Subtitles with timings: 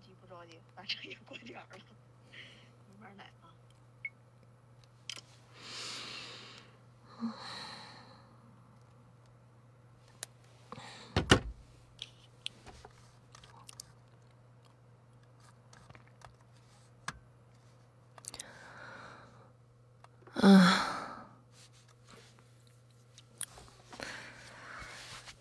[0.00, 1.78] 急不着急，反正也过点儿了，
[3.00, 3.46] 慢慢来啊。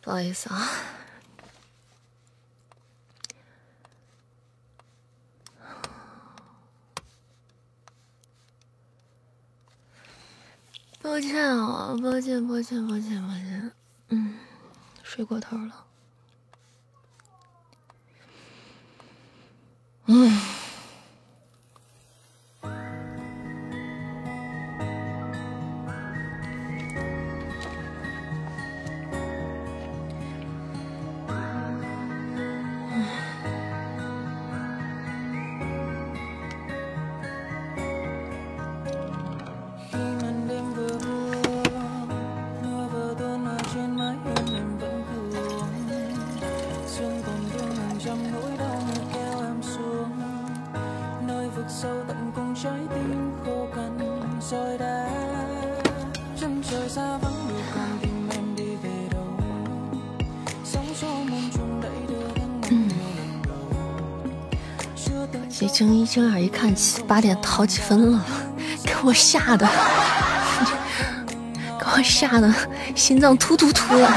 [0.02, 0.97] 不好意思啊。
[11.18, 13.72] 抱歉啊，抱歉，抱歉，抱歉，抱歉。
[14.10, 14.36] 嗯，
[15.02, 15.87] 睡过头了。
[66.18, 68.20] 睁眼一看，七八点好几分了，
[68.84, 69.68] 给我吓的，
[71.80, 72.52] 给我吓的，
[72.96, 74.08] 心脏突突突的。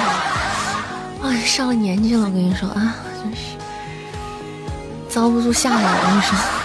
[1.22, 3.58] 哎，上了年纪了，我跟你说啊，真是
[5.10, 6.59] 遭不住吓的，我跟你说。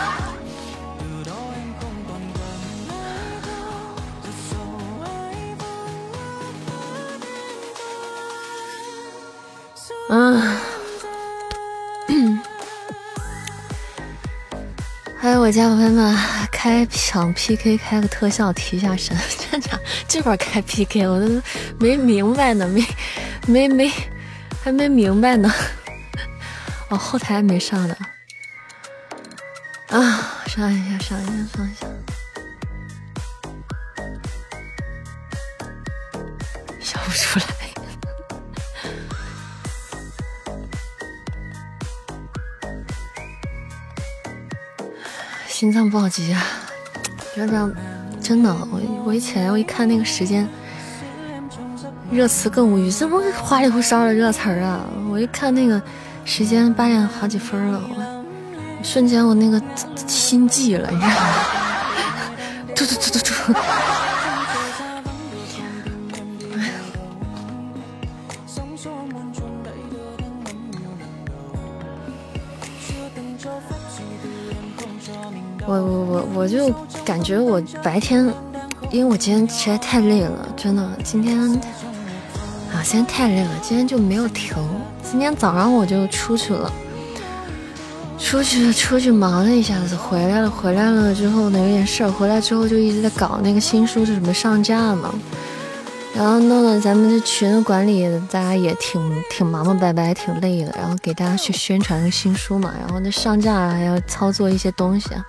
[15.55, 16.17] 家宝贝们
[16.52, 19.17] 开场 PK 开个特效提一下神，
[19.49, 21.42] 真的这会儿开 PK 我都
[21.80, 22.86] 没明白呢，没
[23.48, 23.89] 没没
[24.61, 25.49] 还没明白呢，
[26.89, 27.95] 我后台还没上呢，
[45.95, 46.44] 暴击啊！
[47.38, 47.73] 要不然
[48.22, 50.45] 真的，我我一起来，我一看那个时间，
[52.11, 54.82] 热词更无语，这不花里胡哨的热词儿啊！
[55.10, 55.82] 我一看那个
[56.26, 58.26] 时间八点好几分了，我
[58.83, 59.61] 瞬间我那个
[60.06, 61.16] 心悸了，你知道吗？
[62.76, 63.54] 突突突突突！
[75.81, 78.25] 我我我我就感觉我白天，
[78.91, 81.39] 因为我今天实在太累了，真的，今天
[82.71, 84.55] 啊，今天太累了，今天就没有停。
[85.03, 86.71] 今天早上我就出去了，
[88.19, 95.14] 出去出去忙了一下子，回来了，回来了之后呢，有点事儿，回来之后就一直在搞那个新书，就准备上架嘛。
[96.14, 100.73] 然后弄得咱们这群的管理，大家也挺挺忙忙白白，挺累的。
[100.77, 105.25] 然后给大家去宣传个新书嘛，然后那上架还要操作一些东西啊。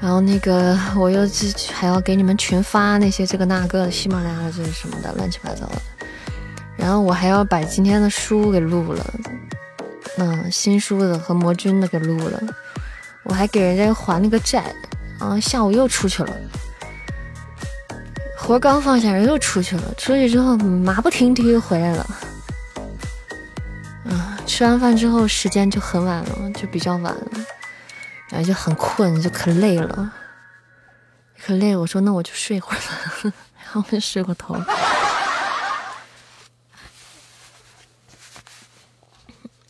[0.00, 5.82] 然后那个我又这还要给你们群发那些这个那个的喜马拉雅这什么的乱七八糟的。
[6.76, 9.14] 然后我还要把今天的书给录了，
[10.16, 12.40] 嗯，新书的和魔君的给录了。
[13.22, 14.74] 我还给人家还那个债，
[15.18, 16.34] 然后下午又出去了。
[18.34, 19.82] 活刚放下，人又出去了。
[19.98, 22.06] 出去之后，马不停蹄又回来了。
[24.06, 27.26] 嗯，吃完饭之后，时间就很晚了，就比较晚了，
[28.30, 30.12] 然后就很困，就可累了，
[31.44, 31.76] 可累。
[31.76, 34.54] 我说那我就睡会儿吧， 然后我就睡过头。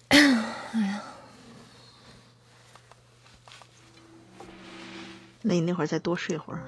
[0.08, 0.18] 哎
[0.86, 1.00] 呀，
[5.42, 6.62] 那你那会儿再多睡会儿。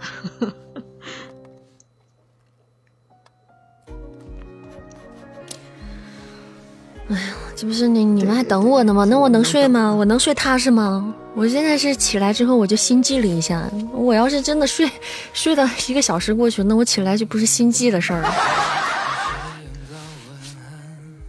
[7.63, 9.05] 这不是你你们还等我呢吗？
[9.05, 9.95] 那我能睡吗？
[9.95, 11.15] 我能睡踏实吗？
[11.37, 13.63] 我现在是起来之后我就心悸了一下。
[13.93, 14.91] 我要是真的睡
[15.33, 18.35] 睡到一个小时过去，那我起来就不是心悸的事儿了。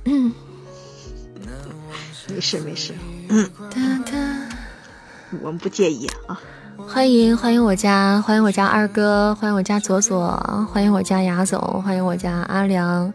[0.05, 0.33] 嗯，
[2.29, 2.95] 没事没事，
[3.29, 3.47] 嗯，
[5.43, 6.41] 我们不介意啊。
[6.87, 13.13] 欢迎欢迎我家欢迎我家二哥，欢迎我家左左，欢迎我家牙总，欢迎我家阿良。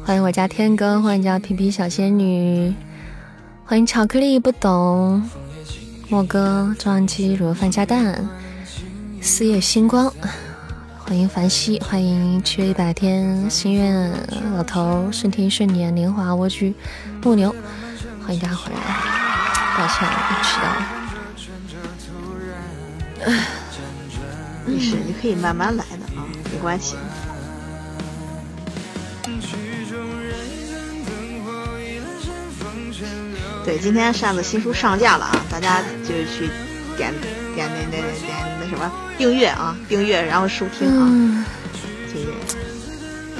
[0.00, 2.74] 欢迎我家天哥，欢迎家皮皮小仙女，
[3.64, 5.22] 欢迎巧克力不懂，
[6.08, 8.26] 莫哥、赵安基、卤肉饭加蛋、
[9.20, 10.12] 四叶星光，
[10.98, 14.10] 欢迎凡希，欢迎缺一百天心愿
[14.56, 16.74] 老头、顺天顺年、年华蜗居、
[17.22, 17.54] 木牛，
[18.24, 18.80] 欢迎大家回来，
[19.76, 20.08] 抱歉
[20.42, 20.86] 迟到了。
[24.66, 26.96] 没事，你可以慢慢来的啊，没关系。
[33.64, 36.50] 对，今天扇子新书上架了啊，大家就去
[36.96, 38.04] 点点点点点
[38.60, 41.44] 那什么订阅啊，订阅然后收听啊，
[42.12, 42.18] 这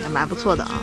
[0.00, 0.80] 也蛮不错的啊。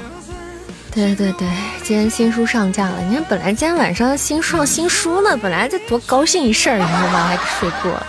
[0.91, 1.47] 对对对，
[1.83, 3.00] 今天新书上架了。
[3.03, 7.27] 你看，本来今天晚上新上新书呢，本来这多高兴一事儿，你知道吧？
[7.27, 8.07] 还睡过了。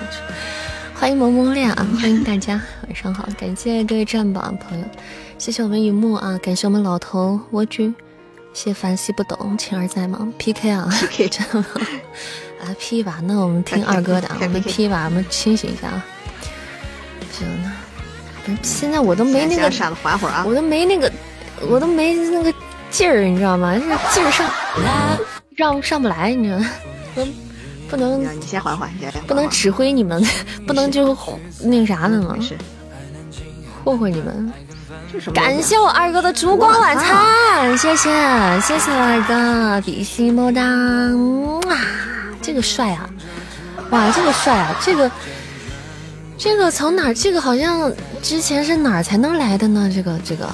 [0.95, 1.87] 欢迎萌萌恋啊！
[2.01, 4.85] 欢迎大家，晚上好，感谢各位站榜朋友，
[5.39, 7.95] 谢谢我们雨墨啊，感谢我们老头蜗居，谢
[8.63, 11.67] 谢凡西不懂，晴儿在吗？PK 啊，PK 真的吗？
[12.63, 16.05] 来 P 一把， 那我们听二哥的啊，我们 P 一把，我们清醒一下啊。
[17.33, 17.73] 行呢，
[18.45, 19.71] 不是现在我都没那个，
[20.03, 21.11] 缓会儿啊，我都没那个，
[21.71, 22.53] 我都没那个
[22.91, 23.75] 劲儿，你知道吗？
[23.75, 24.51] 就是劲儿上
[25.57, 26.67] 让上不来，你知道吗？
[27.89, 28.91] 不能，你先缓缓，
[29.27, 30.23] 不能指挥你们，
[30.67, 31.17] 不能就
[31.63, 32.37] 那个啥的吗？
[33.83, 34.53] 霍霍你们。
[35.35, 38.11] 感谢我二哥的烛光晚餐，谢谢
[38.61, 40.63] 谢谢二哥，比心么哒，
[41.69, 41.77] 哇，
[42.43, 43.09] 这个帅啊！
[43.91, 44.75] 哇，这个帅啊！
[44.81, 45.11] 这个
[46.39, 47.13] 这个从哪？
[47.13, 47.93] 这个好像
[48.23, 49.91] 之前是哪儿才能来的呢？
[49.95, 50.49] 这个这个。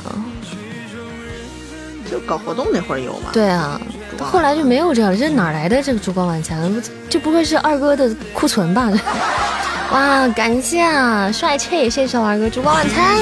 [2.08, 3.30] 就搞活动那会儿有吗？
[3.32, 3.80] 对啊，
[4.24, 5.16] 后来就没有这样了。
[5.16, 6.82] 这哪来的这个烛光晚餐？
[7.08, 8.90] 这不会是二哥的库存吧？
[9.92, 11.88] 哇，感谢啊，帅气！
[11.88, 13.16] 谢谢我二哥烛光晚餐，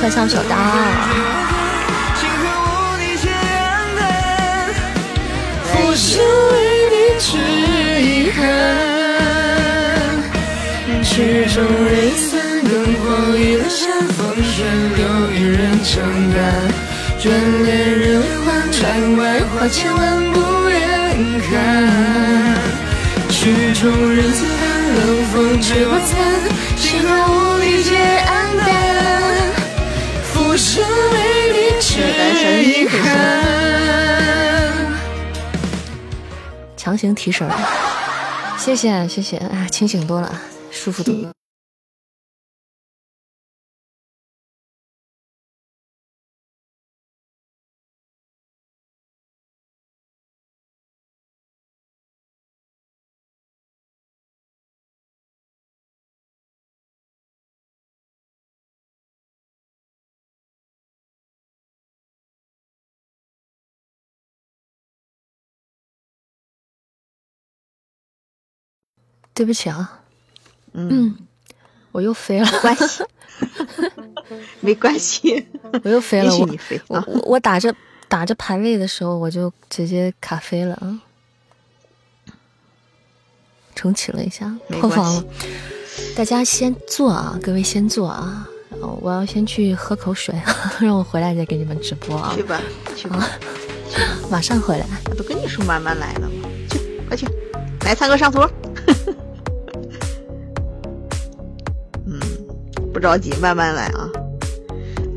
[0.00, 0.56] 特效手刀。
[17.24, 17.30] 眷
[17.62, 18.43] 恋人寰，
[18.76, 21.52] 窗外花千万不愿看。
[23.30, 24.44] 曲终人散，
[24.96, 26.10] 冷风吹过残，
[26.76, 27.94] 星河无力皆
[28.26, 28.28] 黯
[28.58, 28.66] 淡。
[30.24, 30.82] 浮生
[31.12, 31.16] 为
[31.52, 31.92] 你，却
[32.64, 32.98] 遗憾。
[36.76, 37.48] 强行提神，
[38.58, 40.40] 谢谢谢谢，哎，清醒多了，
[40.72, 41.32] 舒服多了。
[69.34, 70.00] 对不起啊，
[70.72, 71.16] 嗯，
[71.90, 73.04] 我又飞了，没关系，
[74.62, 75.46] 没关系，
[75.82, 76.32] 我又飞了，
[76.88, 77.74] 我我打着
[78.08, 81.00] 打着排位的时候，我就直接卡飞了啊，
[83.74, 85.24] 重启了一下，破防了，
[86.14, 88.48] 大家先坐啊，各位先坐啊，
[89.00, 90.32] 我要先去喝口水，
[90.78, 92.60] 让我回来再给你们直播啊，去吧，
[92.94, 93.28] 去吧，
[94.30, 97.26] 马上回来，我都跟你说慢慢来了嘛，去，快去，
[97.84, 98.40] 来灿哥上图。
[102.94, 104.08] 不着急，慢慢来啊！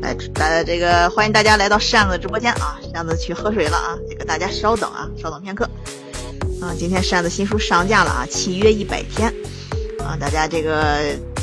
[0.02, 2.76] 来，大家这个欢迎大家来到扇子直播间啊！
[2.92, 3.96] 扇子去喝水了啊！
[4.10, 5.64] 这个大家稍等啊，稍等片刻
[6.60, 6.74] 啊！
[6.76, 9.32] 今天扇子新书上架了啊，契约一百天
[10.00, 10.18] 啊！
[10.20, 10.98] 大家这个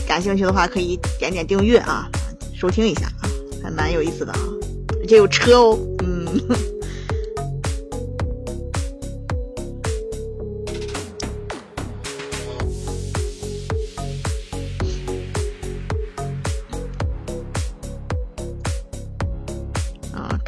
[0.06, 2.10] 感兴趣的话可以点点订阅啊，
[2.54, 3.32] 收听一下啊，
[3.64, 4.40] 还蛮有意思的啊！
[5.02, 6.75] 而且有车哦，嗯。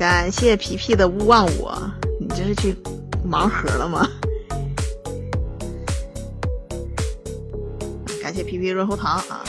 [0.09, 1.77] 感谢皮皮的勿忘我，
[2.17, 2.73] 你这是去
[3.29, 4.09] 盲盒了吗？
[8.23, 9.43] 感谢皮皮润喉糖啊！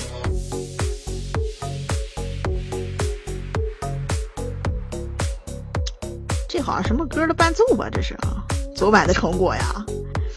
[6.48, 7.88] 这好像什么歌的伴奏吧？
[7.88, 9.86] 这是啊，昨晚的成果呀？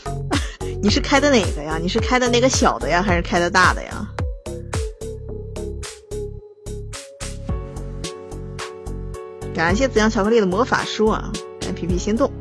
[0.83, 1.79] 你是开的哪个呀？
[1.81, 4.07] 你是开的那个小的呀，还是开的大的呀？
[9.53, 11.31] 感谢紫阳巧克力的魔法书啊！
[11.59, 12.31] 看皮皮心动，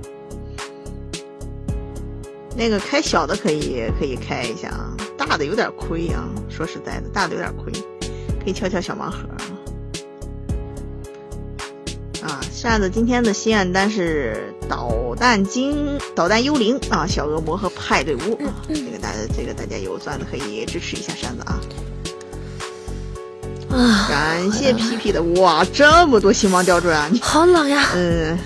[2.57, 6.29] 那个开小的可以可以开一下啊，大的有点亏啊。
[6.49, 7.73] 说实在的，大的有点亏，
[8.43, 9.29] 可以敲敲小盲盒
[12.23, 12.41] 啊。
[12.53, 18.55] 扇子今天的心愿单是导弹精、导弹幽灵啊，小恶魔和派对屋啊。
[18.69, 21.61] 这个大家，这个大家有钻的可以支持一下扇子啊。
[23.71, 27.09] 啊，感谢皮皮的哇，这么多星芒吊坠啊！
[27.11, 27.91] 你好冷呀！
[27.95, 28.37] 嗯，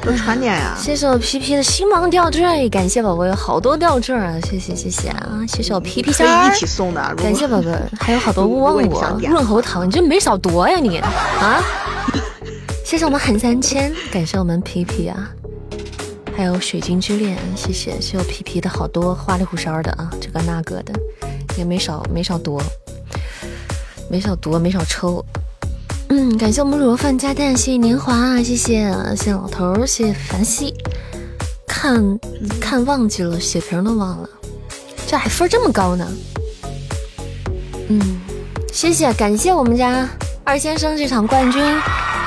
[0.00, 0.76] 多穿点呀。
[0.78, 4.38] 谢谢我皮皮的星芒吊坠，感谢宝宝有好多吊坠啊！
[4.48, 5.40] 谢谢谢谢啊！
[5.48, 7.14] 谢谢我皮皮仙儿，可以一起送的。
[7.16, 7.68] 感谢宝宝，
[7.98, 10.98] 还有好多勿忘我润喉糖，你这没少夺呀你
[11.40, 11.60] 啊！
[12.84, 15.28] 谢谢我们韩三千，感谢我们皮皮啊！
[16.36, 20.94] 还有水晶之恋，谢谢，谢谢我皮皮的好多花里胡哨的啊，这个那个的，
[21.56, 22.62] 也没少没少夺。
[24.12, 25.24] 没少夺，没少抽。
[26.10, 30.74] 嗯，感谢我们卤肉饭加蛋，谢谢年华，谢谢谢谢老头，谢谢凡西。
[31.66, 32.18] 看
[32.60, 34.28] 看忘记了，血瓶都忘了，
[35.06, 36.06] 这还分这么高呢。
[37.88, 38.20] 嗯，
[38.70, 40.06] 谢谢，感谢我们家
[40.44, 41.62] 二先生这场冠军，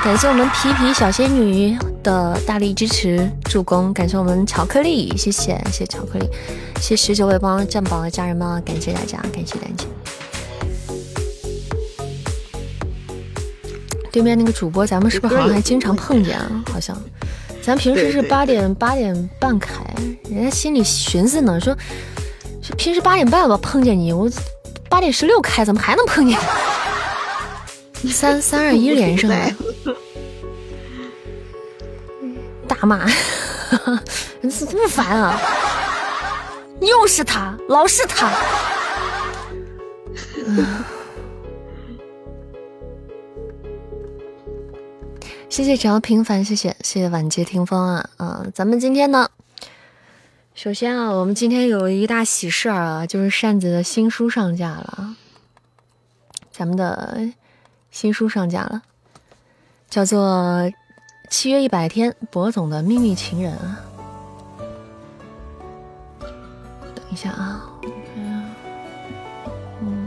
[0.02, 6.28] 感谢我们皮皮小仙女的大力支持助攻，感谢我们巧克力，谢谢谢谢巧克力，
[6.80, 9.84] 谢谢十九位帮占宝的家人们，感谢大家，感谢大家。
[14.16, 16.50] 对面那个主播，咱们是不是好像还经常碰见啊？
[16.72, 16.96] 好像，
[17.62, 19.74] 咱平时是八点八点半开，
[20.30, 21.76] 人家心里寻思呢，说
[22.78, 24.26] 平时八点半吧碰见你，我
[24.88, 26.38] 八点十六开，怎么还能碰见？
[28.08, 29.30] 三三二一连上，
[32.66, 33.04] 大骂，
[34.40, 35.38] 你怎么这么烦啊？
[36.80, 38.32] 又是他，老是他。
[45.56, 48.46] 谢谢只要平凡，谢谢谢谢晚节听风啊啊！
[48.52, 49.30] 咱们今天呢，
[50.54, 55.16] 首先啊，我们今天有一大喜事儿啊，就是扇子的新书上架了，
[56.52, 57.30] 咱们的
[57.90, 58.82] 新书上架了，
[59.88, 60.20] 叫做
[61.30, 63.80] 《七月一百天博总的秘密情人》啊。
[66.94, 67.66] 等一下啊，
[68.14, 68.52] 嗯
[69.80, 70.06] 嗯，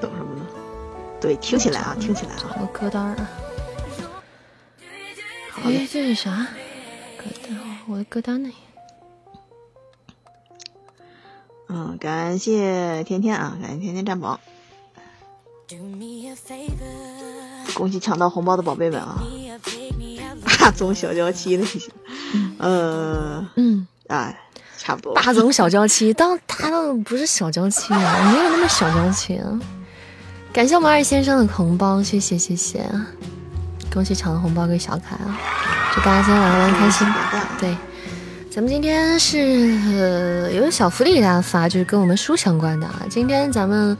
[0.00, 0.44] 等什么呢？
[1.20, 3.28] 对，听起来啊，听起来啊，我歌单啊。
[5.64, 6.48] 哎，这是啥？
[7.16, 8.50] 歌单，我的歌单呢？
[11.68, 14.40] 嗯，感谢天天啊，感谢天天占宝，
[17.74, 19.22] 恭喜抢到红包的宝贝们啊！
[20.58, 21.90] 大总小娇妻那些，
[22.58, 24.38] 嗯嗯，哎，
[24.78, 25.14] 差不多。
[25.14, 29.60] 大总小娇妻，当他倒不是小娇妻啊，没有那么小娇妻啊。
[30.52, 32.84] 感谢我们二先生的红包，谢谢谢谢。
[33.92, 35.38] 恭喜抢了红包给小凯啊！
[35.94, 37.06] 祝大家今天晚上玩开心。
[37.60, 37.76] 对，
[38.50, 39.38] 咱们今天是
[39.94, 43.02] 呃有小福利给大家发，就是跟我们书相关的啊。
[43.10, 43.96] 今天咱们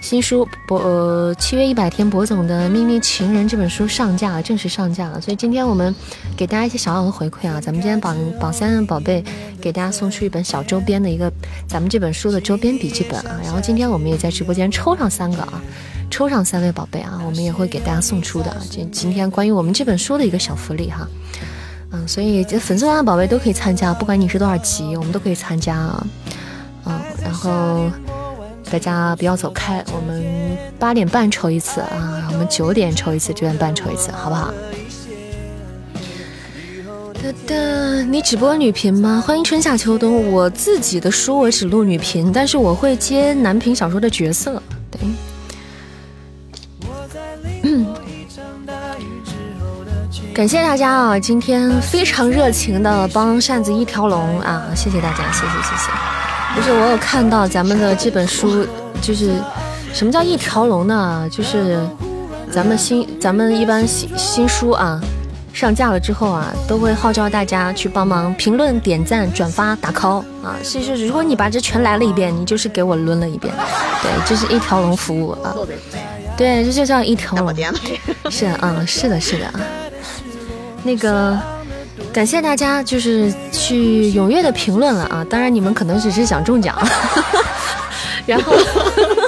[0.00, 5.20] 新书博呃七月一百天博总的秘密情人这本书上架了，正式上架了。
[5.20, 5.94] 所以今天我们
[6.36, 7.60] 给大家一些小小的回馈啊。
[7.60, 9.24] 咱们今天榜榜三的宝贝
[9.60, 11.32] 给大家送出一本小周边的一个
[11.68, 13.38] 咱们这本书的周边笔记本啊。
[13.44, 15.62] 然后今天我们也在直播间抽上三个啊。
[16.10, 18.56] 抽上三位宝贝啊，我们也会给大家送出的。
[18.70, 21.06] 这今天关于我们这本书的一个小福利哈，
[21.92, 26.06] 嗯，所以这粉丝团的宝贝都可以参加，不管你是多少级，我们都可以参加啊。
[26.86, 27.90] 嗯，然后
[28.70, 30.24] 大家不要走开，我们
[30.78, 34.52] 八点半抽一次啊，我们九点抽一次，九点半抽一次，好不好？
[37.14, 37.54] 哒哒，
[38.04, 39.22] 你只播女频吗？
[39.26, 40.30] 欢迎春夏秋冬。
[40.32, 45.00] 我自己的书我只录女频，但是我会接男频小说的角色，对。
[50.34, 51.18] 感谢大家啊！
[51.18, 54.62] 今天非常热情的帮扇子一条龙啊！
[54.74, 55.90] 谢谢大家，谢谢谢谢。
[56.54, 58.64] 不是我有看到咱们的这本书，
[59.02, 59.34] 就是
[59.92, 61.28] 什么叫一条龙呢？
[61.28, 61.80] 就是
[62.52, 65.00] 咱们新咱们一般新新书啊
[65.52, 70.54] 上架了之后啊，都会号召大家去帮忙评论、点赞、转发、打 call 啊。
[70.62, 73.52] 其实如果你把这全来了一遍，你就是给我抡了一遍。
[74.02, 75.52] 对，这是一条龙服务啊。
[76.38, 77.54] 对，这就叫一条龙。
[78.30, 79.52] 是啊，是的，是的。
[80.84, 81.36] 那个，
[82.12, 85.26] 感谢大家，就是去踊跃的评论了啊！
[85.28, 86.78] 当然，你们可能只是想中奖，
[88.24, 88.52] 然后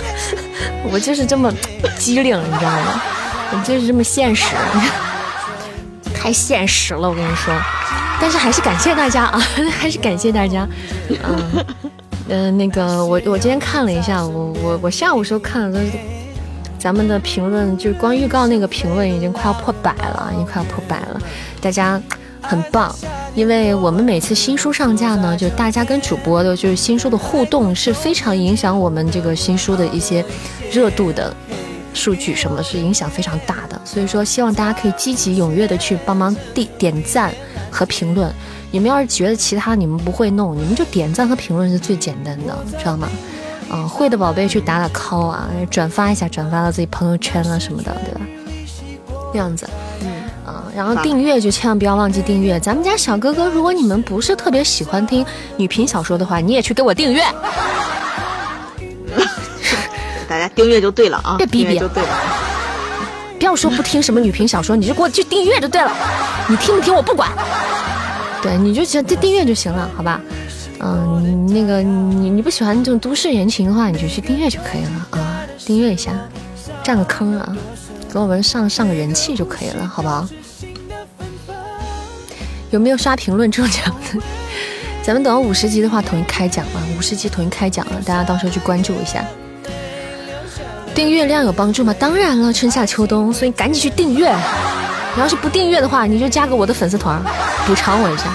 [0.93, 1.53] 我就是这么
[1.99, 3.03] 机灵，你知道吗？
[3.53, 4.55] 我就是这么现实，
[6.15, 7.53] 太现实了，我跟你说。
[8.21, 9.39] 但是还是感谢大家啊，
[9.81, 10.69] 还是感谢大家。
[11.09, 11.65] 嗯
[12.29, 15.81] 嗯，那个，我我今天看了一下，我我我下午时候看了，
[16.81, 21.21] 咱们的评论，就是光预告那个评论已经快要破百了，已经快要破百了。
[21.61, 22.01] 大家
[22.41, 22.93] 很棒，
[23.35, 30.25] 因为我们每次新书上架呢，就大家跟主播的，就是新书的互动是非常影响我们这个新书的一些
[30.73, 31.33] 热度的。
[31.93, 33.79] 数据什么是影响非常大的。
[33.85, 37.35] 所以说，希望大家可以积极踊跃的去帮忙点点赞
[37.69, 38.33] 和评论。
[38.71, 43.09] 你们要是觉得其他你们不会弄，你们就点赞和评论是最简单的，知道吗？
[43.73, 48.21] 嗯，会的宝贝去打打 call 啊，转发一下，转发到自己朋友圈啊什么的，对吧？
[49.33, 49.69] 这样子，
[50.01, 50.09] 嗯，
[50.45, 52.59] 啊然后订阅就千万不要忘记订阅。
[52.59, 55.25] 咱们家小哥哥，如果你们不是特别喜欢听
[55.57, 57.23] 女频小说的话，你也去给我订阅。
[60.29, 62.09] 大家订阅就对了啊，别逼逼就对了。
[63.39, 65.93] 不要说不听什么女频小说，你就给我去订阅就对了。
[66.49, 67.31] 你听不听我不管，
[68.43, 70.21] 对，你就只订订阅就行了，好吧？
[70.83, 76.13] 嗯，你那个你你不喜欢这种都市言情的话，你就去订阅就可以了啊，订阅一下，
[76.83, 77.57] 占个坑啊，
[78.11, 80.27] 给我们上上个人气就可以了，好不好？
[82.71, 84.21] 有没有刷评论中奖的？
[85.03, 89.25] 咱们等到五十级的话，统一开奖了，五十级统一开奖了，大家到时候去关注一下。
[90.95, 91.95] 订阅量有帮助吗？
[91.99, 94.35] 当然了，春夏秋冬，所以赶紧去订阅。
[95.15, 97.21] 你要是不订阅的话，你就加个我的粉丝团，
[97.67, 98.35] 补偿我一下。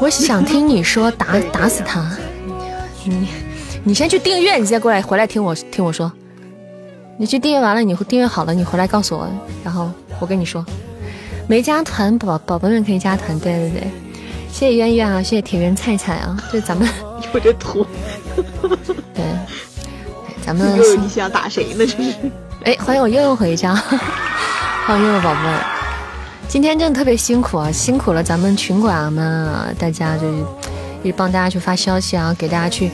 [0.00, 2.08] 我想听你说打打死他，
[3.04, 3.28] 你
[3.82, 6.10] 你先去订阅，你再过来回来听我听我说。
[7.16, 9.28] 你去订阅完了，你订阅好了，你回来告诉我，
[9.64, 9.90] 然后
[10.20, 10.64] 我跟你说。
[11.48, 13.90] 没加团宝宝宝们可以加团，对对对，
[14.52, 16.88] 谢谢渊渊啊，谢谢铁人菜菜啊，这咱们
[17.34, 17.84] 有这图，
[19.14, 19.24] 对，
[20.46, 21.84] 咱们又你想打谁呢？
[21.84, 22.12] 这是。
[22.64, 23.74] 哎，欢迎我悠悠回家，
[24.86, 25.77] 欢迎悠悠宝贝儿。
[26.48, 30.44] 今天真的特别辛苦啊，辛苦了咱们群管们啊，大家就是
[31.02, 32.90] 一直帮大家去发消息啊，给大家去，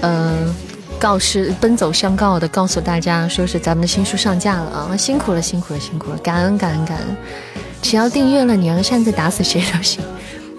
[0.00, 0.52] 嗯、
[0.98, 7.06] 告示奔走相告的告诉大家，说是咱们的新书上架了啊，辛苦了，辛苦了，辛苦了，感恩感恩感恩。
[7.80, 10.02] 只要订阅了，你让擅自打死谁都行。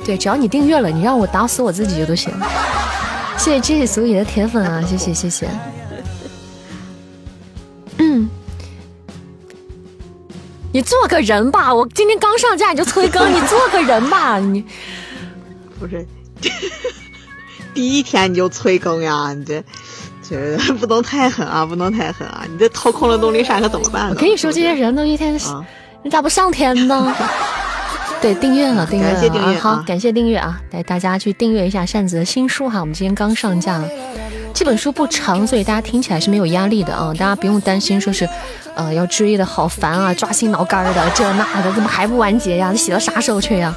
[0.05, 2.33] 对，只要你订阅了，你让我打死我自己就都行。
[3.37, 5.49] 谢谢知识足矣的铁粉啊，谢谢谢谢。
[10.77, 14.63] 你做个人吧，我今天刚上架你就催更， 你做个人吧，你
[15.79, 16.05] 不是，
[17.73, 19.33] 第一天你就催更呀？
[19.33, 19.63] 你这
[20.29, 22.45] 这不能太狠啊，不能太狠啊！
[22.47, 24.13] 你这掏空了动力扇可怎么办呢？
[24.15, 25.65] 我跟你说，这些人都一天，啊，
[26.03, 27.15] 你咋不上天呢？
[28.21, 29.59] 对，订阅了，订阅了，感谢订阅啊！
[29.59, 30.61] 好啊，感谢订阅啊！
[30.69, 33.89] 带，大家去订阅一下扇子的新书哈，我们今天刚上架了。
[34.57, 38.27] 这本书不长，所以大家听起来是没有压力的啊，大家不用担心说是，
[38.73, 42.71] 呃，要追的好烦啊，抓心挠肝的，这那的，怎么还不完结呀？
[42.71, 43.71] 你写到啥时候去呀？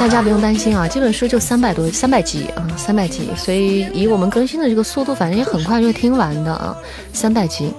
[0.00, 6.74] 大家不用担心啊，这本书就三百多三百集啊，三百集，所以以我们更新的这个速度，反正也很快就会听完的啊，
[7.12, 7.70] 三百集。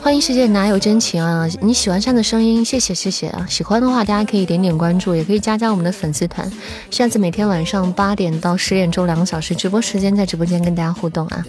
[0.00, 1.46] 欢迎世界哪有真情啊！
[1.60, 3.46] 你喜欢扇的声音，谢谢谢谢啊！
[3.48, 6.50] 喜欢的话，大家可以点点关注，也可以加加我们的粉丝团。
[6.90, 11.44] 下次每天晚上八点到十点钟两个小时直播时间，在直播间跟大家互动啊。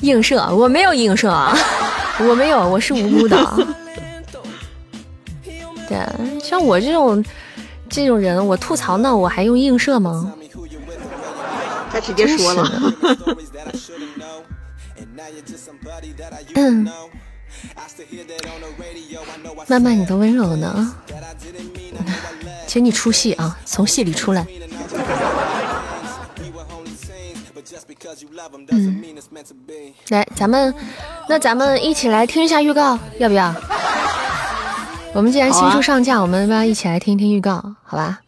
[0.00, 1.56] 映射，我没有映射啊，
[2.20, 3.56] 我没有，我是无辜的啊。
[5.88, 5.98] 对，
[6.40, 7.24] 像我这种
[7.88, 10.32] 这种人，我吐槽那，我还用映射吗？
[11.90, 12.92] 他直接说了，
[16.56, 16.88] 嗯，
[19.68, 20.94] 慢慢你的温柔呢？
[22.66, 24.46] 请你出戏啊，从戏里出来。
[28.70, 29.02] 嗯，
[30.08, 30.74] 来，咱们
[31.28, 33.54] 那咱们一起来听一下预告，要不要？
[35.12, 37.74] 我们既然新书上架，我们要不要一起来听一听预告？
[37.84, 38.20] 好吧，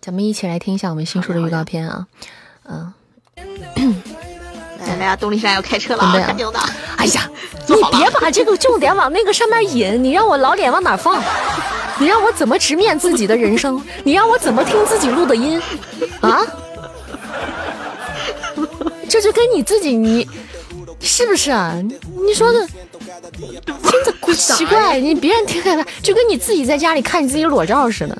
[0.00, 2.06] 咱们一起来听一下我们新书的预告片啊。
[2.64, 2.92] 嗯，
[4.86, 6.60] 来来呀，东力山要开车了啊，准备啊赶紧的。
[6.96, 7.30] 哎呀，
[7.66, 11.22] 你别把这个重点往那个上面引，你让我老脸往哪放？
[11.98, 13.80] 你让我怎么直面自己的人生？
[14.02, 15.60] 你让我怎么听自己录的音？
[16.20, 16.40] 啊？
[19.08, 20.28] 这就跟你自己你
[21.00, 21.74] 是不是啊？
[22.26, 28.18] 你说的听着怪奇怪，你别人听害怕，就跟你自己在家里看你自己裸照似的。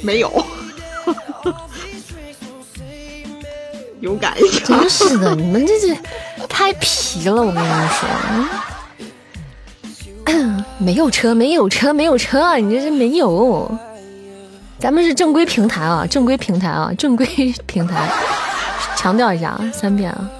[0.00, 0.44] 没有，
[4.00, 4.64] 勇敢一点。
[4.64, 5.96] 真是的，你们这是
[6.48, 8.08] 太皮了，我跟你们说。
[10.78, 13.70] 没有车，没有车，没有车，你这是没有。
[14.78, 17.26] 咱们是正规平台啊，正规平台啊，正规
[17.66, 18.08] 平台，
[18.96, 20.30] 强调一下啊，三遍啊。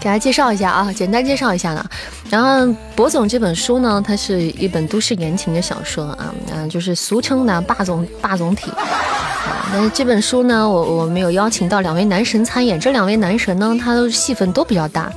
[0.00, 1.84] 给大家介绍一下啊，简单介绍一下呢。
[2.30, 8.70] 然后博总这本书呢，它是一本都市言情的小说啊，嗯、就是俗称的霸总霸总体。
[8.70, 15.12] 啊，但是这本书呢，我我们有邀请到两位男神参演，这两位男神呢，他的戏份都比较大。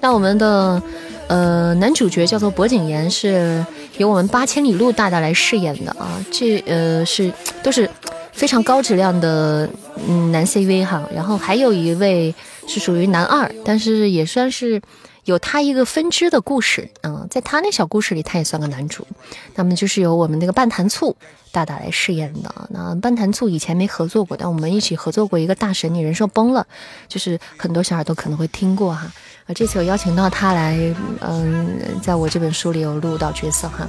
[0.00, 0.82] 那我们的
[1.28, 3.64] 呃男主角叫做柏景言，是
[3.98, 7.88] 由我们八千里路大大来饰演的啊，这呃是都是
[8.34, 9.70] 非常高质量的
[10.06, 12.34] 嗯男 CV 哈，然后还有一位
[12.66, 14.82] 是属于男二，但是也算是
[15.24, 19.06] 有他一个分支的故事，嗯，在他那小故事里，他也算个男主。
[19.54, 21.16] 那么就是由我们那个半坛醋
[21.52, 22.52] 大大来饰演的。
[22.70, 26.66] 那半坛醋以前没合作过，但我们一起合作过一个大神，你人设崩了，
[27.08, 29.10] 就是很多小耳朵可能会听过哈。
[29.46, 30.76] 啊，这次我邀请到他来，
[31.20, 33.88] 嗯，在我这本书里有录到角色哈。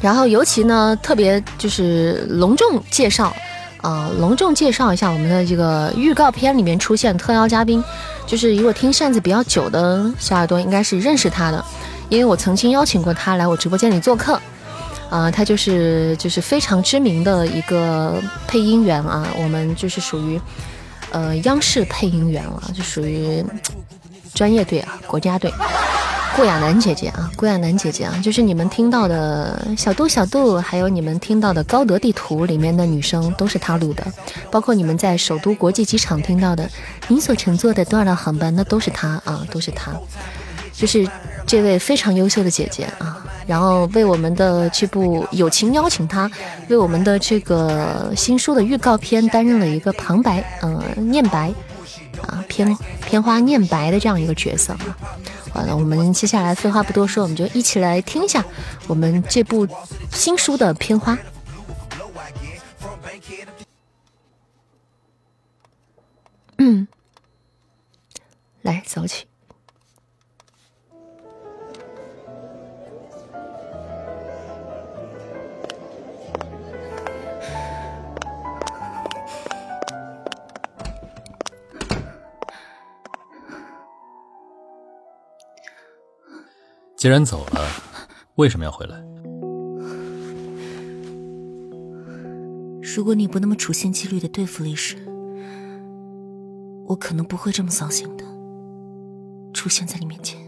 [0.00, 3.34] 然后尤其呢，特别就是隆重介绍，
[3.82, 7.82] 呃，隆重介绍一下我们的这个预告片里面出现特邀嘉宾，
[8.26, 11.62] 就是如果听扇子比较久的小耳朵应该是认识他的，
[12.08, 14.40] 因为我曾经邀请过他来我直播间里做客，
[15.10, 18.14] 啊、他就是就是非常知名的一个
[18.46, 20.40] 配音员啊，我们就是属于
[21.10, 23.44] 呃央视配音员了，就属于
[24.34, 25.52] 专业队啊，国家队。
[26.36, 34.06] 顾亚楠姐姐啊，顾亚楠姐姐啊，就是你们听到的小度小度，还有你们听到的高德地图里面的女生都是她录的，
[34.48, 36.70] 包括你们在首都国际机场听到的
[37.08, 39.90] 您所乘坐的多少辆航班，那都是她啊，都是她，
[40.72, 41.06] 就是
[41.46, 46.30] 这位非常优秀的姐姐啊，然后为我们的这部友情邀请她
[46.68, 51.52] 为我们的这个新书的预告片担任了一个旁白，呃，念白
[52.22, 52.74] 啊，片
[53.10, 54.96] 片花念白的这样一个角色啊。
[55.52, 58.44] 完了，我们接下来废话不多说，我们就一起来听一下
[58.86, 59.66] 我们这部
[60.12, 61.18] 新书的片花。
[66.58, 66.86] 嗯，
[68.62, 69.29] 来走起。
[87.00, 87.66] 既然走了，
[88.34, 89.02] 为什么要回来？
[92.94, 94.98] 如果你不那么处心积虑的对付历史，
[96.86, 98.24] 我可能不会这么扫兴的
[99.54, 100.38] 出现在你面前。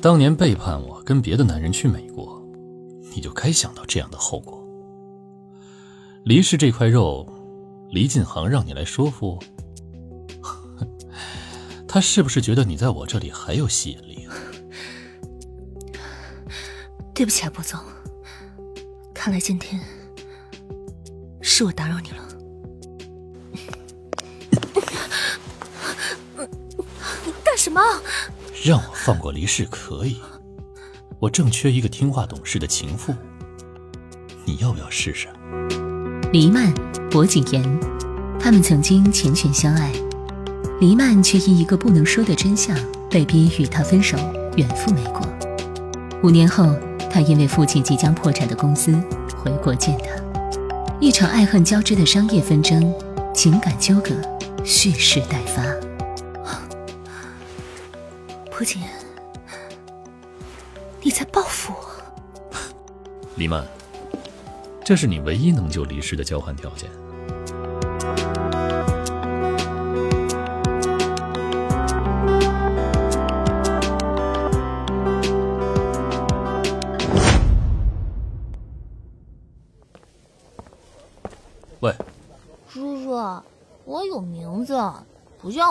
[0.00, 2.40] 当年背叛我，跟别的男人去美国，
[3.12, 4.64] 你就该想到这样的后果。
[6.22, 7.26] 黎氏这块肉，
[7.90, 9.40] 黎晋航让你来说服，
[11.88, 14.09] 他是不是觉得你在我这里还有吸引力
[17.20, 17.78] 对不起啊，波总，
[19.12, 19.78] 看来今天
[21.42, 22.16] 是我打扰你了。
[27.26, 27.78] 你 干什么？
[28.64, 30.18] 让我放过黎氏可以，
[31.18, 33.14] 我正缺一个听话懂事的情妇，
[34.46, 35.28] 你要不要试试？
[36.32, 36.72] 黎曼、
[37.10, 37.62] 薄景言，
[38.40, 39.92] 他们曾经缱绻相爱，
[40.80, 42.74] 黎曼却因一个不能说的真相，
[43.10, 44.16] 被逼与他分手，
[44.56, 45.20] 远赴美国。
[46.22, 46.74] 五年后，
[47.10, 48.92] 他因为父亲即将破产的公司
[49.36, 50.10] 回国见他，
[51.00, 52.94] 一场爱恨交织的商业纷争，
[53.34, 54.14] 情感纠葛，
[54.64, 55.62] 蓄势待发。
[58.50, 58.90] 薄景言，
[61.02, 62.56] 你在报复我？
[63.36, 63.64] 黎曼，
[64.84, 66.88] 这是你唯一能救黎氏的交换条件。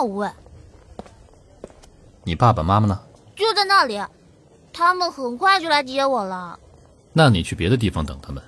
[0.00, 0.30] 不叫魏，
[2.24, 2.98] 你爸爸妈妈呢？
[3.36, 4.02] 就在那里，
[4.72, 6.58] 他们很快就来接我了。
[7.12, 8.42] 那你去别的地方等他们，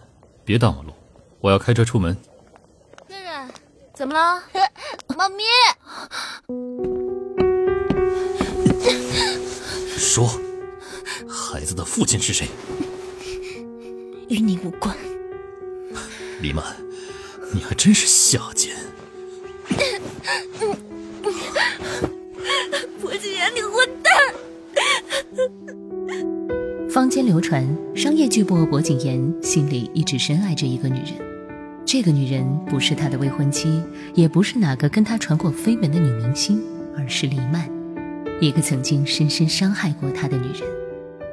[0.44, 0.92] 别挡我路。
[1.40, 2.16] 我要开车出门。
[3.08, 3.30] 瑞瑞，
[3.92, 4.42] 怎么了？
[5.16, 5.42] 妈咪，
[9.98, 10.26] 说，
[11.28, 12.48] 孩子的父亲是谁？
[14.28, 14.96] 与你无关。
[16.40, 16.64] 李曼，
[17.52, 18.74] 你还真是下贱！
[23.12, 24.10] 薄景言，你混蛋！
[26.88, 27.62] 坊间流传，
[27.94, 31.12] 商业巨擘薄景言心里一直深爱着一个女人，
[31.84, 33.82] 这个女人不是他的未婚妻，
[34.14, 36.58] 也不是哪个跟他传过绯闻的女明星，
[36.96, 37.68] 而是黎曼，
[38.40, 40.62] 一个曾经深深伤害过他的女人。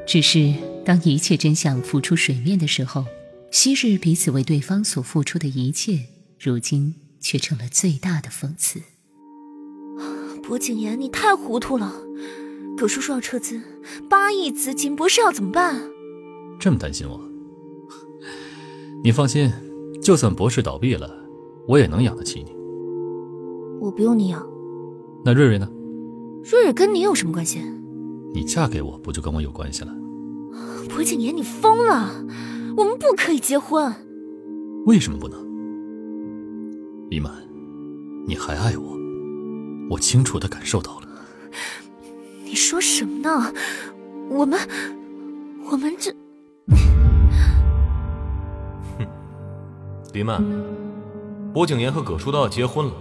[0.06, 3.06] 只是当一切真相浮出水面的时候，
[3.52, 6.00] 昔日彼此为对方所付出的一切，
[6.42, 8.82] 如今却成了最大的讽刺。
[10.50, 11.94] 薄景言，你太糊涂了！
[12.76, 13.62] 葛叔叔要撤资，
[14.10, 15.80] 八亿资金，博士要怎么办？
[16.60, 17.22] 这么担心我？
[19.04, 19.52] 你放心，
[20.02, 21.08] 就算博士倒闭了，
[21.68, 22.52] 我也能养得起你。
[23.80, 24.44] 我不用你养，
[25.24, 25.70] 那瑞瑞呢？
[26.44, 27.62] 瑞瑞跟你有什么关系？
[28.34, 29.96] 你嫁给我不就跟我有关系了？
[30.90, 32.26] 薄景言，你疯了！
[32.76, 33.94] 我们不可以结婚。
[34.88, 35.40] 为什么不能？
[37.12, 37.32] 李曼，
[38.26, 38.98] 你还爱我，
[39.90, 41.08] 我清楚的感受到了。
[42.44, 43.54] 你说什么呢？
[44.30, 44.60] 我们，
[45.70, 46.14] 我们这……
[50.14, 50.42] 李曼，
[51.54, 52.94] 薄景言和葛叔都要结婚了，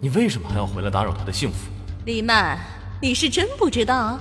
[0.00, 1.68] 你为什么还要回来打扰他的幸福？
[2.06, 2.58] 李曼，
[3.02, 4.18] 你是真不知道，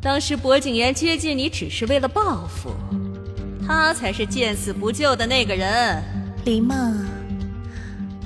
[0.00, 2.70] 当时薄景言接近你只是为了报复，
[3.66, 6.02] 他才是见死不救的那个人。
[6.44, 6.96] 李曼，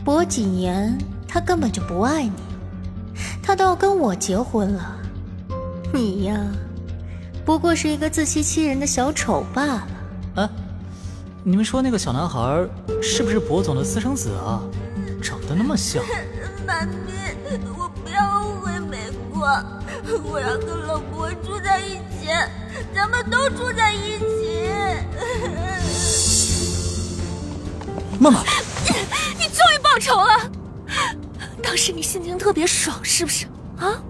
[0.04, 2.32] 薄景言他根本就不爱你，
[3.46, 4.96] 他都要跟我结婚了，
[5.92, 6.34] 你呀，
[7.44, 9.86] 不过是一个自欺欺人的小丑罢了。
[10.36, 10.48] 哎，
[11.42, 12.66] 你们说那个小男孩
[13.02, 14.62] 是不是博总的私生子啊？
[15.22, 16.02] 长得那么像。
[16.66, 17.12] 妈咪，
[17.76, 19.46] 我不要回美国，
[20.24, 22.30] 我要跟老伯住在一起，
[22.94, 24.24] 咱们都住在一起。
[28.18, 28.40] 妈妈，
[29.38, 30.50] 你终于报仇了！
[31.64, 33.46] 当时你心情特别爽，是不是？
[33.78, 34.00] 啊？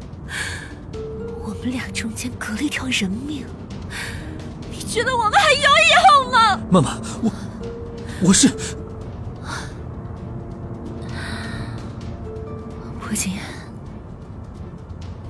[1.42, 3.46] 我们俩中间隔了一条人命，
[4.70, 5.62] 你觉得我们还有以
[6.10, 6.60] 后吗？
[6.70, 7.32] 妈妈，我
[8.22, 8.48] 我是
[13.00, 13.42] 薄景言，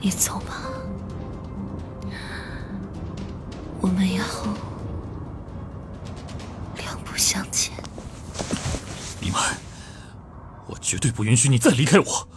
[0.01, 0.63] 你走吧，
[3.81, 4.49] 我们以后
[10.85, 12.29] 绝对不允许你再离开我。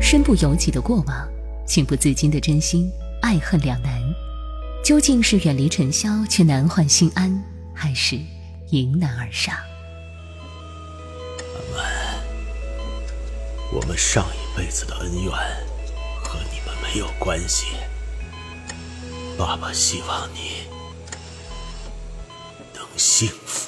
[0.00, 1.28] 身不由己的过往，
[1.66, 2.90] 情不自禁的真心，
[3.20, 4.00] 爱恨两难。
[4.82, 8.18] 究竟是远离尘嚣却难换心安，还是
[8.70, 9.54] 迎难而上？
[13.72, 15.30] 我们上一辈子的恩怨
[16.24, 17.66] 和你们没有关系。
[19.38, 20.66] 爸爸希望你
[22.74, 23.59] 能幸福。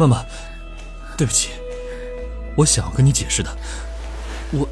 [0.00, 0.24] 妈妈，
[1.14, 1.50] 对不起，
[2.56, 3.50] 我想要跟你解释的。
[4.50, 4.66] 我，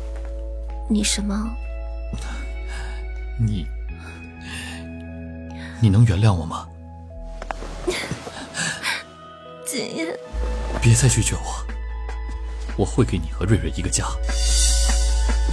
[0.88, 1.54] 你什么？
[3.38, 3.66] 你，
[5.82, 6.66] 你能原谅我吗？
[10.80, 11.66] 别再拒绝我，
[12.78, 14.06] 我会给你和瑞瑞一个家。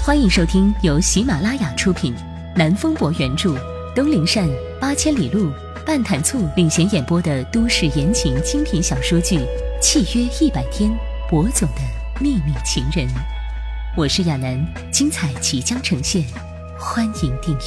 [0.06, 2.16] 欢迎收听由喜马拉雅出品、
[2.56, 3.56] 南风博原著、
[3.94, 5.52] 东林善、八千里路、
[5.86, 9.38] 半坛醋领衔演播的都市言情精品小说剧
[9.82, 10.90] 《契约一百天》，
[11.30, 11.82] 博总的
[12.20, 13.08] 秘密情人。
[13.96, 16.24] 我是亚楠，精彩即将呈现，
[16.80, 17.66] 欢迎订阅。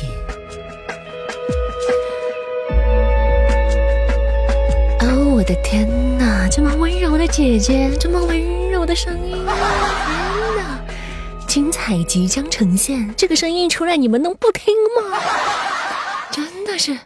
[5.01, 9.47] 哦，我的天哪，这么温柔的姐姐，这么温柔的声音，天
[10.57, 10.81] 哪！
[11.47, 15.19] 精彩即将呈现，这个声音出来，你们能不听吗？
[16.31, 16.99] 真的是，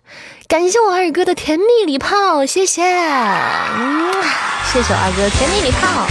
[0.49, 4.12] 感谢我二哥的甜蜜礼炮，谢谢，嗯，
[4.73, 6.07] 谢谢我二哥甜蜜礼炮，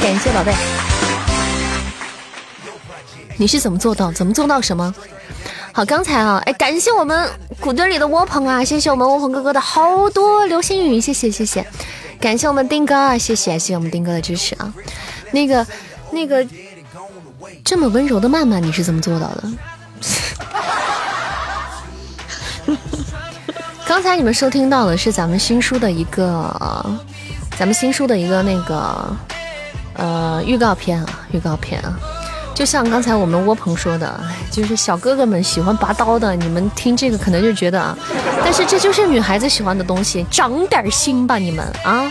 [0.00, 0.54] 感谢宝贝。
[3.36, 4.12] 你是怎么做到？
[4.12, 4.94] 怎么做到什么？
[5.72, 11.66] 好，刚才啊，哎，感谢我们谷堆里的窝棚啊，谢谢我们窝棚哥哥的好多流星雨，谢谢谢谢，
[12.20, 14.72] 感谢我们丁哥啊，谢谢谢谢我们丁哥的支持啊，
[15.32, 15.66] 那个
[16.12, 16.46] 那个
[17.64, 19.42] 这么温柔的曼曼，你是怎么做到的？
[23.84, 26.54] 刚才你们收听到的是咱们新书的一个，
[27.60, 29.14] 咱们新书的一个那个
[29.92, 31.92] 呃预告片啊，预告片啊。
[32.54, 34.18] 就像刚才我们窝棚说的，
[34.50, 37.94] 就是小哥哥们喜欢拔刀的，你们听这个可能就觉得啊，
[38.42, 42.10] 但是这就是女孩子喜欢的东西，长点心吧你们啊！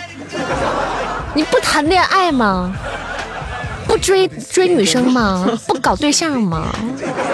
[1.34, 2.72] 你不谈恋爱吗？
[3.88, 5.48] 不追追女生吗？
[5.66, 6.68] 不搞对象吗？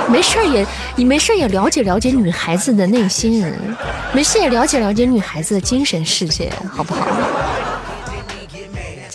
[0.07, 3.45] 没事也你没事也了解了解女孩子的内心，
[4.13, 7.05] 没事也了解了解女孩子的精神世界，好不好？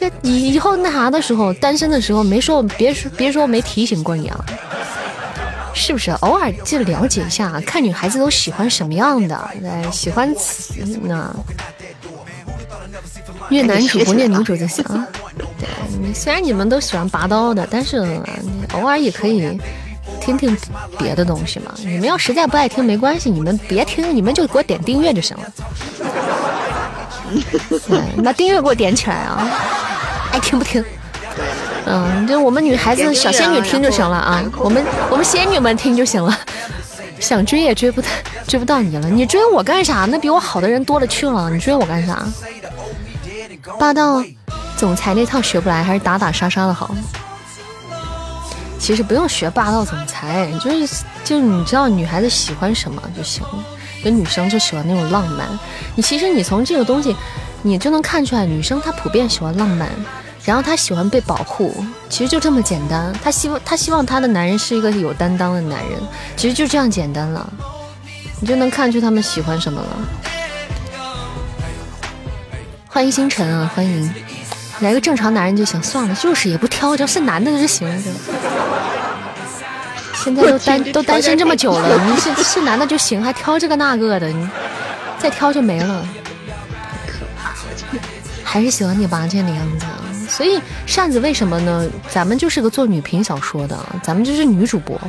[0.01, 4.45] 这以以后那啥的时候，单身的时候没说别说别说没提醒过你啊，
[5.75, 6.11] 是不是？
[6.23, 10.35] 偶尔就了解一下，看女孩子都喜欢什么样的，对，喜欢
[11.03, 11.31] 那
[13.51, 14.83] 虐男主不虐女主就行。
[15.59, 17.99] 对，虽然你们都喜欢拔刀的，但是
[18.73, 19.61] 偶尔也可以
[20.19, 20.57] 听听
[20.99, 21.75] 别的东西嘛。
[21.77, 25.53] 你们要实在不爱听没关系，你们别听，你们就给我点订阅就行了。
[27.69, 29.49] 对，把订阅给我点起来啊！
[30.33, 30.85] 爱听不听？
[31.87, 36.37] 嗯，就我们女孩子小仙女听就行了啊，我们我们仙女们听就行了。
[37.19, 38.09] 想追也追不到
[38.47, 40.07] 追不到你了，你追我干啥？
[40.09, 42.25] 那比我好的人多了去了，你追我干啥？
[43.79, 44.23] 霸道
[44.77, 46.91] 总裁那套学不来，还是打打杀杀的好。
[48.79, 53.65] 其实不用学霸道总裁，就是就是你知道女孩子喜欢什么就行了。
[54.03, 55.47] 跟女生就喜欢那种浪漫，
[55.95, 57.15] 你其实你从这个东西，
[57.63, 59.89] 你就能看出来，女生她普遍喜欢浪漫，
[60.45, 63.13] 然后她喜欢被保护，其实就这么简单。
[63.23, 66.01] 她希望她希望她的男人是一个有担当的男人，
[66.37, 67.53] 其实就这样简单了，
[68.41, 69.89] 你就能看出他们喜欢什么了。
[72.89, 74.13] 欢迎星辰啊，欢迎，
[74.81, 75.81] 来个正常男人就行。
[75.83, 78.03] 算了，就是也不挑，只要是男的就行了。
[80.23, 84.49] 现在都单 都单身这么久了，你是 是男的就行，还挑这个那个的，你
[85.19, 86.07] 再挑就没了。
[88.45, 89.87] 还是喜欢你吧这样的样子。
[90.29, 91.89] 所以扇子为什么呢？
[92.09, 95.01] 咱们就是个做女频小说的，咱们就是女主播，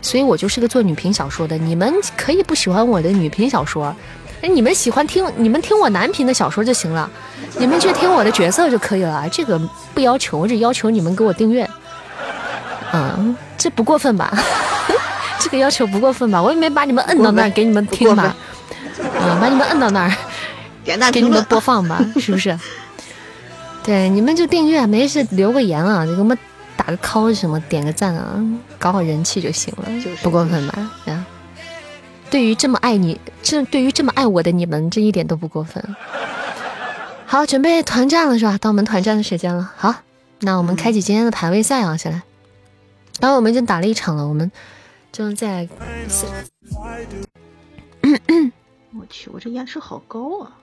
[0.00, 1.56] 所以我就是个做女频小说的。
[1.56, 3.94] 你们可以不喜欢我的女频小说，
[4.42, 7.08] 哎，你们喜欢听你们听我男频的小说就行了，
[7.56, 9.28] 你们去听我的角色就可以了。
[9.30, 9.60] 这个
[9.92, 11.68] 不要求，我只要求你们给我订阅。
[12.92, 14.30] 嗯，这不过分吧？
[15.40, 16.42] 这个要求不过分吧？
[16.42, 18.24] 我也没把你们摁到那儿给你们听吧？
[19.18, 20.12] 啊，把你们摁到那儿，
[21.10, 21.98] 给你们播放吧？
[22.20, 22.58] 是不是？
[23.82, 26.36] 对，你们就订阅，没事留个言啊，就给我们
[26.76, 28.36] 打个 call 什么，点个赞啊，
[28.78, 29.88] 搞好人气就行了，
[30.22, 30.90] 不过分吧？
[31.06, 31.24] 啊，
[32.28, 35.82] 对于这么爱你，这对于这么爱我的你们，这一点都不过分。
[37.24, 38.58] 好，准备团战了是吧？
[38.60, 39.72] 到我们团战的时间了。
[39.74, 39.94] 好，
[40.40, 42.20] 那我们开启今天的排位赛啊，先来。
[43.20, 44.50] 然后我们已经打了一场了，我们
[45.12, 45.68] 就在。
[48.96, 50.56] 我去，我这延迟好高啊！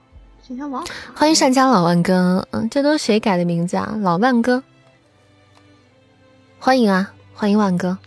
[0.46, 0.84] 今天网
[1.14, 3.96] 欢迎善家老万哥，嗯，这都是谁改的名字啊？
[4.00, 4.62] 老万哥，
[6.58, 7.98] 欢迎啊，欢迎万哥，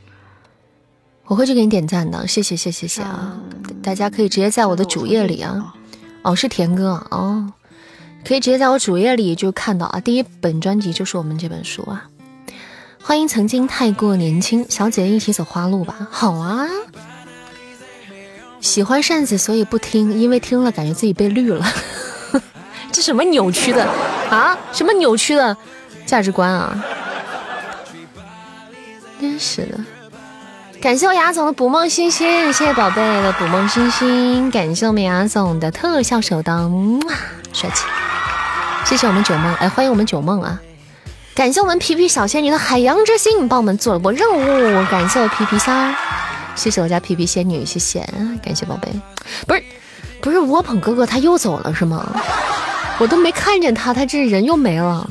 [1.25, 3.39] 我会去给你点赞的，谢谢谢谢谢啊！
[3.83, 5.75] 大家可以直接在我的主页里啊，
[6.23, 7.53] 哦，是田哥哦，
[8.25, 12.09] 可以直接在我主页里就看到啊，第一本专辑就是我们这本书啊。
[13.07, 16.07] 欢迎曾经太过年轻，小姐姐一起走花路吧。
[16.09, 16.65] 好啊，
[18.59, 21.63] 喜欢扇子，所以不听，因为听了感觉自己被绿了。
[22.91, 23.87] 这什么扭曲的
[24.31, 24.57] 啊？
[24.73, 25.55] 什么扭曲的
[26.03, 26.83] 价值观啊？
[29.21, 29.77] 真是的！
[30.81, 36.71] 感谢我牙总的捕梦星星，谢谢宝贝的捕梦星星，感谢我们牙总的特效手刀，
[37.53, 37.85] 帅气！
[38.83, 40.59] 谢谢我们九梦，哎，欢迎我们九梦啊！
[41.35, 45.93] 感谢我们皮皮小仙女的海洋之心帮我们做了波任务，感谢我皮皮三儿，
[46.55, 47.99] 谢谢我家皮皮仙女，谢谢，
[48.41, 48.89] 感谢宝贝。
[49.45, 49.61] 不是，
[50.21, 52.09] 不是窝捧哥哥他又走了是吗？
[52.99, 55.05] 我都没看见他，他这人又没了。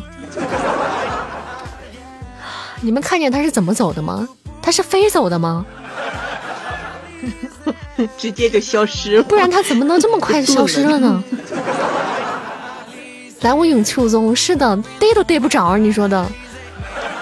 [2.80, 4.26] 你们看见他是怎么走的吗？
[4.62, 5.66] 他是飞走的吗？
[8.16, 11.22] 直接就消失了，不然他怎么能这么快就消失了呢？
[13.44, 16.26] 来无影去无踪，是的，逮都逮不着，你说的，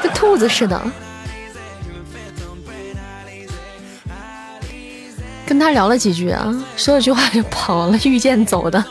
[0.00, 0.80] 跟兔子似的。
[5.44, 8.82] 跟他聊了几句啊，说了句话就跑了，御剑走的，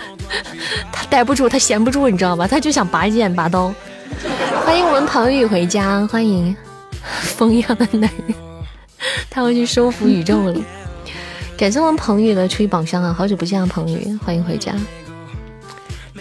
[0.91, 2.45] 他待不住，他闲不住，你知道吧？
[2.45, 3.73] 他就想拔剑拔刀。
[4.65, 6.53] 欢迎我们彭宇回家，欢迎
[7.21, 8.35] 风一样的男人，
[9.29, 10.61] 他要去收服宇宙了。
[11.57, 14.73] 感谢我们彭宇的出一榜上啊，好久不见啊，彭宇，欢迎回家。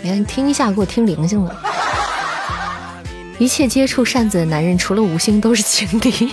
[0.03, 1.55] 连听一下，给我听灵性了。
[3.39, 6.33] 一切接触扇子的男人，除了吴星都是情敌。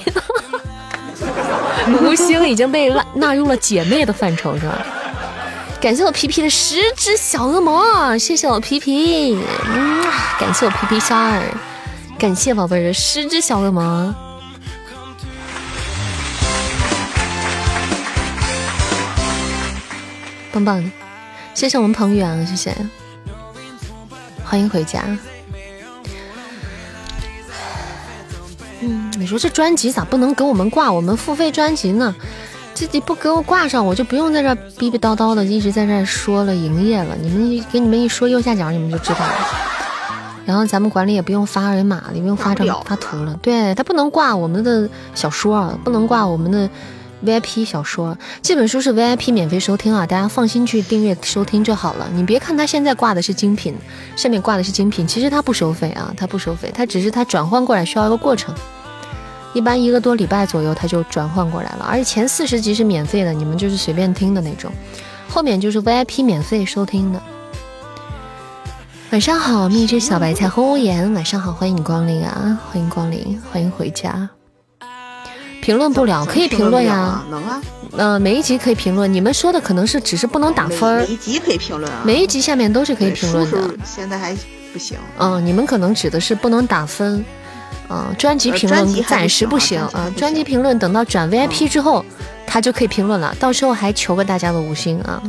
[2.04, 4.78] 吴星已经被纳纳入了姐妹的范畴，是吧？
[5.80, 9.40] 感谢我皮皮的十只小恶魔，谢谢我皮皮。
[9.66, 10.04] 嗯，
[10.40, 11.44] 感谢我皮皮虾儿，
[12.18, 14.14] 感谢宝贝儿的十只小恶魔，
[20.52, 20.90] 棒棒的。
[21.54, 22.76] 谢谢我们彭宇啊，谢谢。
[24.50, 25.04] 欢迎回家。
[28.80, 32.16] 嗯，你说这专辑咋不能给我们挂我们付费专辑呢？
[32.74, 37.16] 自己不给我挂上，我就不用在这逼逼叨叨的一直在这说了营业了。
[37.20, 39.36] 你们给你们一说右下角，你们就知道了。
[40.46, 43.38] 然后咱们管理也不用发二维码了，也不用发张发图了。
[43.42, 46.70] 对他不能挂我们的小说，不能挂我们的。
[47.26, 52.08] VIP 小说这本书是 VIP 免费收听啊，大家放心去订阅收听就好了。
[52.14, 53.76] 你别看它现在挂的是精品，
[54.16, 58.54] 上面挂的是精品，其实它不收费啊，它不收费，它只是它转换过来需要一个过程，
[59.54, 61.86] 一般一个多礼拜左右它就转换过来了。
[61.90, 64.72] 而且前四十集是免费的，你们就是随便听的那种，
[65.28, 67.22] 后面就是 VIP 免费收听的。
[69.10, 74.30] 晚上好，蜜汁小白菜红无言，晚上好，欢迎光临啊，欢迎光临，欢迎回家。
[75.68, 77.62] 评论不了，可以评论呀，能啊，
[77.98, 79.14] 嗯，每一集可以评论。
[79.14, 83.60] 你们说的可能是只是不能打分儿，每一集可以评论啊，每一集下面都是可以评论的。
[83.84, 84.34] 现在还
[84.72, 84.98] 不行。
[85.18, 87.26] 嗯，你们可能指的是不能打分。
[87.90, 92.06] 嗯，专辑评论暂时不行啊，专辑评论等到转 VIP 之后，
[92.46, 93.36] 他就可以评论了。
[93.38, 95.22] 到时候还求个大家个五星啊，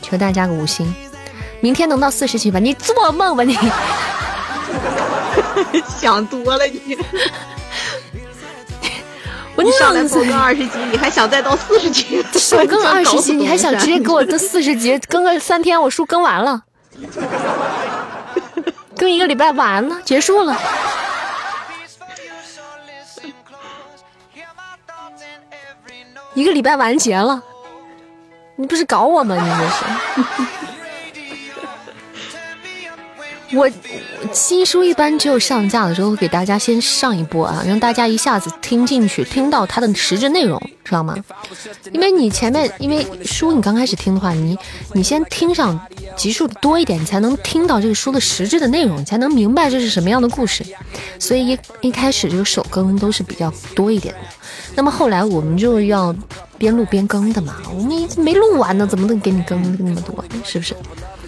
[0.00, 0.94] 求大家个五星。
[1.60, 2.60] 明天能到四十级吧？
[2.60, 3.58] 你做梦吧你！
[5.98, 6.96] 想多了你。
[9.64, 12.24] 我上来首更二十级，你还想再到四十级？
[12.34, 14.98] 首 更二十级，你还想直接给我 这四十级？
[15.08, 16.62] 更个三天，我书更完了，
[18.96, 20.58] 更一个礼拜完了，结束了。
[26.34, 27.42] 一个礼拜完结了，
[28.56, 29.36] 你不是搞我吗？
[29.36, 30.61] 你这是。
[33.54, 33.70] 我
[34.32, 41.14] 新书一般只有上架的时候会给大家先上一波啊，让大家一下子听进去，听到它的实质内容，知道吗？
[41.92, 44.56] 因为你前面因为书你刚开始听的话，你
[44.94, 45.78] 你先听上
[46.16, 50.64] 集数多一点，你才能听到这个书的实质的内容，你才能明白这是什么样的故事。
[51.18, 54.20] 所以一一开始这个首更都是比较多一点的。
[54.74, 56.14] 那么后来我们就要
[56.56, 60.24] 边录边更的嘛，我们没录完呢，怎么能给你更那么多？
[60.42, 60.74] 是不是？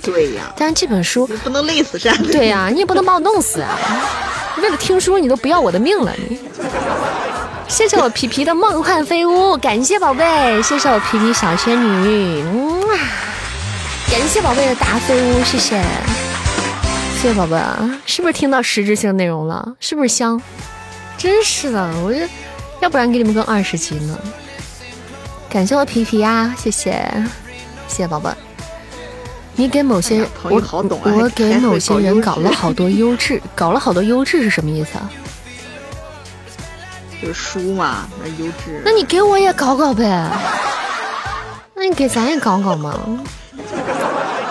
[0.04, 2.16] 对呀，但是这本书不能累死山。
[2.24, 3.78] 对呀，你也不能把我弄死啊！
[4.58, 6.38] 为了听书，你都不要我的命了你。
[7.66, 12.98] 谢谢我皮皮的梦幻飞屋，感谢宝贝，谢谢我皮皮小仙女，嗯啊，
[14.10, 15.82] 感谢宝贝的大飞屋，谢谢，
[17.20, 17.56] 谢谢宝贝，
[18.06, 19.74] 是不是听到实质性内容了？
[19.80, 20.40] 是不是香？
[21.16, 22.28] 真是的，我这
[22.80, 24.18] 要不然给你们更二十集呢。
[25.48, 26.92] 感谢我皮皮呀，谢谢，
[27.88, 28.28] 谢谢宝贝。
[29.56, 35.10] 你给某些我我给某些人搞了好多优质， 搞了好多优质是什么意思啊？
[37.22, 38.82] 就是书嘛，那优质。
[38.84, 40.28] 那你给我也搞搞呗？
[41.74, 42.98] 那你给咱也搞搞嘛？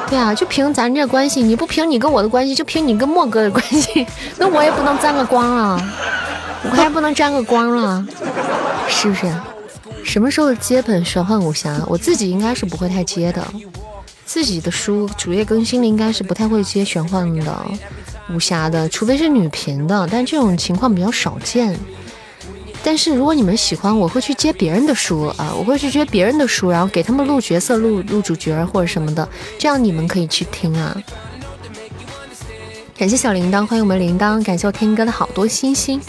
[0.10, 5.94] 对啊，就凭咱这关系，你不凭你跟我的关系，就凭你跟莫哥的关系， 那我也不能沾个光啊，
[6.64, 8.06] 我还不能沾个光了，
[8.88, 9.32] 是不是？
[10.04, 11.76] 什么时候接本玄幻武侠？
[11.88, 13.46] 我自己应该是不会太接的。
[14.34, 17.66] 自己的书主页更新的应该是不太会接玄幻的、
[18.32, 21.78] 武侠的，除非是女频的，但这种情况比较少见。
[22.84, 29.30] 但是如果你们喜欢，我会去接别人的书啊，我会去接别人的书，然后给他们录角色、录录主角或者什么的，
[29.60, 30.98] 这样你们可以去听啊。
[32.98, 36.02] 感谢小铃铛，欢迎我们铃铛，感谢我天哥的好多星星。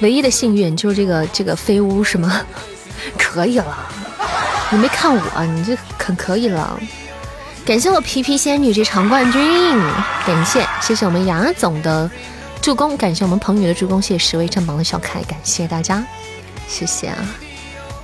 [0.00, 2.44] 唯一的幸运就是这个这个飞屋是吗？
[3.16, 3.88] 可以了。
[4.70, 6.78] 你没看我，你这可可以了。
[7.64, 9.40] 感谢我皮皮仙女这场冠军，
[10.26, 12.10] 感谢谢谢我们杨总的
[12.60, 16.04] 助攻，感谢我们彭宇的助攻，谢谢十位占榜的小可爱，感谢大家，
[16.66, 17.18] 谢谢啊，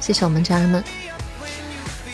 [0.00, 0.82] 谢谢我们家人们。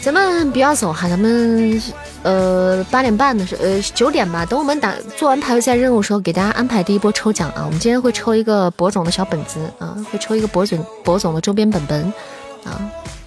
[0.00, 1.82] 咱们不要走哈，咱们
[2.22, 7.62] 呃八点半的时候，呃九点吧，等我们打做完排位赛任务的时候，给大家安排第一波抽奖啊。
[7.64, 12.12] 我们今天会抽一个博总的小本子啊，会抽一个博总博总的周边本本
[12.64, 12.80] 啊。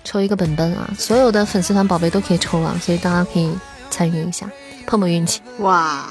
[0.08, 0.89] 抽一个本本啊！
[0.97, 3.51] 所有的粉丝团宝贝都可以抽啊，所以大家可以
[3.89, 4.49] 参与一下，
[4.86, 5.41] 碰碰运气。
[5.60, 6.10] 哇！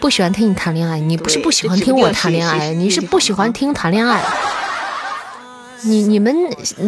[0.00, 4.24] 不喜欢听你谈恋爱，你不是不喜欢听我谈恋爱，你是不喜欢听谈恋爱。
[5.82, 6.34] 你你们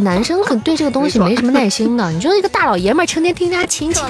[0.03, 2.09] 男生可对这个东西没什么耐心的。
[2.11, 4.01] 你就一个大老爷们儿，成天听人家亲戚。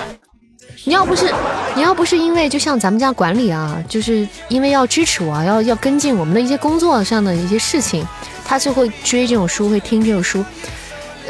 [0.84, 1.34] 你要不是
[1.74, 8.06] 你要不是因为就像咱们家管理啊，就是因为要支持我，要要跟进我们的一些工作上的一些事情，
[8.44, 10.44] 他就会追这种书，会听这种书。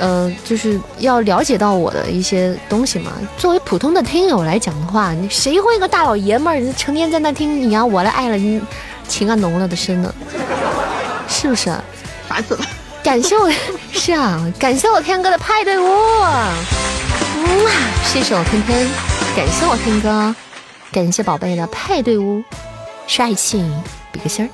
[0.00, 3.12] 呃，就是要了解到我的一些东西嘛。
[3.36, 8.60] 作为普通的听友来讲的话，你谁会一个大老爷们儿成天在那听你啊，我来爱了你，
[9.06, 10.12] 情啊浓了的深呢？
[11.28, 11.70] 是不是？
[12.26, 12.60] 烦死了！
[13.02, 13.50] 感谢我，
[13.92, 17.70] 是啊，感谢我天哥的派对屋，嗯啊，
[18.04, 18.88] 谢谢我天天，
[19.36, 20.34] 感谢我天哥，
[20.92, 22.42] 感谢宝贝的派对屋，
[23.06, 23.64] 帅气，
[24.12, 24.48] 比个心儿，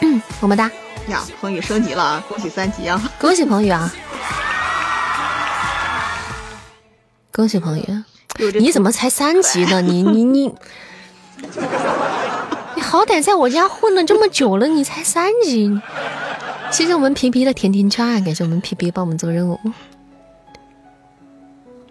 [0.00, 0.70] 嗯，么么哒。
[1.10, 2.24] 呀，彭宇升级了啊！
[2.28, 3.00] 恭喜三级啊！
[3.18, 3.92] 恭喜彭宇啊！
[7.32, 7.84] 恭喜彭宇！
[8.58, 9.80] 你怎么才三级呢？
[9.80, 10.54] 你你你，
[12.74, 15.80] 你好歹在我家混了这么久了，你才三级？
[16.70, 19.58] 谢谢我们皮皮的甜甜圈，感谢我们皮皮帮我们做任务。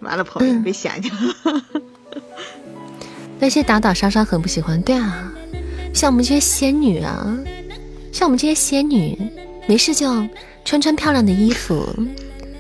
[0.01, 1.61] 完了，朋友别嫌弃了。
[3.39, 5.32] 那些打打杀杀很不喜欢，对啊，
[5.93, 7.38] 像我们这些仙女啊。
[8.12, 9.18] 像我们这些仙女，
[9.68, 10.08] 没事就
[10.66, 11.88] 穿穿漂亮的衣服，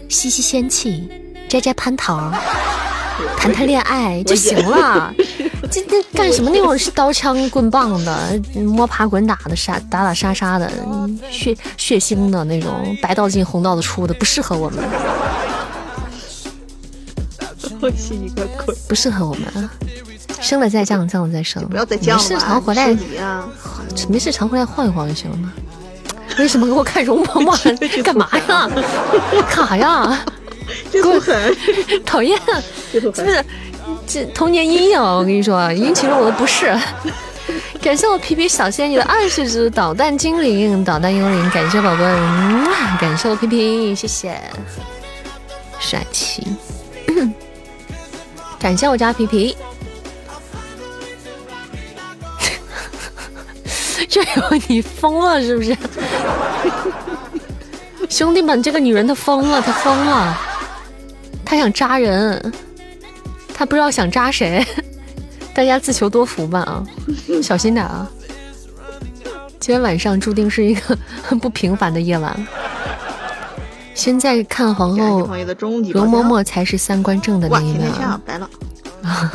[0.09, 1.09] 吸吸仙气，
[1.49, 2.31] 摘摘蟠桃，
[3.37, 5.13] 谈谈恋爱就行了。
[5.71, 10.71] 这这干什么那种是刀枪棍棒的，摸爬滚打的杀打打杀杀的，
[11.31, 14.83] 血血腥的那种，白道进红道子出的，不适合我们。
[17.81, 18.73] 我信你个鬼！
[18.87, 19.69] 不适合我们。
[20.41, 21.63] 升了再降，降了再升。
[21.67, 23.47] 不要再降了，没事常回来，啊！
[24.09, 25.51] 没事常回来晃一晃就行了嘛。
[26.37, 27.57] 为什么给我看容嬷嬷？
[28.03, 28.69] 干嘛呀？
[29.49, 30.25] 干啥呀？
[30.91, 31.55] 这么狠，
[32.05, 32.37] 讨厌！
[32.91, 33.43] 是不是
[34.05, 36.77] 这童年阴影，我跟你说，引起了我的不适。
[37.81, 42.03] 感谢我皮皮小仙女的二十只导弹精灵、导弹幽灵，感谢宝贝，
[42.99, 44.39] 感谢我皮皮，谢谢，
[45.79, 46.45] 帅气，
[48.59, 49.55] 感谢我家皮皮。
[54.07, 55.75] 这有你疯了是不是？
[58.09, 60.37] 兄弟们，这个女人她疯了，她疯了，
[61.43, 62.53] 她想扎人，
[63.53, 64.65] 她不知道想扎谁，
[65.53, 66.83] 大家自求多福吧啊，
[67.43, 68.09] 小心点啊！
[69.59, 72.47] 今天晚上注定是一个很不平凡的夜晚。
[73.93, 75.27] 现在看皇后
[75.91, 78.21] 容嬷嬷才是三观正的那一面啊！
[78.25, 78.49] 白了。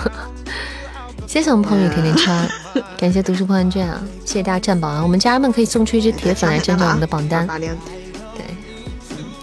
[1.33, 2.49] 谢谢我们朋友甜甜圈，
[2.99, 3.99] 感谢读书破万卷啊！
[4.23, 5.03] 谢谢大家占榜啊！
[5.03, 7.47] 我们家人们可以送出一只铁粉来占占我们的榜单。
[7.47, 8.45] 对，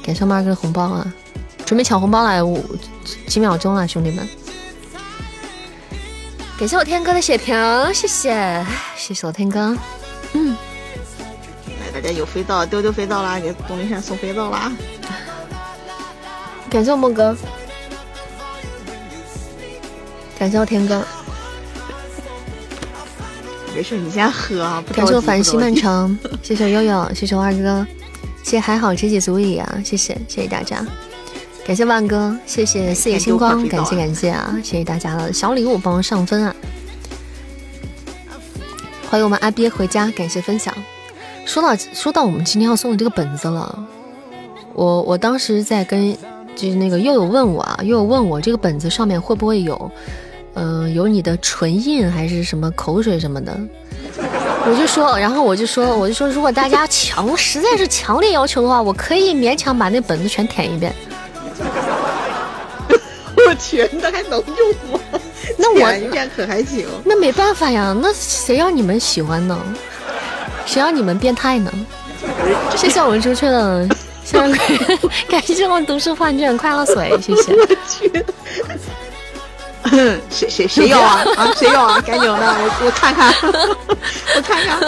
[0.04, 1.12] 感谢二哥的红包啊！
[1.66, 2.64] 准备抢红包了，五
[3.26, 4.30] 几秒钟了，兄弟们！
[6.60, 7.56] 感谢我天哥的血瓶，
[7.92, 8.64] 谢谢，
[8.96, 9.76] 谢谢我天哥。
[10.34, 10.56] 嗯，
[11.82, 14.72] 来，大家有肥皂，丢丢肥皂啦，给东林山送肥皂啦！
[16.70, 17.36] 感谢我梦哥，
[20.38, 21.04] 感谢我天哥。
[23.76, 24.84] 没事，你先喝啊！
[24.94, 27.86] 感谢我繁星漫长， 谢谢悠悠，谢谢我二哥，
[28.44, 29.82] 谢谢还好知己足矣啊！
[29.86, 30.86] 谢谢，谢谢大家，
[31.66, 34.58] 感谢万哥，谢谢四野星光，感谢感谢啊！
[34.62, 36.56] 谢谢大家的小礼物，帮我上分啊！
[39.10, 40.74] 欢迎我们阿鳖回家，感谢分享。
[41.46, 43.88] 说到说到我们今天要送的这个本子了，
[44.74, 46.14] 我我当时在跟
[46.56, 49.90] 就是那个悠悠问我啊，悠悠问我这个本子上面会不会有。
[50.62, 53.58] 嗯，有你的唇印还是什么口水什么的，
[54.66, 60.94] 我就说，然后我就说，我就说，如果大家强实在是强烈要求的话，我可以勉强把那本子全舔一遍。
[63.48, 65.00] 我去，那还能用吗？
[65.58, 66.86] 那我一遍可还行？
[67.06, 69.58] 那没办法呀，那谁让你们喜欢呢？
[70.66, 71.72] 谁让你们变态呢？
[72.76, 73.88] 谢谢我们朱雀的
[74.26, 74.78] 向日葵，
[75.30, 77.54] 感谢我们读书幻卷快乐水，谢谢。
[77.54, 78.12] 我去。
[80.30, 81.52] 谁谁谁要啊啊！
[81.56, 82.02] 谁要啊？
[82.02, 83.34] 赶紧的，我我看看，
[84.36, 84.80] 我看看，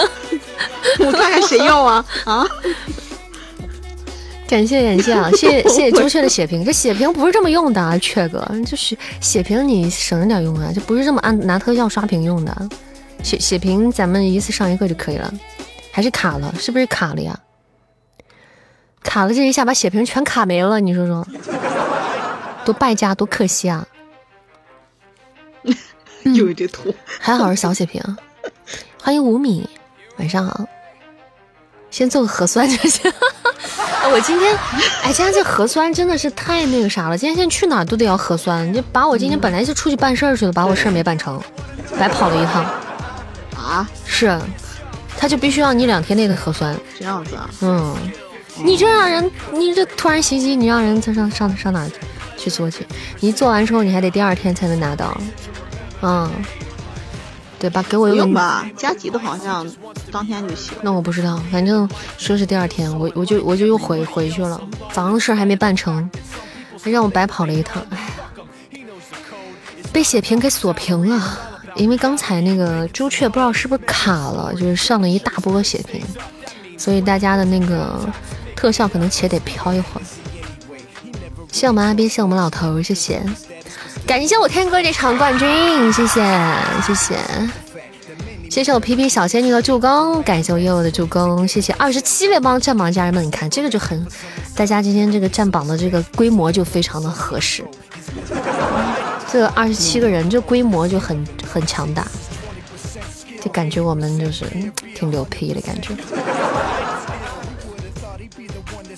[0.99, 2.45] 我看看谁要啊啊！
[4.47, 5.31] 感谢感谢啊！
[5.31, 12.69] 谢谢谢谢朱雀的血瓶，这血瓶不是这么用的，啊，雀哥，这血血瓶你省着点用啊，这不是这么按拿特效刷屏用的。
[13.23, 15.33] 血血瓶咱们一次上一个就可以了，
[15.91, 16.53] 还是卡了？
[16.59, 17.39] 是不是卡了呀？
[19.01, 21.25] 卡了这一下把血瓶全卡没了，你说说，
[22.65, 23.87] 多败家多可惜啊！
[26.23, 28.01] 有这图，还好是小血瓶。
[29.01, 29.67] 欢迎五米，
[30.17, 30.65] 晚上好。
[31.89, 33.11] 先做个核酸就行。
[34.13, 34.55] 我今天，
[35.03, 37.17] 哎，今天这核酸真的是太那个啥了。
[37.17, 41.41] 今天现在去哪儿都得要核酸，就把我今天本来就出去办事儿去了，把我事儿没办成，
[41.99, 42.63] 白跑了一趟。
[43.55, 43.89] 啊？
[44.05, 44.39] 是，
[45.17, 46.75] 他就必须要你两天内的核酸。
[46.97, 47.49] 这样子啊？
[47.61, 47.95] 嗯。
[48.57, 51.87] 你这让人，你这突然袭击，你让人上上上上哪
[52.37, 52.85] 去做去？
[53.21, 55.19] 你做完之后，你还得第二天才能拿到。
[56.01, 56.31] 嗯，
[57.59, 57.83] 对吧？
[57.87, 59.69] 给我用吧，加急的好像
[60.11, 60.73] 当天就行。
[60.81, 61.87] 那我不知道，反正
[62.17, 64.59] 说是第二天，我我就我就又回回去了。
[64.91, 66.09] 早上的事还没办成，
[66.81, 67.85] 还让我白跑了一趟。
[67.91, 68.81] 哎呀，
[69.93, 71.37] 被血瓶给锁屏了，
[71.75, 76.01] 因为刚才那个朱雀不知道是不是卡了，就是上了一大波血瓶，
[76.77, 77.99] 所以大家的那个
[78.55, 80.03] 特效可能且得飘一会儿。
[81.51, 83.21] 谢我们阿斌，谢我们老头，谢谢。
[84.11, 85.47] 感谢我天哥这场冠军，
[85.93, 86.21] 谢谢
[86.85, 87.15] 谢谢，
[88.49, 94.05] 谢谢我皮皮小仙女的助攻，感谢我悠悠的助攻，谢谢二十七位帮占榜家人们，你看这个就很，
[94.53, 97.63] 大家今天这个占榜的这个规模就非常的合适，
[99.31, 102.05] 这二十七个人这规模就很很强大，
[103.41, 104.43] 就感觉我们就是
[104.93, 105.95] 挺牛批的感觉。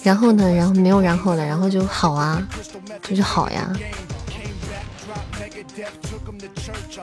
[0.02, 2.42] 然后呢，然后没有然后了，然后就好啊，
[3.08, 3.72] 就是好呀。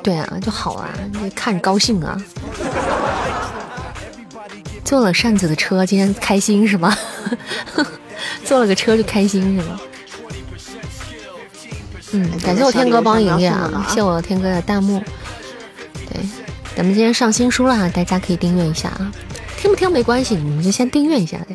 [0.02, 0.88] 对啊，就好啊，
[1.22, 2.20] 你看着高兴啊。
[4.84, 6.96] 坐了扇子的车，今天开心是吗？
[8.44, 9.80] 坐了个车就开心是吗？
[12.12, 15.00] 嗯，感谢我天哥帮营业啊，谢我天哥的弹幕。
[16.08, 16.20] 对，
[16.74, 19.12] 咱们今天上新书了，大家可以订阅一下啊。
[19.60, 21.54] 听不听没关系，你们就先订阅一下呗，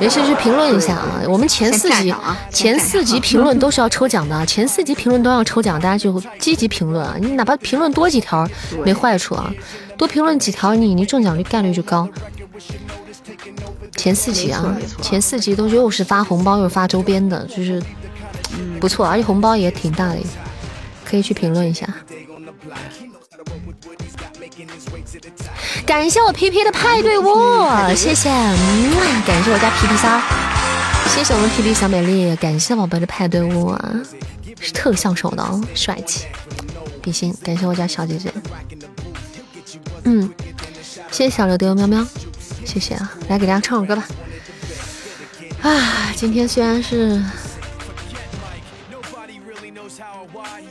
[0.00, 1.22] 没事去评论一下啊。
[1.28, 2.12] 我们前四集、
[2.50, 7.14] 前四集评论都是要抽奖的，前四集评论都要抽奖，大家就积极评论啊。
[7.20, 8.48] 你哪怕评论多几条
[8.84, 9.48] 没坏处啊，
[9.96, 12.08] 多评论几条，你你中奖率概率就高。
[13.94, 17.80] 前四集啊，前四集都又是发红包又是发周边的，就是
[18.80, 20.18] 不错，而且红包也挺大的，
[21.04, 21.86] 可以去评论一下。
[25.86, 27.24] 感谢我皮皮的派对屋，
[27.94, 28.28] 谢谢，
[29.24, 30.20] 感谢我家皮皮三，
[31.08, 33.94] 谢谢我们皮皮小美丽，感谢宝贝的派对屋啊，
[34.60, 36.26] 是特效手的哦，帅气，
[37.00, 38.32] 比心，感谢我家小姐姐，
[40.04, 40.28] 嗯，
[41.10, 42.04] 谢谢小刘丢喵喵，
[42.64, 44.04] 谢谢啊，来给大家唱首歌吧，
[45.62, 47.22] 啊，今天虽然是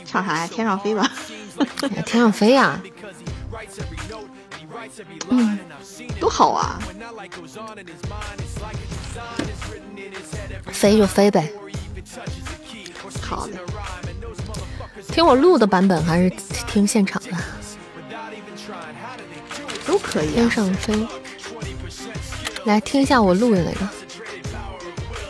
[0.06, 0.48] 唱啥呀？
[0.48, 1.10] 天上飞吧，
[2.06, 2.80] 天上飞呀。
[5.30, 5.60] 嗯，
[6.20, 6.80] 多好啊！
[10.72, 11.50] 飞就飞呗。
[13.22, 13.54] 好的。
[15.08, 16.30] 听我录的版本还是
[16.68, 17.38] 听现场的？
[19.86, 20.34] 都可以。
[20.34, 21.08] 天上飞。
[22.66, 23.86] 来听一下我录的那个。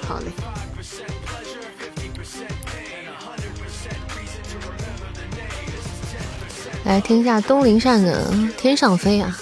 [0.07, 0.25] 好嘞。
[6.85, 9.35] 来听一下东林善的《天上飞》啊，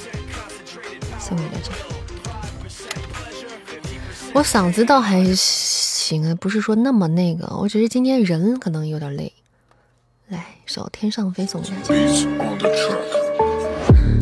[4.34, 9.32] 我嗓子倒还行，不是说那么那个，我只是今天人可能有点累。
[10.30, 11.94] 来，首《天上飞》送给大家。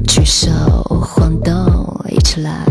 [0.07, 0.49] 举手
[1.01, 2.65] 晃动，一起来。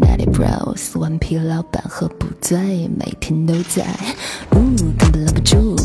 [0.00, 3.86] Natty Bros，顽皮老板喝不醉，每天都在。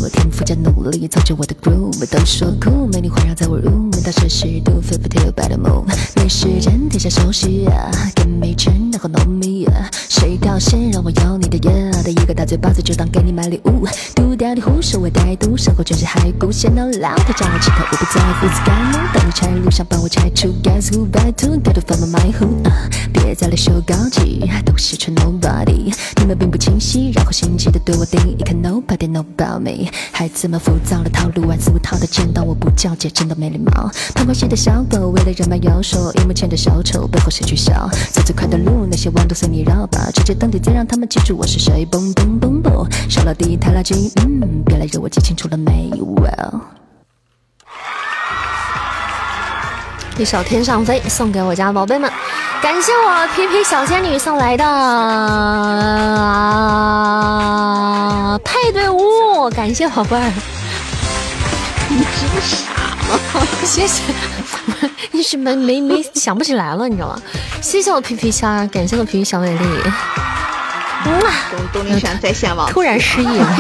[0.02, 2.10] 不住，天赋加努力造就我的 groove。
[2.10, 5.86] 都说酷，美女环绕在我 room，大摄氏度 fifty two by the moon。
[6.16, 7.68] 没时间停下休息
[8.16, 9.72] ，Give me ten，然后 know me。
[10.10, 13.86] 谁掉线让我咬你的牙，的一个大嘴巴子就当给你买礼物。
[14.16, 18.48] 丢掉你胡说我歹毒，身后全是骸骨，先到老太叫我起头，我不在乎。
[18.66, 20.48] 干路，当你拆路上帮我拆除。
[20.64, 22.48] Guess who by two，态度分门埋户。
[23.14, 25.94] 别再来秀高级，都是纯 nobody。
[26.18, 29.12] 你们并不清晰，然后心急的对我定义，看 nobody。
[29.12, 33.90] know about me，孩子们浮躁的套路，玩俗套的见到我不叫姐，真的没礼貌。
[34.14, 37.90] 旁观线的小狗，为了人脉摇手，荧幕前的小丑，背后谁去笑？
[38.12, 41.86] 走最快的路，那些弯都随你绕吧，直接登顶，再让他们记住我是谁。
[41.92, 46.62] 嘣嘣嘣嘣，上了第一台垃圾，嗯，别来惹我，记清楚了没？Well，
[50.18, 52.12] 一首《天上飞》送给我家宝贝们。
[52.62, 54.78] 感谢我皮皮小仙女送来的啊
[58.46, 60.32] 派对屋，感谢宝贝儿。
[61.90, 62.06] 你真
[62.40, 62.72] 傻
[63.10, 63.18] 吗？
[63.66, 64.04] 谢谢，
[65.12, 67.20] 一时没没没想不起来了，你知道吗？
[67.62, 69.66] 谢谢我皮皮虾，感谢我皮皮小美丽。
[71.06, 71.32] 哇，
[71.74, 73.58] 东林山在线网突然失忆了。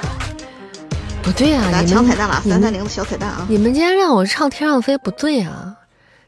[1.22, 3.44] 不对啊，你们抢彩蛋了，三三零的小彩蛋啊！
[3.48, 5.74] 你们今天让我唱《天上飞》，不对啊。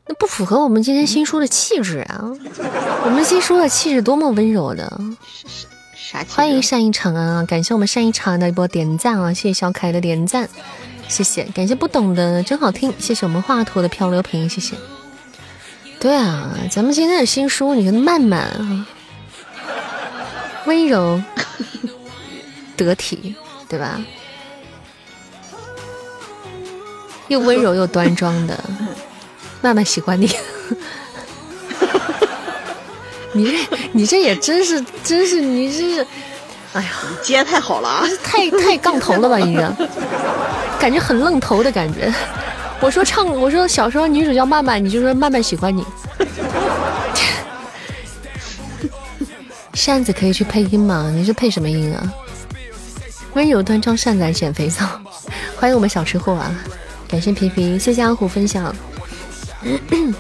[0.09, 2.31] 那不符合我们今天新书的气质啊！
[3.05, 5.01] 我们新书的气质多么温柔的，
[6.29, 7.45] 欢迎善意长安啊！
[7.45, 9.33] 感谢我们善意长安的一波点赞啊！
[9.33, 10.49] 谢谢小可爱的点赞，
[11.09, 11.43] 谢谢！
[11.55, 14.77] 感谢不懂的真好听，谢谢我们华佗的漂流瓶，谢谢。
[15.99, 18.87] 对啊，咱们今天的新书，你看慢慢啊，
[20.67, 21.21] 温柔
[22.77, 23.35] 得体，
[23.69, 24.01] 对吧？
[27.27, 28.57] 又温柔又端庄的。
[29.67, 30.31] 慢慢喜欢你，
[33.35, 33.59] 你这
[33.91, 36.07] 你这也真是真是你这是，
[36.73, 36.89] 哎呀，
[37.21, 39.39] 接太好了，太太杠头了吧？
[39.39, 39.89] 你这
[40.79, 42.15] 感觉很愣头的感觉。
[42.79, 45.85] 我说唱，我说小时候女主叫曼曼，你就说曼曼喜欢你。
[49.75, 51.11] 扇子可以去配音吗？
[51.13, 52.09] 你是配什么音啊？
[53.35, 54.87] 温柔端庄善哉减肥皂，
[55.57, 56.55] 欢迎我们小吃货啊！
[57.09, 58.73] 感谢皮皮，谢谢阿虎分享。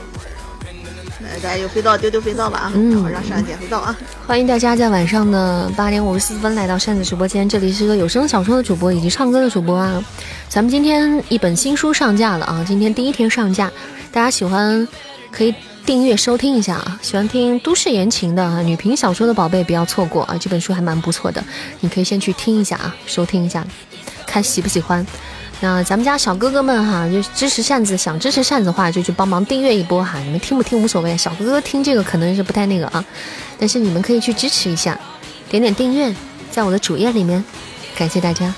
[1.22, 2.72] 来，大家有肥皂丢丢肥皂吧啊！
[2.74, 3.96] 嗯，让扇子捡肥皂啊！
[4.26, 10.02] 欢迎大家在晚上的八点五十四分来到扇子直播间，这里是个有声小说的主播以及唱歌的主播啊。
[10.48, 13.70] 咱们今天一本新书上架了啊，今天第一天上架，
[14.12, 14.86] 大家喜欢
[15.30, 16.98] 可以订阅收听一下啊。
[17.00, 21.42] 喜欢听都市言情的女频小说的宝贝不要错过啊，这本书还蛮不错的，
[21.80, 23.66] 你可以先去听一下啊，收听一下，
[24.26, 25.06] 看喜不喜欢。
[25.60, 30.18] 那咱们家小哥哥们哈，就支持扇子，想支持扇子的话，就去帮忙订阅一波哈。
[30.18, 33.02] 你们听不听无所谓，小哥哥听这个可能是不太那个啊，
[33.58, 34.98] 但是你们可以去支持一下，
[35.48, 36.14] 点点订阅，
[36.50, 37.42] 在我的主页里面，
[37.96, 38.52] 感谢大家，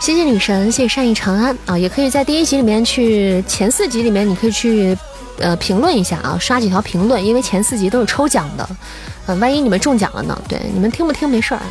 [0.00, 4.98] 谢谢女神，谢谢善意长安啊，也可以在第一集里面去前四集里面，你可以去
[5.38, 8.68] 呃评论一下啊，刷几条评论，因为前四集都是抽奖的，
[9.26, 10.36] 呃，万一你们中奖了呢？
[10.48, 11.62] 对，你们听不听没事儿。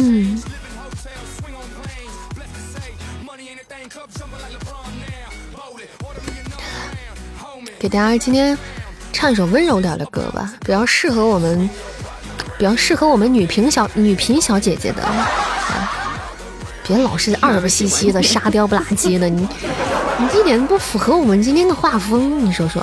[0.00, 0.40] 嗯，
[7.80, 8.56] 给大家今天
[9.12, 11.68] 唱一首温柔点的歌吧，比较适合我们，
[12.56, 15.02] 比较适合我们女频小女频小姐姐的。
[16.86, 19.46] 别老是二不兮兮的、沙雕不拉几的，你
[20.18, 22.82] 你一点都不符合我们今天的画风，你说说？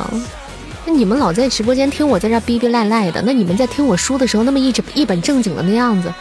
[0.85, 6.13] 那你们老在直播间听我在这逼逼赖赖的，那你们在听我书的时候那么一直一本正经的那样子，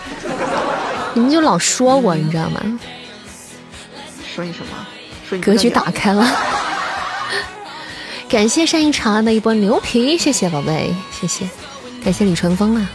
[1.15, 2.61] 你们就老说我，你知道吗？
[4.35, 4.87] 说你什么？
[5.29, 6.27] 说你格局打开了。
[8.29, 11.49] 感谢善意长安的一波牛皮，谢谢宝贝，谢谢，
[12.03, 12.91] 感谢李淳风啊。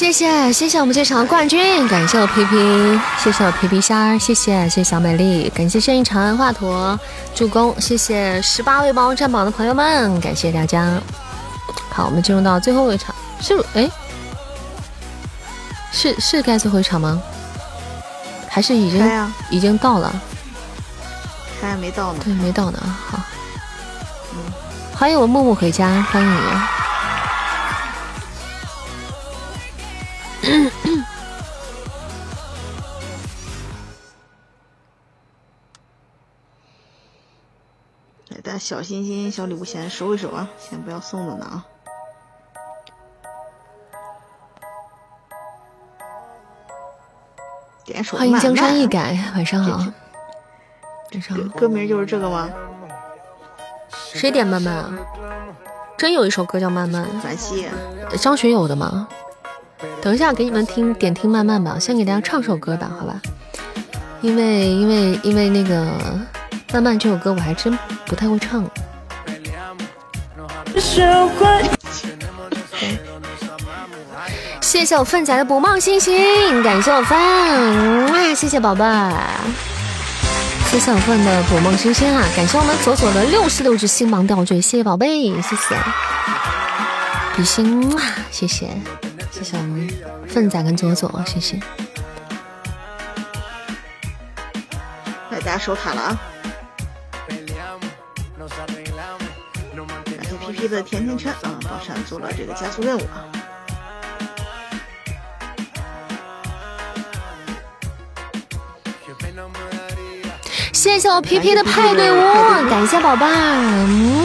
[0.00, 2.56] 谢谢谢谢我们这场冠军，感谢我皮皮，
[3.18, 6.98] 谢谢我皮皮虾儿，谢谢谢谢小美丽，感谢圣一长安华佗
[7.34, 10.98] 助攻，谢谢十八位帮我占榜的朋友们，感谢大家。
[11.90, 13.90] 好，我们进入到最后一场，是哎，
[15.92, 17.20] 是是该最后一场吗？
[18.48, 20.10] 还是已经已经到了？
[21.60, 22.20] 还没到呢。
[22.24, 22.78] 对，没到呢。
[23.10, 23.20] 好，
[24.32, 24.38] 嗯，
[24.96, 26.38] 欢迎我木木回家，欢迎你。
[38.28, 41.66] 来，大家小心心、小礼物先收一收啊，先不要送了呢啊。
[47.84, 49.84] 点首欢迎江山易改，晚上好。
[51.12, 51.42] 晚上好。
[51.58, 52.48] 歌名就是这个吗？
[53.92, 54.90] 谁点慢慢啊？
[55.98, 57.68] 真有一首歌叫《慢慢》，陕西
[58.18, 59.06] 张学友的吗？
[60.02, 63.20] 等一下给你们听点听慢慢吧，先给大家唱首歌吧，好吧？
[64.20, 65.86] 因为因为因为那个
[66.72, 68.64] 慢慢这首歌我还真不太会唱。
[74.60, 79.12] 谢谢我范仔的捕梦星星，感谢我范，哇，谢谢宝贝儿，
[80.70, 85.76] 谢谢我范的捕梦星星啊，感谢我们左左的六十六只星芒吊坠，谢谢宝贝，谢谢，
[87.36, 88.68] 比心哇，谢谢。
[89.30, 89.88] 谢谢我们
[90.28, 91.58] 奋仔跟左左，谢谢。
[95.30, 96.20] 来，大家收塔了啊！
[100.04, 103.24] 感谢皮皮的甜甜圈啊，宝山做了这个加速任务啊！
[110.72, 113.30] 谢谢我皮皮的派对屋，感谢宝贝儿，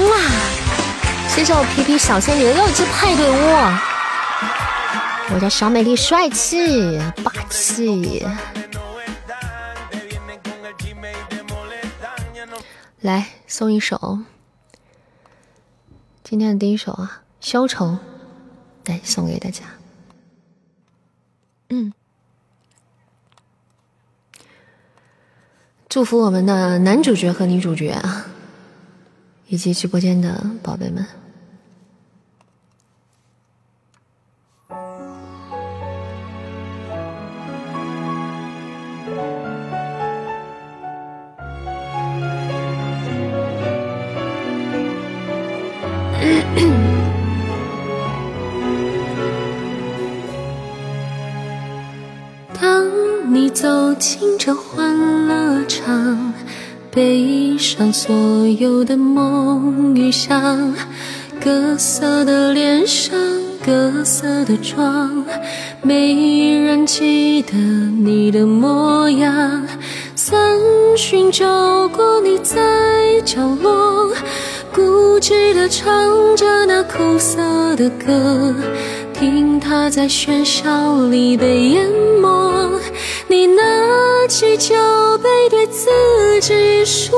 [0.09, 0.17] 哇！
[1.29, 3.94] 谢谢我皮皮小仙女的又一只派对屋。
[5.33, 8.25] 我叫小美丽，帅气霸气。
[13.01, 14.19] 来送一首，
[16.23, 17.85] 今天的第一首啊，《消愁》，
[18.85, 19.63] 来送给大家。
[21.69, 21.91] 嗯，
[25.89, 28.27] 祝福我们的男主角和女主角啊，
[29.47, 31.05] 以及直播间的宝贝们。
[53.55, 56.33] 走进这欢乐场，
[56.91, 60.75] 背上所有的梦与想，
[61.41, 63.17] 各色的脸上，
[63.65, 65.23] 各色的妆，
[65.81, 69.65] 没人记得你的模样。
[70.15, 70.59] 三
[70.97, 71.45] 巡走
[71.87, 74.11] 过，你在角落，
[74.73, 78.53] 固执的唱着那苦涩的歌。
[79.17, 81.89] 听它在喧嚣里被淹
[82.21, 82.69] 没，
[83.29, 83.63] 你拿
[84.27, 84.75] 起酒
[85.23, 85.89] 杯对自
[86.41, 87.17] 己说：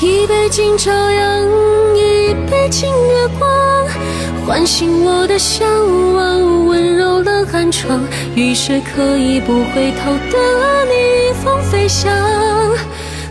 [0.00, 1.44] 一杯敬朝阳，
[1.96, 3.50] 一杯敬月光，
[4.46, 5.66] 唤醒我的向
[6.14, 8.00] 往，温柔了寒窗，
[8.36, 12.08] 于是可以不回头的逆风飞翔。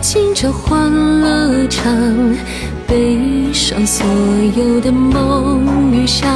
[0.00, 0.90] 进这欢
[1.20, 1.84] 乐场，
[2.86, 4.06] 背上所
[4.56, 6.28] 有的梦与想，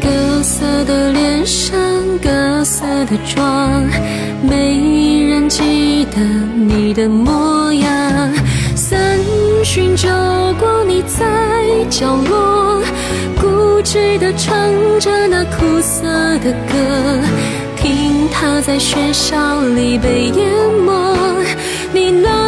[0.00, 1.78] 各色的脸上，
[2.22, 3.82] 各色的妆，
[4.42, 6.20] 没人记得
[6.54, 7.90] 你的模样。
[8.74, 9.18] 三
[9.64, 10.08] 巡酒
[10.60, 11.24] 过，你在
[11.88, 12.82] 角落，
[13.40, 14.54] 固执地唱
[15.00, 16.04] 着那苦涩
[16.38, 16.74] 的歌。
[17.76, 20.52] 听他在喧嚣里被淹
[20.84, 21.44] 没，
[21.92, 22.47] 你那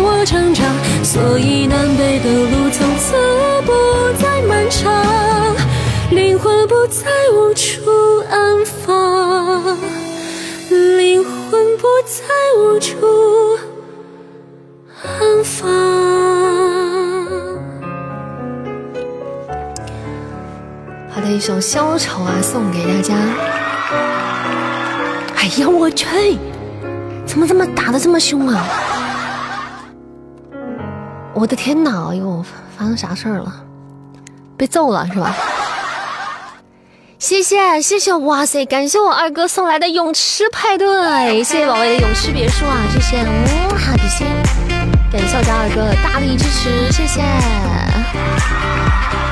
[0.25, 0.65] 成长。
[1.03, 3.15] 所以南北的路从此
[3.65, 3.71] 不
[4.21, 4.91] 再漫长，
[6.11, 9.77] 灵魂不再无处安放，
[10.69, 12.23] 灵魂不再
[12.57, 13.57] 无处
[15.03, 15.69] 安放。
[21.13, 23.15] 好的一首《消愁》啊，送给大家。
[25.35, 26.37] 哎呀，我去！
[27.25, 28.65] 怎么这么打的这么凶啊？
[31.33, 32.09] 我的天哪！
[32.09, 32.43] 哎呦，
[32.77, 33.53] 发生啥事儿了？
[34.57, 35.35] 被揍了是吧？
[37.17, 38.65] 谢谢谢谢，哇塞！
[38.65, 44.27] 感谢我二哥送来的泳池派对，谢谢宝贝的泳池别墅啊，谢谢，哇，比心！
[45.11, 47.21] 感谢我家二哥的大力支持，谢谢，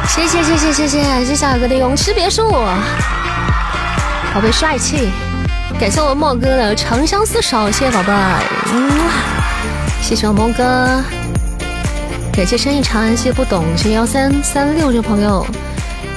[0.08, 2.50] 谢谢谢谢谢谢谢谢二哥的泳池别墅，
[4.34, 5.10] 宝贝帅气！
[5.80, 8.14] 感谢我莫哥的长相厮守，谢谢宝贝，
[8.72, 8.90] 嗯，
[10.02, 11.04] 谢谢我莫哥。
[12.40, 15.46] 感谢生意长安，谢谢不懂，谢幺三三六这朋友，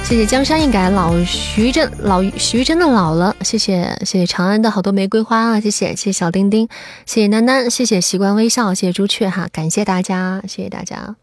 [0.05, 6.69] 谢谢江山易改，老徐真老徐真的老了，谢谢谢谢长安的好多玫瑰花啊，谢谢谢谢小丁丁，
[7.07, 11.17] 谢谢囡囡，谢谢习惯微笑，谢谢朱雀哈，感谢大家，谢谢大家，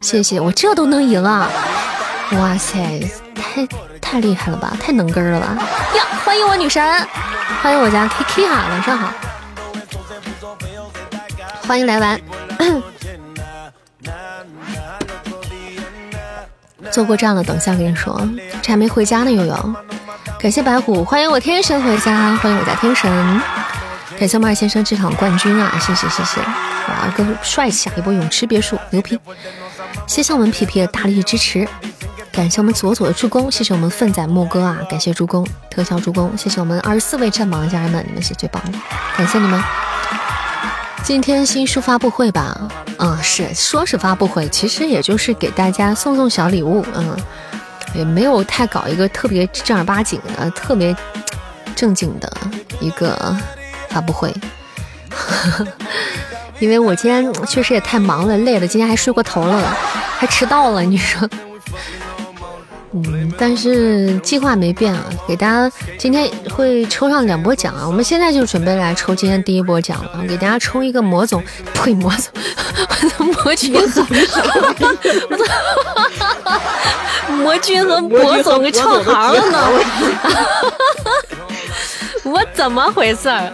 [0.00, 1.50] 谢谢我这都能赢啊，
[2.34, 3.66] 哇塞，太
[4.00, 5.56] 太厉害了吧，太能根了吧
[5.96, 6.04] 呀！
[6.24, 6.80] 欢迎我女神，
[7.60, 9.12] 欢迎我家 Kiki 哈，晚上好，
[11.66, 12.20] 欢迎来玩。
[16.90, 18.20] 坐过站了，等下跟你说，
[18.62, 19.74] 这还没回家呢，悠悠。
[20.38, 23.10] 感谢白虎，欢迎我天神回家，欢迎我家天神。
[24.18, 29.18] 感谢我们二先生这场冠军啊，谢谢谢谢，哇，更帅气啊，一波泳池别墅，牛批！
[30.06, 31.68] 谢谢我们皮皮的大力支持，
[32.32, 38.78] 感谢我们左左的助攻，谢谢我们奋仔莫哥啊，感谢助攻，特效助攻，谢谢我们二十四位战榜的家人们，你们是最棒的，
[39.16, 39.62] 感谢你们。
[41.04, 42.68] 今天新书发布会吧，
[42.98, 47.16] 嗯，是说是发布会，其实也就是给大家送送小礼物，嗯，
[47.94, 50.94] 也没有太搞一个特别正儿八经的、特别
[51.74, 52.30] 正经的
[52.78, 53.34] 一个
[53.88, 54.34] 发布会，
[56.60, 59.76] 因为我今天确实也太忙了，累了，今天还睡过头了，
[60.18, 61.28] 还迟到了，你说。
[62.92, 72.32] 嗯，但是计划没变啊，给大家今天会抽上两波奖啊，我们现在就准备来抽今天第一波奖了，给大家抽一个魔总，呸，魔总，
[73.44, 74.02] 魔君和
[77.28, 79.68] 魔君和魔总给串行了呢，
[82.24, 83.52] 我怎么回事儿？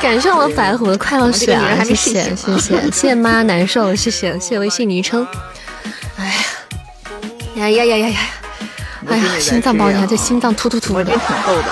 [0.00, 5.26] 感谢我白虎的快乐水啊，谢谢谢谢谢谢妈难受，谢谢谢谢微信昵称，
[6.16, 6.34] 哎呀。
[7.58, 8.20] 呀呀呀呀呀！
[9.08, 11.70] 哎呀，心脏爆炸，这心脏突突突的，挺逗的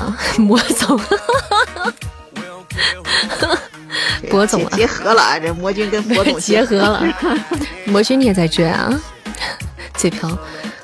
[0.00, 0.16] 啊！
[0.38, 1.00] 魔总，
[4.28, 5.38] 博总啊，结合了啊！
[5.38, 7.04] 这魔君跟博总 结合了，
[7.86, 8.90] 魔君你也在追啊？
[9.94, 10.36] 嘴瓢。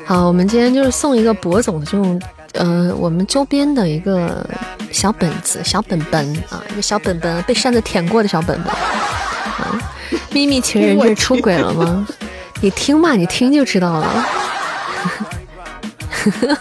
[0.04, 2.20] 好，我们今天就是送一个博总的这种，
[2.52, 4.48] 呃，我们周边的一个
[4.92, 9.80] 小本子、小本本啊，一个小本本被扇子舔过的小本本啊。
[10.30, 12.06] 秘密情人这是出轨了吗？
[12.60, 14.26] 你听嘛，你听就知道了。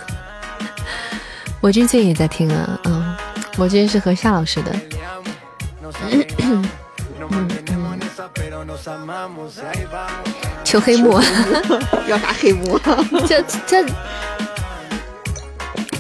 [1.61, 3.15] 我君最近也在听啊，嗯，
[3.57, 4.71] 我君是和夏老师的。
[10.63, 11.19] 求黑幕，
[12.07, 12.79] 要啥黑幕？
[13.25, 13.83] 这这，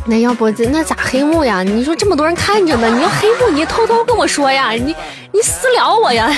[0.05, 1.63] 那要不这那咋黑幕呀？
[1.63, 4.95] 你说这么多人看着呢，你要黑幕，你偷偷跟我说呀，你
[5.31, 6.29] 你私聊我呀？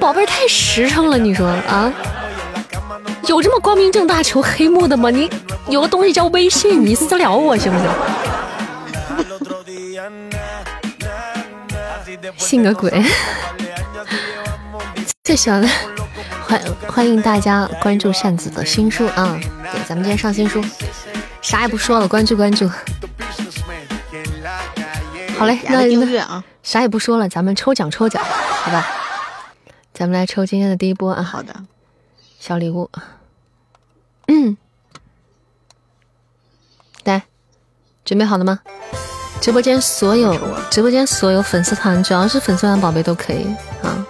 [0.00, 1.92] 这宝贝儿太实诚了，你说啊？
[3.26, 5.10] 有这么光明正大求黑幕的吗？
[5.10, 5.28] 你
[5.68, 7.86] 有个东西叫微信，你私聊我行不行？
[12.38, 12.90] 信个鬼！
[15.22, 15.68] 最喜欢的，
[16.46, 19.38] 欢欢迎大家关注扇子的新书啊！
[19.70, 20.64] 对，咱们今天上新书，
[21.42, 22.66] 啥也不说了，关注关注。
[25.36, 28.96] 好嘞，那那啊，啥也不说了，咱们抽奖抽奖，好吧？
[29.92, 31.22] 咱们来抽今天的第一波啊！
[31.22, 31.54] 好的，
[32.38, 32.90] 小礼物。
[34.28, 34.56] 嗯，
[37.04, 37.24] 来，
[38.04, 38.60] 准备好了吗？
[39.40, 40.38] 直播间所有
[40.70, 43.44] 直播间所有粉丝团，只要是粉丝团宝贝都可以
[43.82, 44.06] 啊！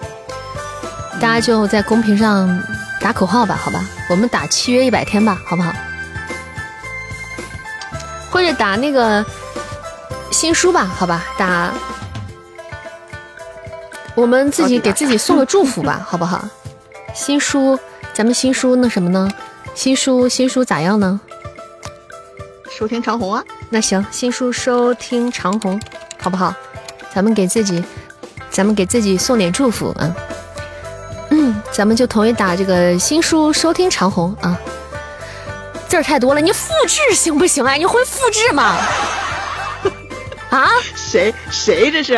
[1.20, 2.62] 大家就在公屏上
[3.00, 3.84] 打口号吧，好吧？
[4.10, 5.72] 我们打契约一百天吧，好不好？
[8.30, 9.24] 或者打那个
[10.30, 11.24] 新书吧，好吧？
[11.38, 11.72] 打
[14.14, 16.44] 我们自己给自己送个祝福吧， 好不好？
[17.14, 17.78] 新书，
[18.12, 19.30] 咱们新书那什么呢？
[19.74, 21.20] 新书新书咋样呢？
[22.70, 23.44] 收听长虹啊！
[23.68, 25.80] 那行，新书收听长虹，
[26.18, 26.54] 好不好？
[27.14, 27.82] 咱们给自己，
[28.50, 30.14] 咱们给自己送点祝福啊！
[31.30, 34.58] 嗯，咱们就同意打这个新书收听长虹啊！
[35.88, 37.74] 字儿太多了，你复制行不行啊？
[37.74, 38.76] 你会复制吗？
[40.50, 40.68] 啊？
[40.94, 42.14] 谁谁这是？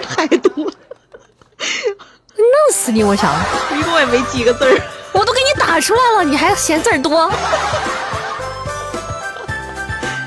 [0.00, 0.72] 太多， 弄
[2.72, 3.02] 死你！
[3.04, 3.32] 我想，
[3.78, 4.80] 一共也没几个字儿，
[5.12, 7.30] 我都给你打出来了，你还嫌字儿多？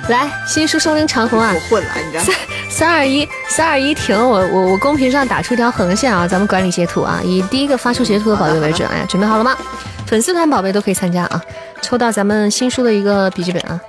[0.09, 1.53] 来，新书收听长虹啊！
[1.53, 2.23] 我混了，你知道？
[2.23, 2.35] 三
[2.69, 4.17] 三二一，三二一停！
[4.17, 8.87] 我我我公屏上打出一条横线啊，咱们管理截图啊，以第一个发出截图的宝贝为准。
[8.89, 9.55] 哎，准备好了吗？
[10.07, 11.39] 粉丝团宝贝都可以参加啊！
[11.81, 13.79] 抽到咱们新书的一个笔记本啊！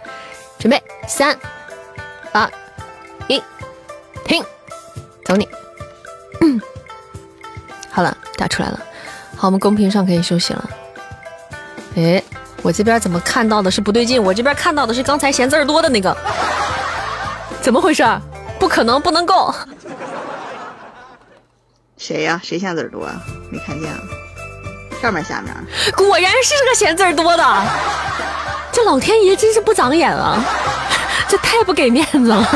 [0.59, 1.35] 准备，三
[2.33, 2.51] 二
[3.27, 3.43] 一，
[4.25, 4.45] 停！
[5.25, 5.49] 走你！
[6.41, 6.61] 嗯，
[7.91, 8.81] 好了，打出来了。
[9.37, 10.71] 好，我们公屏上可以休息了。
[11.97, 12.23] 哎。
[12.63, 14.23] 我这边怎么看到的是不对劲？
[14.23, 16.15] 我这边看到的是刚才嫌字儿多的那个，
[17.63, 18.05] 怎么回事？
[18.59, 19.55] 不可能，不能够。
[21.97, 22.39] 谁呀？
[22.45, 23.09] 谁嫌字儿多？
[23.51, 23.99] 没看见啊。
[25.01, 25.55] 上面下面。
[25.97, 27.63] 果然是个嫌字儿多的。
[28.71, 30.45] 这老天爷真是不长眼啊！
[31.29, 32.47] 这太不给面子了，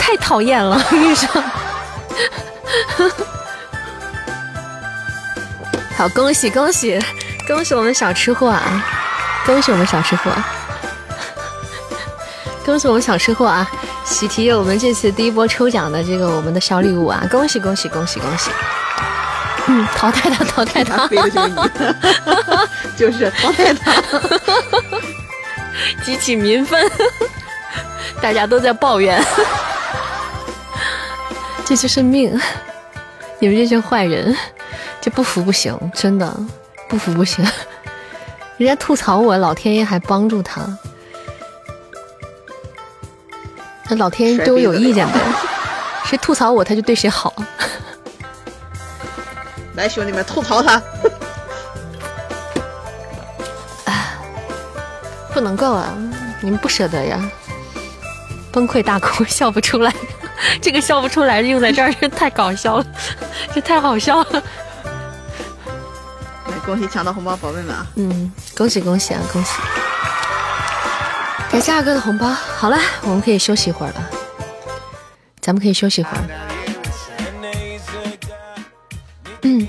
[0.00, 0.76] 太讨厌了！
[0.76, 1.28] 我跟你说。
[5.96, 6.98] 好，恭喜恭喜
[7.46, 8.82] 恭喜我们小吃货啊！
[9.44, 10.30] 恭喜我们小吃货，
[12.64, 13.70] 恭喜我们小吃货啊！
[14.04, 17.22] 喜提我们这次第一波抽奖的这个我们的小礼物啊！
[17.30, 18.50] 恭喜恭喜恭喜恭喜！
[19.66, 21.06] 嗯，淘汰他， 淘汰他，
[22.96, 23.92] 就是淘汰他，
[26.02, 26.90] 激起民愤，
[28.22, 29.22] 大家都在抱怨，
[31.70, 32.36] 这就是命，
[33.38, 34.36] 你们这些坏人。
[35.00, 36.36] 这不服不行，真的
[36.88, 37.46] 不服不行。
[38.56, 40.62] 人家吐槽我，老天爷还帮助他，
[43.88, 45.20] 那老天爷对我有意见呗？
[46.04, 47.32] 谁吐槽我，他就对谁好。
[49.76, 50.82] 来，兄弟们吐槽他！
[55.32, 55.94] 不能够啊！
[56.40, 57.30] 你们不舍得呀？
[58.50, 59.94] 崩溃大哭，笑不出来。
[60.60, 62.86] 这个笑不出来用在这儿， 太搞笑了，
[63.54, 64.42] 这太好笑了。
[66.66, 67.86] 恭喜抢到红包，宝贝们啊！
[67.96, 69.52] 嗯，恭喜恭喜啊，恭喜！
[71.50, 72.28] 感谢二哥的红包。
[72.28, 74.10] 好了，我们可以休息一会儿了，
[75.40, 76.18] 咱们可以休息一会儿。
[79.42, 79.66] 嗯，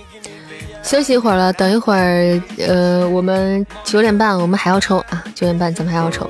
[0.83, 6.29] 休息一会儿了，等一会儿，呃，我们九点半我们还要抽啊，九点半咱们还要抽，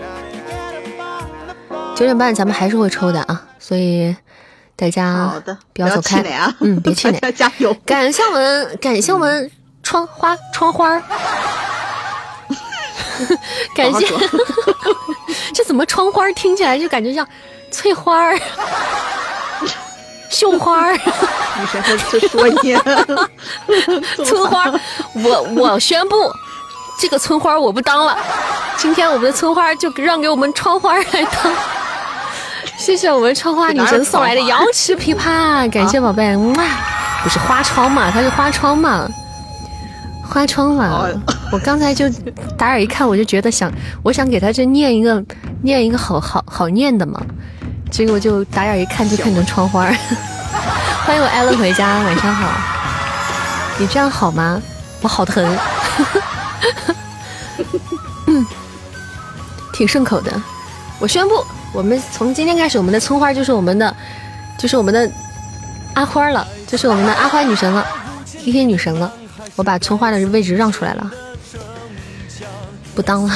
[1.95, 4.15] 九点半咱们还是会抽的啊，所以
[4.81, 7.71] 大家好的不要走开啊，嗯，别气馁， 加油！
[7.85, 9.51] 感谢我们，感谢我们。
[9.83, 11.03] 窗花窗花儿，
[13.77, 14.07] 感谢。
[15.53, 17.27] 这怎么窗花听起来就感觉像
[17.69, 18.39] 翠花儿、
[20.31, 20.93] 绣花儿？
[20.93, 22.75] 你先说说你。
[24.25, 24.65] 村花，
[25.13, 26.31] 我我宣布，
[26.99, 28.17] 这个村花我不当了。
[28.77, 31.53] 今天我们的村花就让给我们窗花来当。
[32.81, 36.35] 谢谢我们窗花女神送来的瑶池琵琶，感谢宝贝。
[36.35, 36.63] 哇，
[37.21, 39.07] 不是花窗嘛，它是花窗嘛。
[40.27, 41.07] 花窗嘛，
[41.51, 42.09] 我刚才就
[42.57, 43.71] 打耳一看，我就觉得想，
[44.01, 45.23] 我想给他这念一个，
[45.61, 47.21] 念一个好好好念的嘛，
[47.91, 49.85] 结果就打眼一看就看成窗花。
[51.05, 52.49] 欢迎我艾伦回家，晚上好。
[53.77, 54.59] 你这样好吗？
[55.01, 55.55] 我好疼。
[58.25, 58.43] 嗯，
[59.71, 60.31] 挺顺口的。
[60.97, 63.95] 我宣布，我们从今天开始，我们的葱花就是我们的，
[64.57, 65.09] 就是我们的
[65.93, 67.85] 阿花了，就是我们的阿花女神了
[68.43, 69.11] ，K K 女神了。
[69.55, 71.11] 我把葱花的位置让出来了，
[72.95, 73.33] 不当了，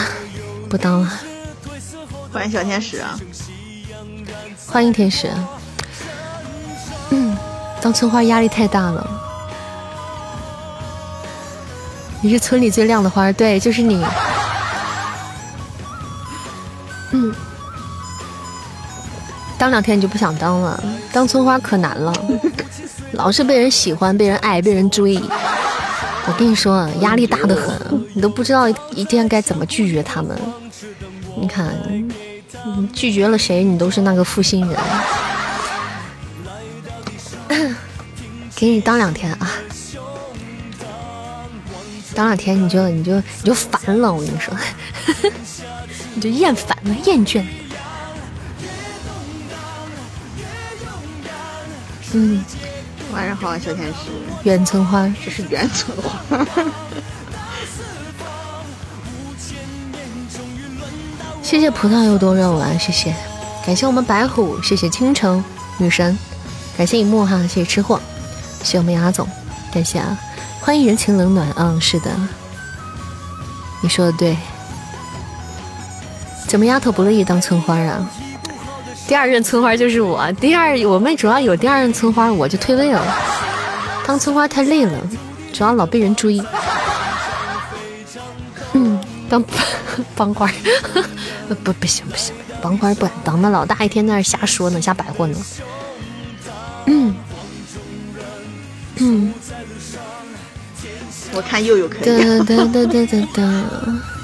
[0.70, 1.12] 不当了。
[2.32, 3.18] 欢迎小天使啊！
[4.68, 5.30] 欢迎天使。
[7.12, 7.38] 嗯，
[7.82, 9.08] 当村花压力太大了。
[12.22, 14.06] 你是村里最靓的花，对，就是你。
[17.12, 17.34] 嗯，
[19.66, 20.80] 当两天你就不想当了。
[21.12, 22.14] 当村花可难了，
[23.14, 25.20] 老是被人喜欢、被人爱、被人追。
[26.28, 30.40] 我跟你说，压力大的很，你都不知道一天该怎么拒绝他们。
[31.36, 31.74] 你看，
[32.78, 34.78] 你拒绝了谁，你都是那个负心人。
[38.56, 39.52] 给你当两天啊，
[42.14, 44.54] 当两天你就你就你就烦了，我跟你说，
[46.14, 47.44] 你就厌烦了，厌倦。
[52.18, 52.42] 嗯，
[53.12, 54.10] 晚上好，小天使。
[54.44, 56.18] 远村花，这是远村花。
[61.44, 63.14] 谢谢葡萄又多肉啊，谢谢，
[63.66, 65.44] 感谢我们白虎，谢谢倾城
[65.78, 66.18] 女神，
[66.78, 68.00] 感谢一幕哈，谢谢吃货，
[68.60, 69.28] 谢谢我们牙总，
[69.74, 70.18] 感谢啊，
[70.62, 72.10] 欢迎人情冷暖，嗯，是的，
[73.82, 74.38] 你说的对，
[76.48, 78.10] 怎么丫头不乐意当村花啊？
[79.08, 83.02] 第二任村花就是我，第二我们主要有第二任村花，我就退位了，
[84.06, 85.00] 当村花太累了，
[85.54, 86.42] 主要老被人追，
[88.74, 89.00] 嗯，
[89.30, 89.44] 当
[90.16, 90.50] 帮花。
[91.64, 95.38] 不不行不行，帮花不敢当，那老大一天在那瞎说呢，瞎白活呢。
[96.88, 97.16] 嗯
[98.96, 99.34] 嗯，
[101.34, 102.06] 我看又有可以。
[102.06, 102.12] 哒
[102.44, 104.15] 哒哒哒哒哒。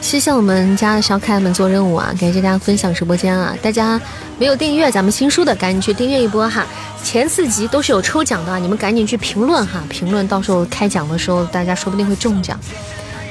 [0.00, 2.14] 谢谢我们家的小可爱们做任务啊！
[2.20, 3.54] 感谢大家分享直播间啊！
[3.60, 4.00] 大家
[4.38, 6.64] 没有订阅咱们新书的，赶紧去订阅一波哈！
[7.02, 9.82] 前四集都是有抽奖的，你们赶紧去评论哈！
[9.88, 12.58] 评论到时候开奖的时候，大家说不定会中奖。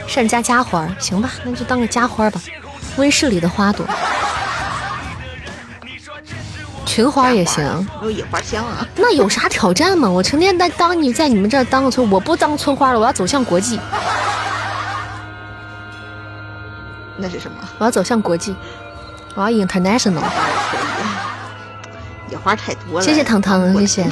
[0.06, 2.42] 善加家花，行吧，那就当个家花吧。
[2.98, 3.86] 温室里的花朵，
[6.86, 7.88] 群花也行。
[8.04, 8.86] 有野花香啊。
[8.98, 10.10] 那有啥挑战吗？
[10.10, 13.80] 我成天在当你在你们这儿当个村，我不当村花了，我要走向国际。
[17.18, 17.58] 那是什么？
[17.78, 18.56] 我要走向国际，
[19.36, 20.24] 我要 international。
[22.30, 23.02] 野花太多了。
[23.02, 24.10] 谢谢糖糖，谢谢。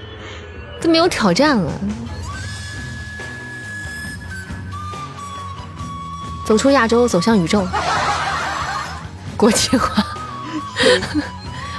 [0.80, 1.72] 都没有挑战了。
[6.46, 7.66] 走出亚洲，走向宇宙。
[9.36, 10.04] 国际化，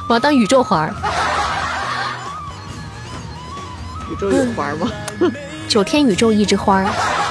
[0.07, 0.93] 我要当宇宙花儿。
[4.11, 4.91] 宇宙有花吗？
[5.67, 7.26] 九天宇宙一枝花儿。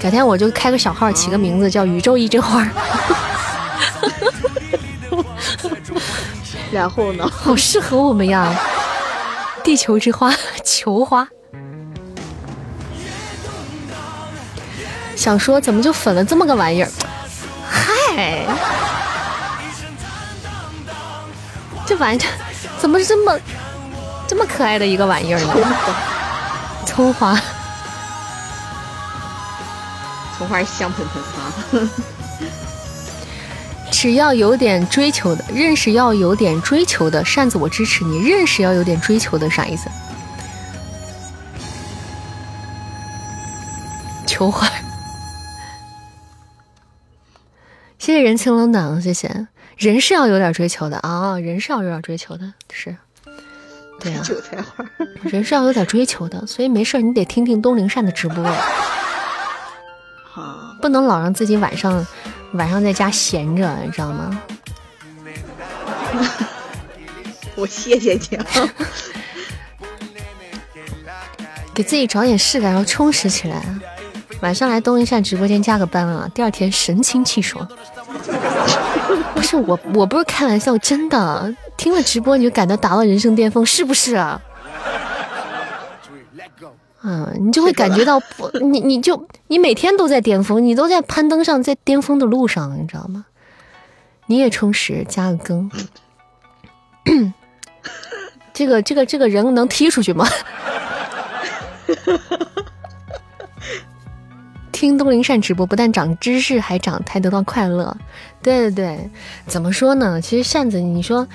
[0.00, 2.66] 改天我就开个小号，起个名字叫宇宙一枝花。
[6.72, 7.28] 然后呢？
[7.30, 8.54] 好适合我们呀！
[9.62, 10.32] 地球之花，
[10.64, 11.28] 球花。
[15.14, 16.88] 想说怎么就粉了这么个玩意儿？
[17.68, 18.46] 嗨，
[21.84, 22.26] 这玩意儿
[22.78, 23.38] 怎么这么
[24.26, 25.54] 这么可爱的一个玩意儿呢？
[26.86, 27.38] 葱花，
[30.40, 31.22] 葱花香喷喷
[31.82, 31.90] 啊！
[33.92, 38.26] 只要有点追求的，认识要有点追求的，扇子我支持你。
[38.26, 39.90] 认识要有点追求的，啥意思？
[44.26, 44.66] 球花。
[47.98, 49.46] 谢谢人情冷暖，谢谢
[49.76, 52.96] 人是要有点追求的啊，人是要有点追求的，是，
[54.00, 54.82] 对啊，韭菜花，
[55.30, 58.54] 人是要有点追求的，所以没事你得听听东陵扇的直播，好，
[60.80, 62.06] 不能老让自己晚上
[62.52, 64.42] 晚上在家闲着，你知道吗？
[67.56, 68.38] 我谢谢你，
[71.74, 73.62] 给自己找点事干，然后充实起来。
[74.40, 77.68] 晚上来东一善直播间加个班啊，第二天神清气爽。
[79.34, 81.54] 不是我，我不是开玩笑，真的。
[81.76, 84.40] 听了直播你就感到达到人生巅峰，是不是啊？
[87.02, 93.24] 嗯，你就会感觉到不，你你就你每天都在巅峰，你都在攀登上，在巅峰的路上，你知道吗？
[94.26, 95.70] 你也充实，加个更。
[98.52, 100.26] 这个这个这个人能踢出去吗？
[104.70, 107.96] 听东林善直播，不但长知识，还长还得到快乐。
[108.42, 109.10] 对对对，
[109.46, 110.20] 怎么说呢？
[110.20, 111.26] 其实扇子，你说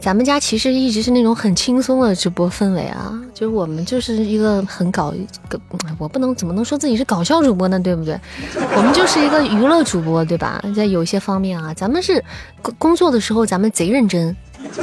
[0.00, 5.12] 咱们家其实一直是那种很轻松的直播氛围啊，就是我们就是一个很搞，
[5.98, 7.78] 我不能怎么能说自己是搞笑主播呢？
[7.78, 8.18] 对不对？
[8.74, 10.62] 我们就是一个娱乐主播，对吧？
[10.74, 12.24] 在有些方面啊，咱们是
[12.62, 14.34] 工工作的时候咱们贼认真，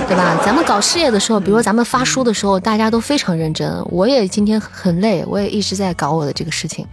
[0.07, 0.39] 对吧？
[0.45, 3.83] 咱们搞事业的时候，比如说咱们发书的时候，大家都非常认真。
[3.89, 6.85] 我也今天很累，我也一直在搞我的这个事情。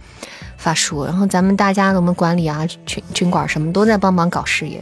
[0.57, 4.81] 发书，然后咱们大家我们管理啊、群群管什么都在帮忙搞事业。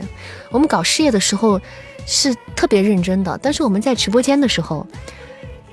[0.50, 1.60] 我们搞事业的时候
[2.06, 4.86] 是特别认真的，但是我们在直播间的时候，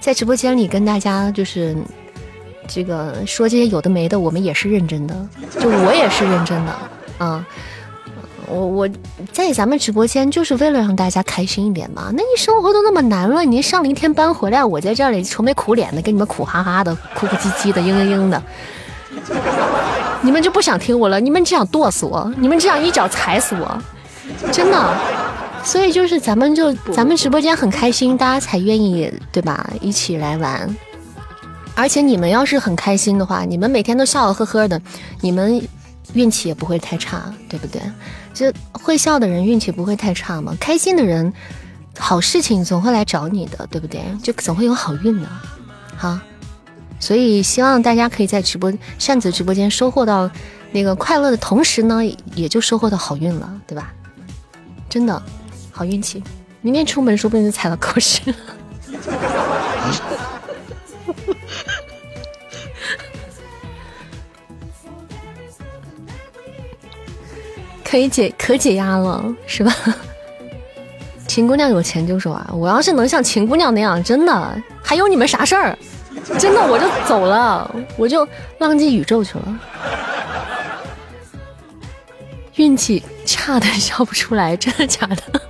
[0.00, 1.76] 在直播间里跟大家就是
[2.68, 5.14] 这个说这些有的没的，我们也是认真的，
[5.58, 6.76] 就我也是认真的
[7.18, 7.46] 啊。
[8.52, 8.88] 我我
[9.32, 12.10] 在咱们直播间就是为了让大家开心一点嘛。
[12.12, 18.42] 那你生活都那么难了，你上了一天班回来，我在这里愁眉苦脸的，跟你们苦哈哈的、哭哭唧唧的、嘤嘤嘤的。
[20.22, 21.20] 你们就不想听我了？
[21.20, 22.28] 你们只想剁死我？
[22.38, 23.82] 你们只想一脚踩死我？
[24.50, 24.94] 真的，
[25.62, 29.70] 所以就是咱们就咱们直播间很开心，大家才愿意对吧？
[29.80, 30.76] 一起来玩。
[31.74, 34.80] 而且你们要是很开心的话，你们每天都笑笑呵呵的，
[35.20, 35.62] 你们
[36.14, 37.80] 运气也不会太差，对不对？
[38.34, 40.56] 就会笑的人运气不会太差嘛。
[40.58, 41.32] 开心的人，
[41.98, 44.02] 好事情总会来找你的，对不对？
[44.22, 45.28] 就总会有好运的，
[45.96, 46.18] 好。
[46.98, 50.30] 所以希望大家可以在直播扇子直播间收获到
[50.72, 52.00] 那个快乐的同时呢，
[52.34, 53.92] 也就收获到好运了，对吧？
[54.88, 55.22] 真的
[55.80, 56.22] 好运气，
[56.60, 58.36] 明天出门说不定就踩到狗屎了。
[67.82, 69.74] 可以解可解压了，是吧？
[71.26, 75.78] 秦姑娘有钱就说啊，我要是能像秦姑娘那样，真的还有你们啥事儿？
[76.38, 78.28] 真的，我就走了，我就
[78.58, 79.58] 浪迹宇宙去了。
[82.56, 85.40] 运气差的笑不出来，真的假的？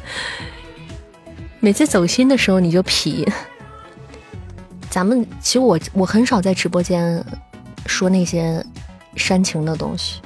[1.60, 3.26] 每次走心的时候你就皮。
[4.90, 7.24] 咱们其实我我很少在直播间
[7.86, 8.64] 说那些
[9.14, 10.20] 煽情的东西，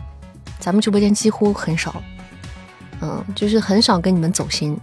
[0.59, 2.03] 咱们直播间几乎很少，
[3.01, 4.79] 嗯，就是很少跟你们走心。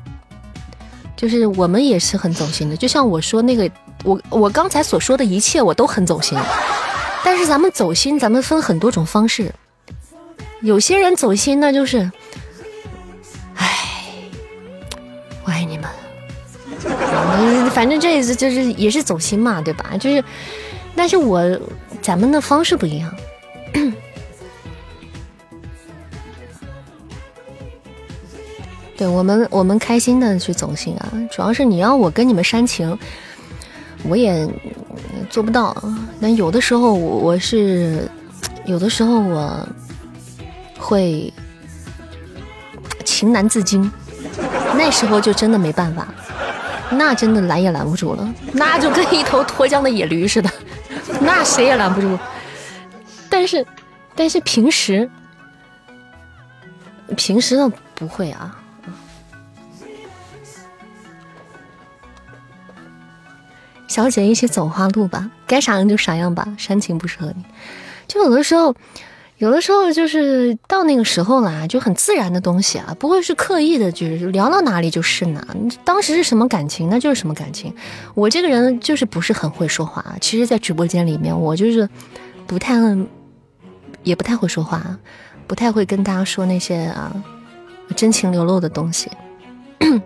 [1.15, 3.69] 就是我们也是很走心的，就像我说那个。
[4.03, 6.37] 我我刚才所说的一切我都很走心，
[7.25, 9.51] 但是咱们走心，咱们分很多种方式。
[10.61, 12.09] 有些人走心那就是，
[17.77, 19.91] 反正这一次就是也是走心嘛，对吧？
[19.99, 20.23] 就是，
[20.95, 21.39] 但是我
[22.01, 23.15] 咱们的方式不一样。
[28.97, 32.97] 对我们，我们开心的去走心啊，主要是你要我跟你们煽情。
[34.09, 34.49] 我也
[35.29, 35.77] 做不到，
[36.19, 38.09] 那有的时候我我是，
[38.65, 39.69] 有的时候我
[40.79, 41.31] 会
[43.05, 43.91] 情难自禁，
[44.75, 46.07] 那时候就真的没办法，
[46.91, 50.49] 那真的拦也拦不住了，那就跟一头脱缰的野驴似的，
[51.21, 52.17] 那谁也拦不住。
[53.29, 53.65] 但是，
[54.15, 55.09] 但是平时，
[57.15, 58.57] 平时倒不会啊。
[63.87, 67.45] 小姐一起走花路吧，该啥样就啥样吧，煽情不适合你。
[68.07, 68.75] 就有的时候，
[69.37, 75.45] 有的时候就是到那个时候了，就很自然的东西啊，不会是刻意的，就是聊到哪里就是哪。
[75.85, 77.71] 当时是什么感情，那就是什么感情。
[78.15, 81.87] 我这个人就是不是很会说话，其实，在直播间里面，我就是
[82.47, 82.73] 不太，
[84.01, 84.97] 也不太会说话，
[85.45, 87.13] 不太会跟大家说那些啊
[87.95, 89.11] 真情流露的东西。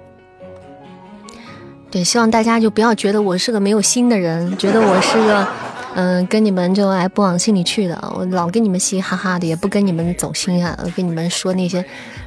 [1.89, 5.47] 对，希望大家就不要觉得我是个没有心的人，觉得我是个，
[5.93, 11.83] 嗯，跟你们就哎不往心里去的，我老跟你们嘻嘻哈哈的，也不跟你们走心啊，跟你们说那些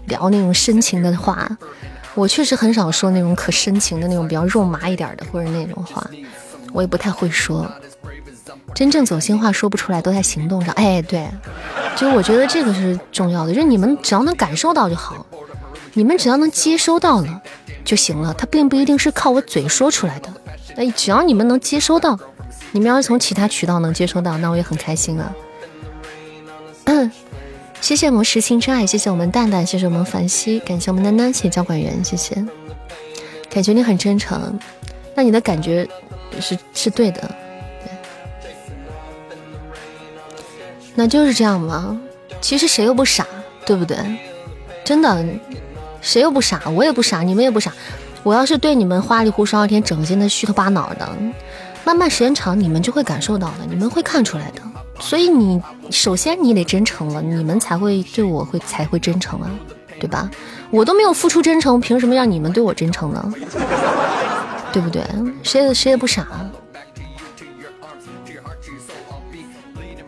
[0.07, 1.49] 聊那种深情的话，
[2.15, 6.09] 我确实很少说那种可深情的那种比较肉麻一点的或者那种话，
[6.73, 7.67] 我也不太会说，
[8.75, 10.75] 真正走心话说不出来，都在行动上。
[10.75, 11.27] 哎，对，
[11.97, 15.25] 就我觉得这个是重要的，就是你们只要能感受到就好，
[15.95, 17.43] 你们只要能接收到了。
[17.85, 20.31] 就行了，它并不一定是靠我嘴说出来的。
[20.75, 22.19] 那只要你们能接收到，
[22.75, 25.33] 你们要是从其他渠道能接收到，那我也很开心啊。
[27.81, 32.45] 谢谢我们实情真爱，谢谢我们蛋蛋，谢谢我们凡希，感谢我们丹丹，谢谢交管员，谢谢。
[33.49, 34.59] 感觉你很真诚，
[35.15, 35.89] 那你的感觉
[36.41, 37.21] 是是对的，
[37.85, 38.49] 对，
[40.97, 42.01] 那就是这样嘛。
[42.41, 43.25] 其实谁又不傻，
[43.65, 43.97] 对不对？
[44.85, 45.25] 真的。
[46.01, 46.61] 谁又不傻？
[46.71, 47.73] 我也不傻，你们也不傻。
[48.25, 51.09] 我要是对你们花里胡哨一天，整天的虚头巴脑的，
[51.85, 54.63] 慢慢时间长，你们就会感受到的，你们会看出来的。
[55.01, 59.51] 所以你首先你得真诚了，你们才会对我会才会真诚啊，
[60.01, 60.31] 对吧？
[60.71, 63.35] 我都没有付出真诚，凭什么让你们对我真诚呢？
[64.73, 65.03] 对不对？
[65.43, 66.27] 谁也谁也不傻。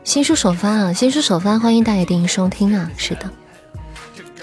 [0.02, 0.92] 新书首发啊！
[0.92, 2.90] 新书首发，欢迎大爷电影收听啊！
[2.96, 3.30] 是的，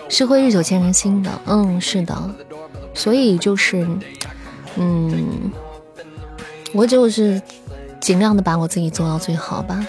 [0.09, 1.31] 是会日久见人心的。
[1.45, 2.15] 嗯，是的。
[2.93, 3.87] 所以就是，
[4.75, 5.51] 嗯，
[6.73, 7.41] 我就是
[7.99, 9.85] 尽量的把我自己做到最好吧。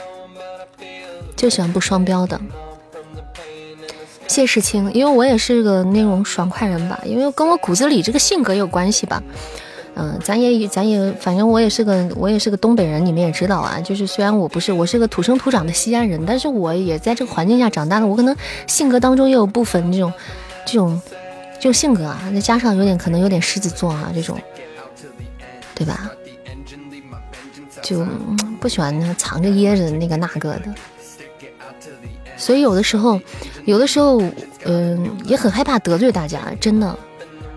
[1.35, 2.41] 就喜欢不双标的。
[4.29, 9.23] 谢世清，因为我也是个那种爽快人吧，因为跟我骨子里这个性格有关系吧。
[9.97, 13.79] 嗯，咱也咱也，反正我也是个我也是个东北人，你们也知道啊。
[13.81, 18.07] 就是虽然我不是我是个土生土长的西安人，但是我也在这个环境下长大的。
[18.07, 18.35] 我可能
[18.67, 20.13] 性格当中也有部分这种
[20.67, 21.01] 这种
[21.55, 24.37] 这种性格啊，再加上有点可能有点狮子座啊这种，
[25.75, 26.11] 对吧？
[27.83, 28.07] 就
[28.61, 30.75] 不喜欢藏着掖着那个那个的。
[32.37, 33.21] 所以有的时候，
[33.65, 34.21] 有的时候，
[34.65, 36.99] 嗯，也很害怕得罪大家，真的。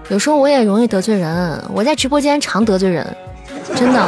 [0.09, 3.05] 有时候我也容易得罪人，我在直播间常得罪人，
[3.75, 3.99] 真的。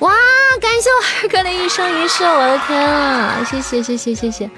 [0.00, 0.12] 哇，
[0.60, 3.46] 感谢我二哥的一生一世，我的天啊！
[3.48, 4.50] 谢谢谢谢谢谢。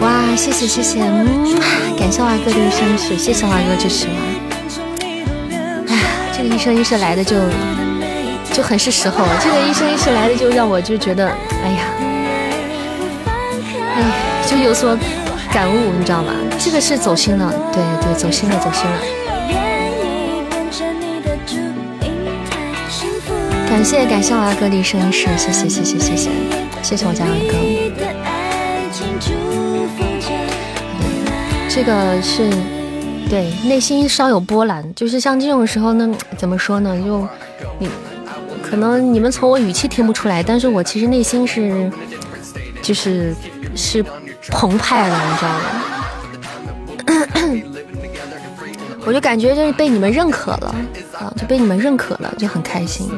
[0.00, 1.54] 哇，谢谢谢谢，嗯，
[1.96, 4.14] 感谢我二哥的一生一世，谢谢我二哥支持我。
[5.88, 6.02] 哎呀，
[6.36, 7.36] 这个一生一世来的就
[8.52, 11.84] 就很是时候，这个一生一世来的就让我就觉得，哎呀，
[13.96, 14.02] 哎，
[14.46, 14.96] 就有所。
[15.52, 16.32] 感悟，你知道吗？
[16.58, 18.96] 这个是走心了，对对，走心了，走心了。
[23.68, 26.30] 感谢感谢我二哥的一生一世，谢谢谢谢谢谢
[26.82, 27.54] 谢谢我家二哥。
[31.68, 32.48] 这个是
[33.28, 36.98] 对内心稍有波澜，就是像这种时候呢，怎么说呢？
[37.04, 37.28] 就
[37.78, 37.90] 你
[38.72, 41.92] 可能你们从我语气听不出来，但是我其实内心是
[42.80, 43.34] 就是
[43.76, 44.02] 是。
[44.50, 45.64] 澎湃的，你知道吗？
[49.06, 50.74] 我就感觉就是被你们认可了
[51.12, 53.08] 啊，就被你们认可了，就很开心。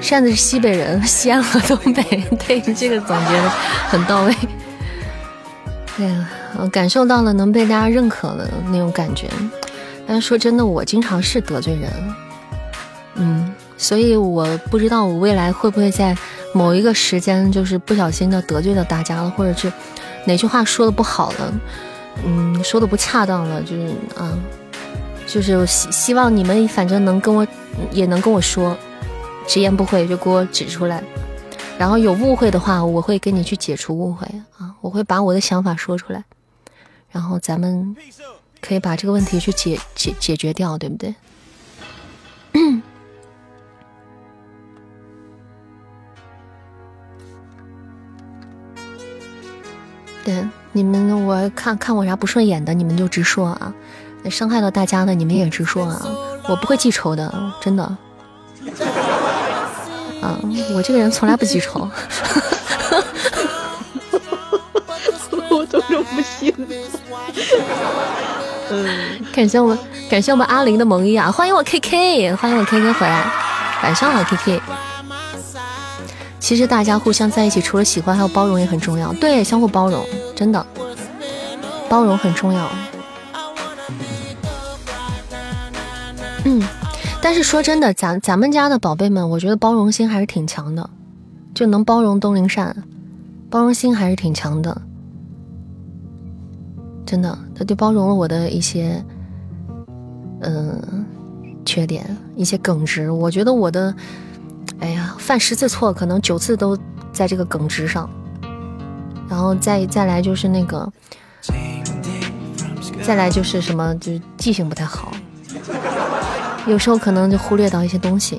[0.00, 2.02] 扇子是西北人，西安和东北，
[2.46, 3.50] 对这个总结的
[3.86, 4.34] 很到位。
[5.98, 9.28] 对呀，嗯感受到了能被大家认可的那种感觉。
[10.06, 11.90] 但是说真的，我经常是得罪人，
[13.14, 13.54] 嗯。
[13.76, 16.16] 所以我不知道我未来会不会在
[16.52, 19.70] 某一个时间，就是不小心的得罪了大家了，或者是
[20.26, 21.52] 哪句话说的不好了，
[22.24, 24.32] 嗯，说的不恰当了，就是啊，
[25.26, 27.44] 就是希希望你们反正能跟我，
[27.90, 28.76] 也能跟我说，
[29.48, 31.02] 直言不讳就给我指出来，
[31.76, 34.24] 然后有误会的话，我会跟你去解除误会
[34.56, 36.22] 啊，我会把我的想法说出来，
[37.14, 37.94] 然后咱们
[38.60, 41.14] 可以把这个问题去解解解决掉，对不对？
[50.24, 53.72] 对你们，我看看我啥不顺眼的，你们就直说啊！
[54.28, 56.04] 伤害到大家的，你们也直说啊！
[56.48, 57.84] 我不会记仇的，真的。
[60.20, 60.40] 啊，
[60.74, 61.88] 我这个人从来不记仇。
[65.50, 66.52] 我都这么信。
[68.70, 68.88] 嗯，
[69.32, 69.78] 感谢我们，
[70.08, 71.30] 感谢我们阿玲的萌衣啊！
[71.30, 73.24] 欢迎我 K K，欢迎我 K K 回来，
[73.82, 74.62] 晚上好 K K。
[76.40, 79.12] 其实大家互相在一起，除了喜欢，还有包容也很重要。
[79.14, 80.04] 对，相互包容，
[80.34, 80.66] 真的，
[81.88, 82.68] 包容很重要。
[86.44, 86.62] 嗯，
[87.22, 90.90] 但是说真的，咱咱们家的宝贝们，我觉得包容心还是挺强的，
[91.54, 92.76] 就能包容东林善，
[93.48, 94.82] 包容心还是挺强的。
[97.06, 99.04] 真的，他就包容了我的一些，
[100.40, 101.04] 嗯，
[101.64, 103.10] 缺点，一些耿直。
[103.10, 103.94] 我觉得我的。
[104.80, 106.76] 哎呀，犯十次错，可能九次都
[107.12, 108.10] 在这个耿直上，
[109.28, 110.90] 然后再再来就是那个，
[113.02, 115.12] 再来就是什么，就是记性不太好，
[116.66, 118.36] 有时候可能就忽略到一些东西。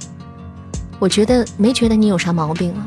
[1.00, 2.86] 我觉得没觉得你有啥毛病啊，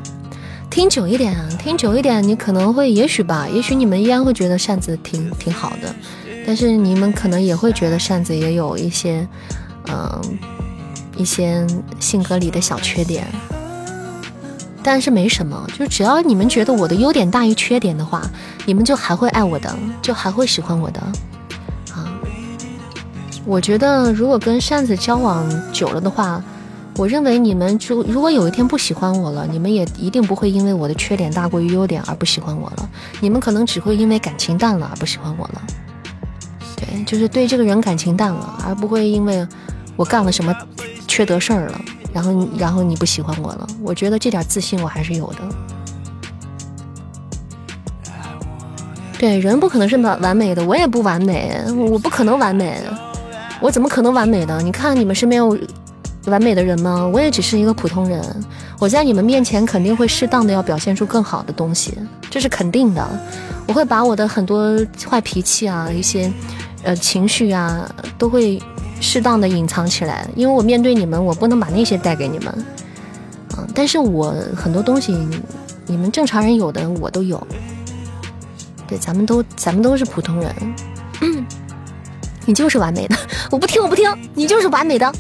[0.71, 5.95] 听久一点啊，听久一点，你可能会，也许吧，也许你们依然会觉得扇子挺挺好的，
[6.47, 9.27] 但是你们可能也会觉得扇子也有一些，
[9.89, 10.39] 嗯。
[11.17, 11.67] 一些
[11.99, 13.27] 性格里的小缺点，
[14.85, 18.23] 但是没什么，就只要你们觉得我的优点大于缺点的话，
[18.67, 21.01] 你们就还会爱我的，就还会喜欢我的
[21.93, 22.07] 啊。
[23.45, 26.41] 我觉得如果跟扇子交往久了的话，
[26.99, 35.63] 我认为你们就如果有一天不喜欢我了，你们也一定不会因为我的缺点大过于优点而不喜欢我了，你们可能只会因为感情淡了而不喜欢我了。
[36.77, 39.47] 对，就是对这个人感情淡了，而不会因为
[39.97, 40.55] 我干了什么。
[41.09, 41.81] 缺德事儿了，
[42.13, 43.67] 然后然后你不喜欢我了。
[43.83, 45.39] 我觉得这点自信我还是有的。
[49.19, 51.61] 对，人不可能是完完美的，我也不完美，
[51.91, 52.79] 我不可能完美，
[53.61, 54.61] 我怎么可能完美的？
[54.61, 55.59] 你看你们身边有
[56.29, 57.07] 完美的人吗？
[57.13, 58.23] 我也只是一个普通人，
[58.79, 61.97] 我在你们面前肯定会适当的要表现出更好的东西，
[62.31, 63.07] 这是肯定的。
[63.67, 64.77] 我会把我的很多
[65.09, 66.33] 坏脾气啊，一些
[66.83, 68.61] 呃情绪啊，都会
[69.01, 72.65] 适当的隐藏起来，因为我面对你们，我不能把那些带给你们，
[73.57, 75.13] 嗯，但是我很多东西，
[75.87, 77.47] 你们正常人有的我都有。
[78.87, 80.55] 对，咱们都咱们都是普通人，
[82.49, 83.15] 你就是完美的，
[83.51, 85.13] 我不听我不听，你就是完美的，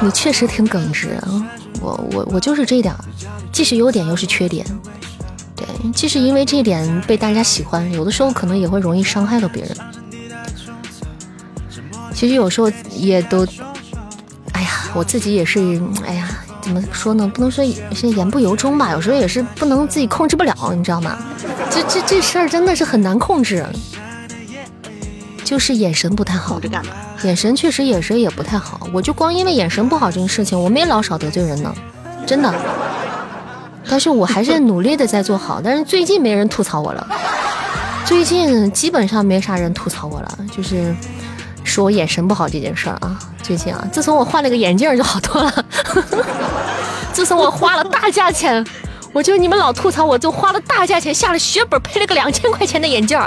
[0.00, 1.48] 你确实挺耿直啊，
[1.80, 2.92] 我我我就是这点，
[3.52, 4.66] 既是优点又是缺点，
[5.54, 9.76] 对，既是因为这点被大家喜欢，有的时候可能也会容易伤害到别人，
[12.12, 13.46] 其实有时候也都，
[14.54, 16.28] 哎呀，我自己也是，哎呀，
[16.60, 17.30] 怎么说呢？
[17.32, 17.64] 不能说
[17.94, 21.16] 是言不由衷吧，有时候也是不能自己控制不了，你知道吗？
[21.70, 23.64] 这这这事儿真的是很难控制，
[25.48, 26.60] 就是眼神不太好。
[27.22, 31.74] 眼神确实眼神也不太好，我就光因为眼神不好这件事情，我没老少得罪人呢，
[32.26, 32.54] 真的。
[33.88, 37.06] 但是我还是努力的在做好，但是最近没人吐槽我了，
[38.04, 40.94] 最近基本上没啥人吐槽我了，就是
[41.64, 43.18] 说我眼神不好这件事儿啊。
[43.42, 45.64] 最近啊，自从我换了个眼镜就好多了，
[47.14, 48.62] 自从我花了大价钱。
[49.14, 53.18] 我就你们老吐槽，我就花了大价钱下了血本配了个两千块钱的眼镜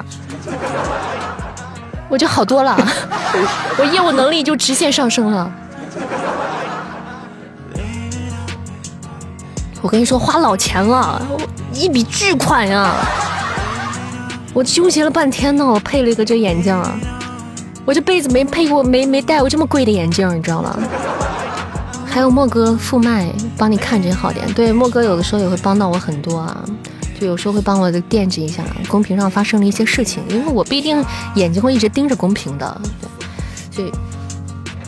[2.11, 2.77] 我就好多了，
[3.79, 5.49] 我业务能力就直线上升了。
[9.81, 11.21] 我跟你说，花老钱了，
[11.73, 12.93] 一笔巨款呀！
[14.53, 16.77] 我纠结了半天呢，我配了一个这眼镜
[17.85, 20.77] 我这辈子没配过，没没戴过这么贵的眼镜你知道吗？
[22.05, 26.57] 还有莫哥副麦帮你看着好点，对莫哥有的时候也会帮到我很多啊，
[27.21, 32.81] 就有时候会帮我的惦记一下公屏上发生了一些事情，因为我不一定眼睛会一直盯着公屏的，
[33.75, 33.91] 对，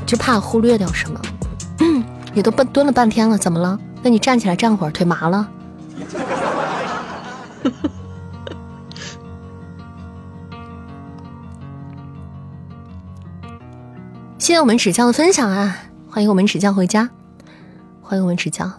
[0.08, 1.22] 就就怕忽略掉什么。
[2.34, 3.80] 你都蹲蹲了半天了，怎么了？
[4.02, 5.48] 那你站起来站会儿，腿麻了。
[14.40, 15.78] 谢谢我们指教的分享啊！
[16.10, 17.12] 欢迎我们指教回家，
[18.02, 18.72] 欢迎我们指教。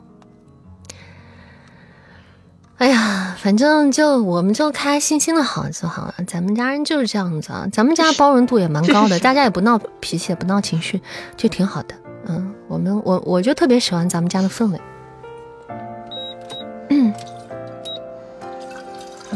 [2.79, 3.14] 哎呀，
[3.45, 6.15] 反正就我们就开开心心的好就好了。
[6.27, 11.03] 咱们家人就是这样子啊，咱们家包容度也蛮高的，大家也不闹脾气，也不闹情绪，
[11.37, 11.95] 就挺好的。
[12.25, 14.81] 嗯，我们我我就特别喜欢咱们家的氛围。
[16.89, 17.13] 嗯，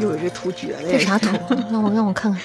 [0.01, 1.37] 有这图绝了，这啥图？
[1.71, 2.41] 让我让我看看。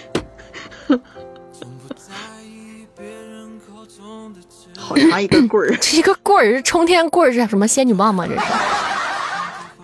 [4.77, 8.27] 好长一根棍儿， 这一个棍儿是冲天棍儿，是什么仙女棒吗？
[8.27, 8.35] 这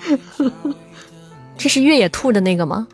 [0.06, 0.19] 是，
[1.60, 2.88] 这是越野兔的那个吗？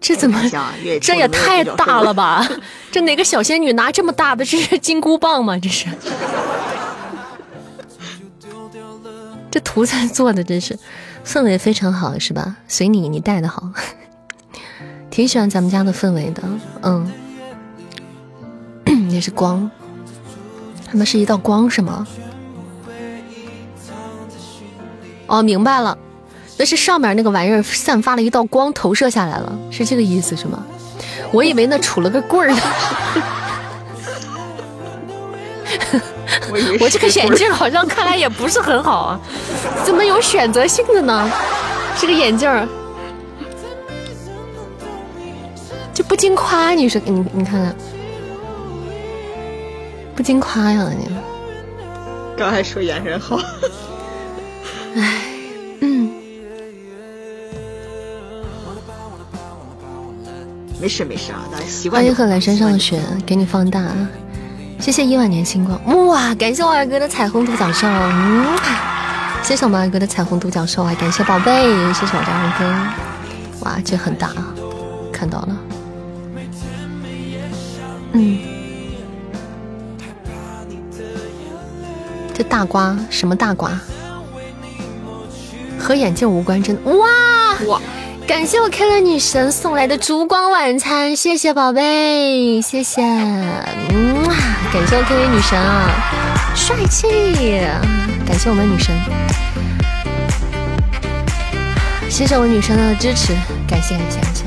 [0.00, 0.40] 这怎么？
[1.02, 2.48] 这也太大了吧！
[2.92, 4.44] 这哪个小仙女拿这么大的？
[4.44, 5.58] 这是金箍棒吗？
[5.58, 5.88] 这是？
[9.50, 10.78] 这图才做的真是，
[11.24, 12.56] 氛围非常好，是吧？
[12.68, 13.68] 随你，你带的好，
[15.10, 16.42] 挺喜欢咱们家的氛围的，
[16.82, 17.10] 嗯。
[19.10, 19.68] 也是光，
[20.86, 22.06] 他们是一道光是吗？
[25.28, 25.96] 哦，明白了，
[26.56, 30.64] 那是上面那个玩意儿散发了一道光投射下来了，是这个意思是吗？
[31.30, 32.60] 我以为那杵了个棍儿呢。
[36.80, 39.20] 我这个眼镜好像看来也不是很好啊，
[39.84, 41.30] 怎么有选择性的呢？
[42.00, 42.66] 这个眼镜儿
[45.92, 47.76] 就不经夸，你说你你看看。
[50.16, 51.08] 不经夸呀你！
[52.36, 53.38] 刚还说眼神好，
[60.80, 62.00] 没事没事啊，大家习惯。
[62.00, 63.82] 欢迎贺兰山上的雪，给你放大，
[64.78, 66.32] 谢谢一万年星光，哇！
[66.36, 68.46] 感谢我二哥的彩虹独角兽，嗯，
[69.42, 70.94] 谢谢我们二哥的彩虹独角兽啊！
[70.94, 74.54] 感谢宝贝，谢谢我家二哥，哇，这很大啊，
[75.12, 75.56] 看到了，
[78.12, 78.38] 嗯。
[82.32, 83.72] 这大瓜什么大瓜？
[85.76, 87.08] 和眼镜无关，真的哇
[87.66, 87.80] 哇！
[88.28, 94.28] 感谢我开了女神送来的烛光晚餐，谢谢宝贝，谢谢，嗯，
[94.70, 95.88] 感谢我开了女神啊，
[96.54, 97.08] 帅气！
[98.26, 98.94] 感谢我们女神，
[102.10, 103.32] 谢谢我女神的支持，
[103.66, 104.44] 感谢感谢感谢。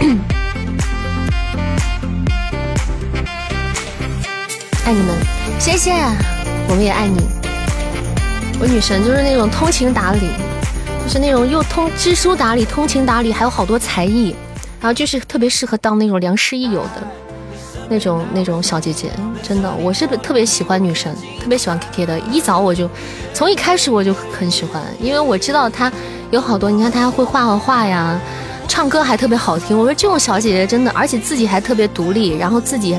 [4.86, 5.14] 爱你们，
[5.60, 5.92] 谢谢，
[6.70, 7.20] 我们也爱你。
[8.58, 10.30] 我女神就是那种通情达理，
[11.08, 14.34] 是那种又通知书达理、通情达理，还有好多才艺，
[14.80, 17.02] 然后就是特别适合当那种良师益友的
[17.88, 19.10] 那种那种小姐姐。
[19.42, 22.18] 真的，我是特别喜欢女神，特别喜欢 K K 的。
[22.30, 22.88] 一早我就
[23.32, 25.90] 从一开始我就很喜欢，因为我知道她
[26.30, 28.20] 有好多，你看她会画画画呀，
[28.68, 29.78] 唱歌还特别好听。
[29.78, 32.98] 我说这种小姐姐真的，而且自己还特别独立，然后自己。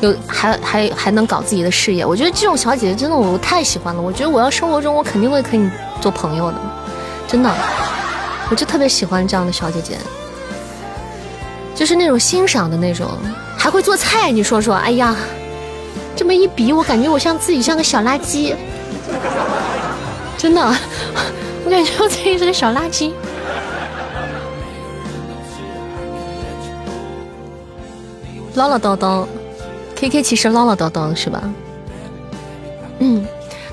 [0.00, 4.00] 有还还还能搞自己的事业，我觉得这种小姐姐真的我太喜欢了。
[4.00, 5.68] 我觉得我要生活中我肯定会和你
[6.00, 6.56] 做朋友的，
[7.28, 7.54] 真的，
[8.50, 9.98] 我就特别喜欢这样的小姐姐，
[11.74, 13.06] 就是那种欣赏的那种，
[13.56, 14.30] 还会做菜。
[14.30, 15.14] 你说说，哎呀，
[16.16, 18.54] 这么一比，我感觉我像自己像个小垃圾，
[20.38, 20.60] 真的，
[21.66, 23.12] 我感觉我自己是个小垃圾，
[28.54, 29.26] 唠唠叨叨。
[29.94, 31.42] K K 其实唠唠叨叨是吧？
[33.00, 33.26] 嗯，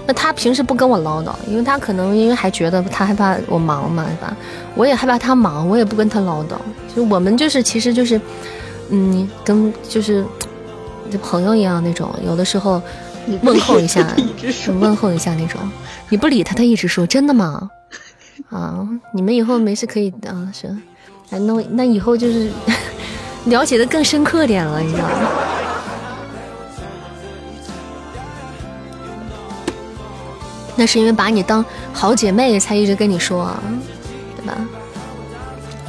[0.08, 4.36] 那他平时不跟我唠叨，因为他可能因为还觉得他害怕我忙嘛，是吧？
[4.76, 6.54] 我也害怕他忙，我也不跟他唠叨。
[6.96, 8.22] 就我们就是其实就是，
[8.90, 10.24] 嗯，跟就是
[11.10, 12.82] 就朋友一样那种，有的时候
[13.42, 14.08] 问候一下，
[14.80, 15.60] 问候一下那种。
[16.10, 17.70] 你不理他，他一直说真的吗？
[18.52, 20.68] 啊，你们以后没事可以啊，是，
[21.32, 22.52] 哎，那那以后就是
[23.46, 25.30] 了解的更深刻点了，你知道吗？
[30.76, 33.56] 那是因为把你当好姐妹才一直跟你说，
[34.36, 34.58] 对吧？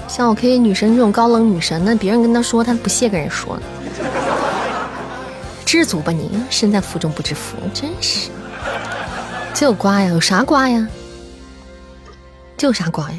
[0.08, 3.58] 像我 K 女神这种高冷女神，那别人跟她说，她不屑跟人说。
[5.64, 8.30] 知足吧你，身在福中不知福，真是。
[9.52, 10.08] 这有瓜呀？
[10.08, 10.86] 有啥瓜呀？
[12.56, 13.18] 这有啥瓜呀？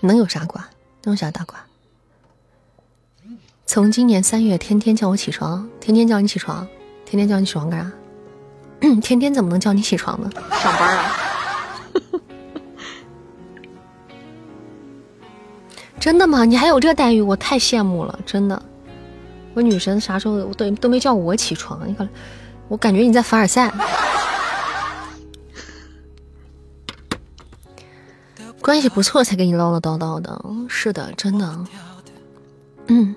[0.00, 0.66] 能有啥瓜？
[1.02, 1.58] 能有啥大瓜？
[3.66, 6.66] 从今年三月，天天叫我起床，天天叫你起床，
[7.04, 7.92] 天天叫你起床干啥？
[9.00, 10.30] 天天怎么能叫你起床呢？
[10.52, 11.16] 上班啊！
[15.98, 16.44] 真的吗？
[16.44, 18.60] 你还有这待遇，我太羡慕了，真的。
[19.54, 21.80] 我女神啥时候都都没叫我起床？
[21.86, 22.06] 你看，
[22.68, 23.72] 我感觉你在凡尔赛。
[28.60, 31.64] 关系不错才跟你唠唠叨叨的，是的，真的。
[32.88, 33.14] 嗯，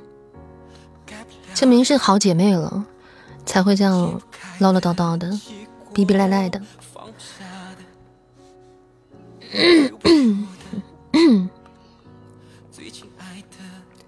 [1.53, 2.85] 证明是好姐妹了，
[3.47, 4.21] 才会这样
[4.59, 5.27] 唠唠叨叨的。
[5.93, 6.61] 逼逼赖赖的，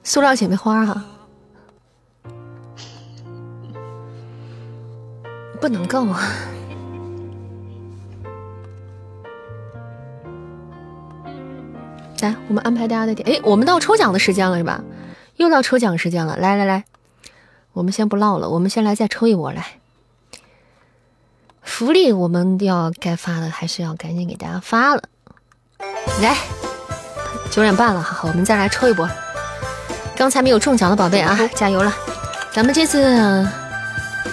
[0.04, 1.04] 塑料姐妹花哈，
[5.60, 6.06] 不能够。
[12.22, 13.28] 来，我们安排大家的点。
[13.28, 14.84] 哎，我们到抽奖的时间了是吧？
[15.38, 16.38] 又到抽奖时间了。
[16.38, 16.86] 来来来，
[17.80, 19.66] 我们先不唠了，我们先来再抽一波来。
[21.62, 25.04] 福利我们要该发的还是要赶紧给大家发了。
[26.22, 26.36] 来，
[27.50, 29.10] 九点半了哈，我们再来抽一波。
[30.18, 31.96] 刚才没有中奖的宝贝啊，加油了！
[32.52, 33.02] 咱们这次，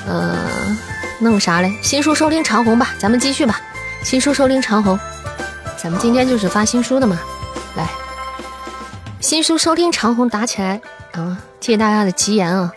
[0.08, 0.36] 呃，
[1.20, 1.72] 弄啥嘞？
[1.84, 3.60] 新书收听长虹吧，咱们继续吧。
[4.02, 4.98] 新书收听长虹，
[5.76, 7.16] 咱们今天就是发新书的嘛。
[7.76, 7.88] 来，
[9.20, 10.80] 新书收听长虹打起来
[11.12, 11.38] 啊！
[11.60, 12.74] 谢谢大家的吉言啊！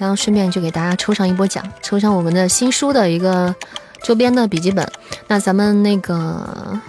[0.00, 3.54] 然后顺便就给大家抽上一波奖，抽上我们的新书的一个
[4.02, 4.90] 周边的笔记本。
[5.28, 6.80] 那咱们那个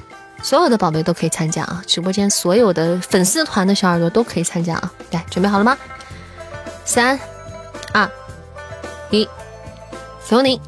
[0.41, 1.83] 所有的宝贝都可以参加啊！
[1.85, 4.93] 直播间所有的粉丝团的小耳朵都可以参加啊！
[5.11, 5.77] 来，准备好了吗？
[6.85, 7.19] 三、
[7.91, 8.09] 二、
[9.09, 9.27] 一，
[10.29, 10.61] 有你！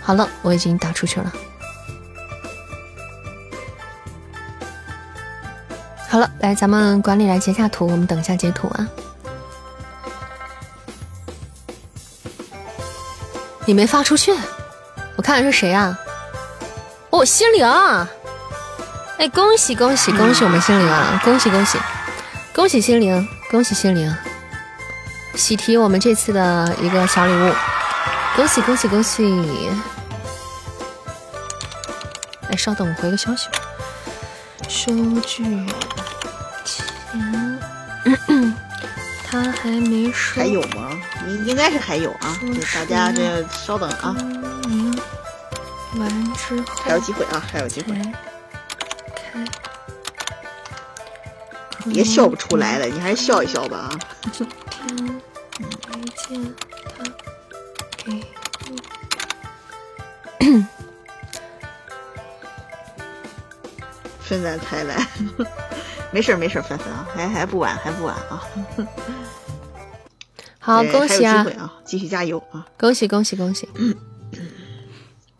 [0.00, 1.30] 好了，我已经打出去了。
[6.08, 8.88] 好了，来，咱们管理来截下图，我们等一下截图啊。
[13.66, 14.32] 你没发出去，
[15.16, 15.98] 我看看是谁啊？
[17.10, 17.66] 哦，心灵！
[19.18, 21.20] 哎，恭喜恭喜恭喜我们心灵啊！
[21.24, 21.78] 恭喜恭喜
[22.54, 24.14] 恭喜心灵，恭喜心灵！
[25.34, 27.52] 喜提我们这次的一个小礼物，
[28.36, 29.70] 恭喜恭喜恭喜！
[32.50, 33.58] 哎，稍等，我回个消息吧。
[34.68, 35.44] 收据
[36.64, 38.56] 钱。
[39.28, 40.98] 他还没说，还有吗？
[41.26, 42.38] 应应该是还有啊，
[42.72, 44.16] 大家这稍等啊。
[45.96, 47.94] 完之后还有机会啊，还有机会。
[51.92, 53.98] 别笑不出来了，你还是笑一笑吧啊。
[54.88, 56.54] 没见
[56.96, 57.04] 他
[57.96, 58.22] 给
[64.20, 65.06] 分在才来。
[66.12, 68.42] 没事没事，凡凡啊，还还不晚，还不晚啊。
[70.58, 71.56] 好，恭喜啊机会！
[71.56, 72.66] 啊，继续加油啊！
[72.78, 73.68] 恭喜恭喜恭喜！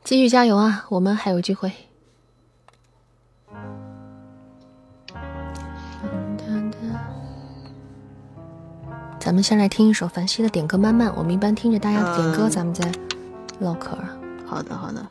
[0.05, 0.85] 继续加油啊！
[0.89, 1.73] 我们还有机会。
[9.19, 12.89] 咱们先来听一首凡希的点歌慢慢，我们一般听着大家的点歌，咱们再
[13.59, 13.99] 唠嗑。
[14.47, 15.05] 好的，好的。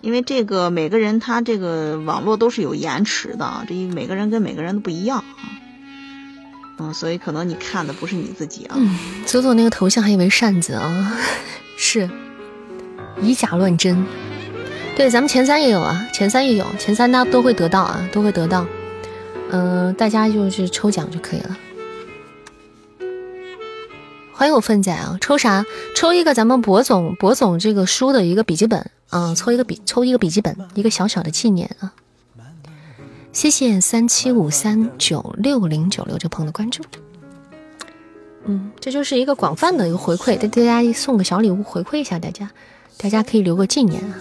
[0.00, 5.44] 因为这个每个人他这个网络都是有延迟的，这一每个人跟每个人都不一样啊。
[6.78, 8.76] 嗯，所以可能你看的不是你自己啊。
[8.78, 11.16] 嗯，左左那个头像还以为扇子啊，
[11.78, 12.08] 是
[13.20, 14.04] 以假乱真。
[14.94, 18.66] 对，咱们前三也有啊，前三也有，前三大家都会得到啊，都会得到。
[19.50, 21.56] 嗯、大家就是抽奖就可以了。
[24.38, 25.16] 欢迎我粪仔啊！
[25.18, 25.64] 抽啥？
[25.94, 31.94] 抽一个咱们博总博总这个书的一个笔记本啊、抽一个笔抽一个笔记本，一个小小的纪念啊！
[33.32, 36.84] 谢谢三七五三九六零九六这朋友的关注。
[38.44, 42.50] 嗯，这就是一个广泛的一个回馈，给大家送个小礼物回馈一下大家，
[42.98, 44.18] 大家可以留个纪念啊。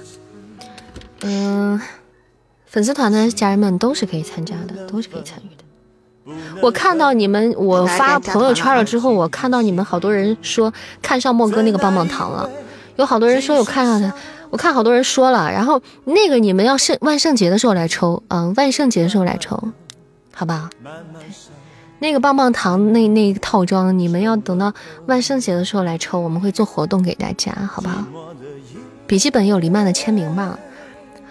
[1.23, 1.81] 嗯、
[2.65, 5.64] 粉丝团的家人们都是可以参加的，都是可以参与的。
[6.65, 12.49] 我看到你们，我发朋友圈了之后，我看到你们好多人说看上莫哥那个棒棒糖了，
[12.95, 14.11] 有好多人说有看上他，
[14.49, 19.61] 我看好多人说了，然后那个你们要圣万圣节的时候来抽，嗯，万圣节的时候来抽，
[20.33, 20.67] 好吧？
[21.99, 24.73] 那个棒棒糖那那个套装，你们要等到
[25.05, 28.03] 万圣节的时候来抽，我们会做活动给大家，好不好？
[29.05, 30.57] 笔记本有黎曼的签名吧？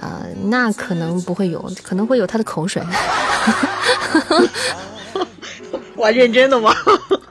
[0.00, 2.80] 啊、那可能不会有，可能会有他的口水。
[5.96, 6.74] 我认真的吗？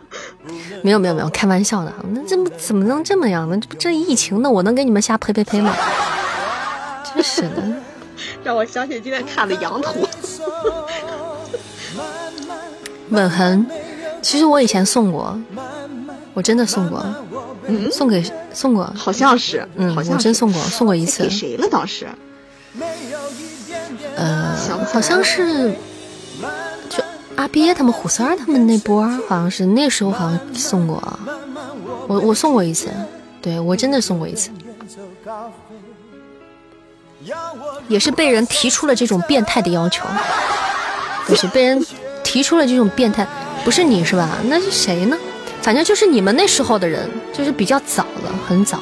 [0.81, 1.93] 没有没有没有，开玩笑的。
[2.11, 3.57] 那这么怎么能这么样呢？
[3.59, 5.75] 这不这疫情呢，我能给你们瞎呸呸呸吗？
[7.13, 7.63] 真是的。
[8.43, 9.93] 让我想起今天看的《羊驼》。
[13.09, 13.65] 吻痕，
[14.21, 15.39] 其实我以前送过，
[16.33, 17.05] 我真的送过，
[17.67, 18.23] 嗯，送给
[18.53, 21.29] 送过，好像是，嗯，好像我真送过，送过一次给。
[21.29, 21.67] 谁了？
[21.69, 22.07] 当时
[24.15, 24.55] 呃
[24.91, 25.77] 好像是就
[27.35, 31.01] 阿憋他们、虎三儿他们那波，好像是那时候好像送过，
[32.07, 32.89] 我我送过一次，
[33.41, 34.51] 对我真的送过一次，
[37.87, 40.05] 也是被人提出了这种变态的要求，
[41.25, 41.83] 不是被人
[42.23, 43.27] 提出了这种变态，
[43.63, 44.37] 不是你是吧？
[44.45, 45.17] 那是谁呢？
[45.61, 48.79] 反正就是你们那时候的人，就是比较早了，很早。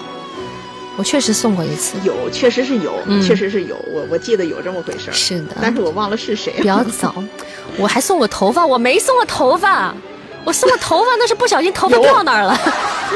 [0.97, 5.13] 我确实送过一次，有，确实是有，嗯确实是有，我我记得有这么回事儿。
[5.13, 6.53] 是的，但是我忘了是谁。
[6.57, 7.15] 比较早，
[7.77, 9.95] 我还送过头发，我没送过头发，
[10.43, 12.55] 我送过头发那是不小心头发掉那儿了，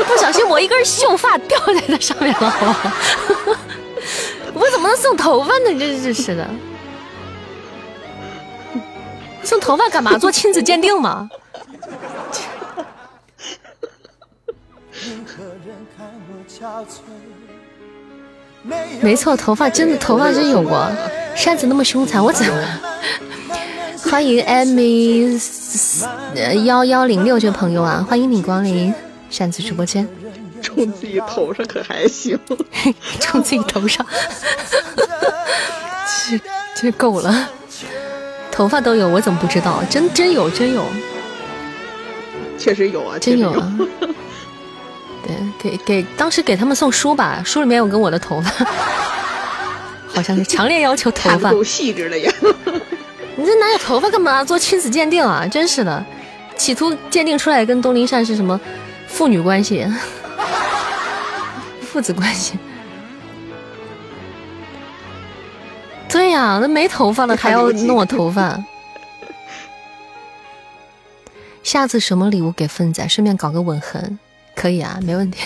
[0.08, 2.94] 不小心我一根秀发掉在那上面了，好吧？
[4.56, 5.78] 我怎么能送头发呢？
[5.78, 6.50] 这这是的，
[9.44, 10.18] 送头发干嘛？
[10.18, 11.30] 做亲子鉴定吗？
[19.02, 20.90] 没错，头发真的头发真有过，
[21.36, 22.54] 扇子那么凶残，我怎么？
[24.10, 25.40] 欢迎 Amy
[26.66, 28.94] 幺幺零六这位朋友啊，欢迎你光临
[29.30, 30.08] 扇子直播间，
[30.62, 32.40] 冲自己头上可还行？
[33.20, 34.06] 冲自己头上，
[36.30, 36.40] 这
[36.76, 37.50] 这够了，
[38.52, 39.84] 头发都有，我怎么不知道？
[39.90, 40.84] 真真有真有，
[42.58, 43.74] 确实有啊，真有啊。
[45.26, 48.66] 对，给给当时给他们送书吧，书里面有跟我的头发，
[50.14, 51.52] 好像是 强烈要求头发。
[51.52, 52.32] 够细致了呀。
[53.36, 55.46] 你这哪有头发干嘛做亲子鉴定啊？
[55.48, 56.06] 真是的，
[56.56, 58.60] 企图鉴定出来跟东林善是什么
[59.08, 59.86] 父女关系、
[61.82, 62.58] 父子关系。
[66.08, 68.58] 对呀、那没头发了还要弄我头发。
[71.62, 73.06] 下次什么礼物给粪仔？
[73.10, 74.18] 顺便搞个吻痕，
[74.56, 75.42] 可以啊，没问题。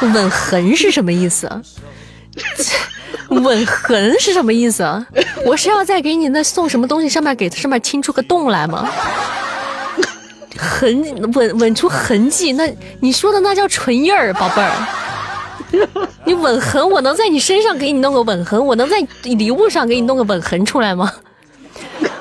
[0.00, 1.50] 吻痕是什么意思？
[3.28, 5.06] 吻痕是什么意思？
[5.44, 8.88] 我是要再给你那送什么东西，上面给上面亲出个洞来吗？
[10.56, 12.68] 痕吻吻出痕迹，那
[13.00, 14.72] 你说的那叫唇印儿，宝贝儿。
[16.24, 21.12] 你吻痕，我能在你身上给你弄个吻痕，我能在礼物上给你弄个吻痕出来吗？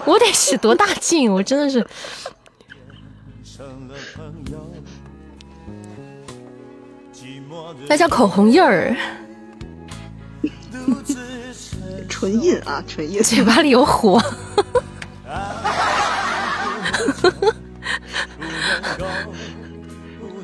[0.06, 1.32] 我得使多大劲？
[1.32, 1.86] 我真的是。
[7.88, 8.96] 那叫口红印儿，
[12.10, 14.22] 唇印啊，唇印，嘴巴里有火。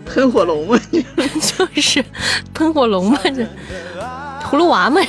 [0.06, 0.80] 喷火龙嘛，
[1.42, 2.04] 就是
[2.54, 3.48] 喷火龙嘛，这
[4.48, 5.02] 葫芦娃嘛。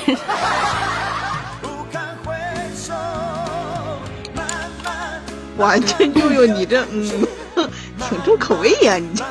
[5.58, 7.28] 哇，这悠悠你这嗯，
[8.08, 9.24] 挺重口味呀、你这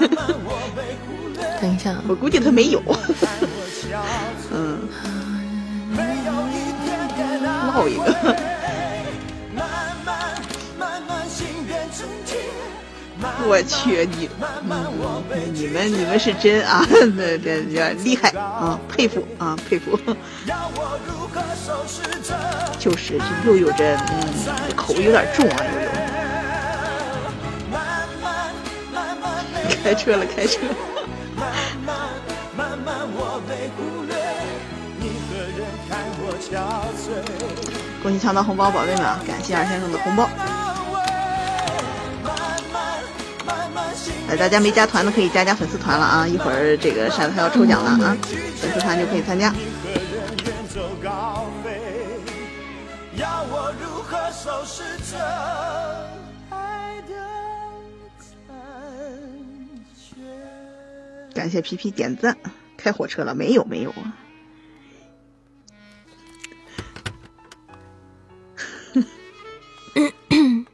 [1.64, 2.84] 看一下，我估计他没有。
[4.52, 4.80] 嗯，
[7.74, 8.14] 唠一个。
[13.48, 14.30] 我去你，
[14.70, 14.92] 嗯，
[15.54, 16.86] 你们你们是真啊，
[17.16, 19.98] 那这这厉害啊，佩服啊，佩服。
[22.78, 24.20] 就是又有着，嗯，
[24.76, 25.88] 口味有点重啊，悠悠。
[29.82, 30.60] 开车了，开车。
[38.02, 39.20] 恭喜抢到红包，宝贝们啊！
[39.26, 40.30] 感谢二先生的红包。
[44.38, 46.28] 大家没加团的可以加加粉丝团了啊！
[46.28, 48.18] 一会儿这个扇子还要抽奖了啊，
[48.60, 49.54] 粉丝团就可以参加。
[61.34, 62.36] 感谢皮皮点赞，
[62.84, 63.64] 开火车了没有？
[63.64, 64.18] 没有啊。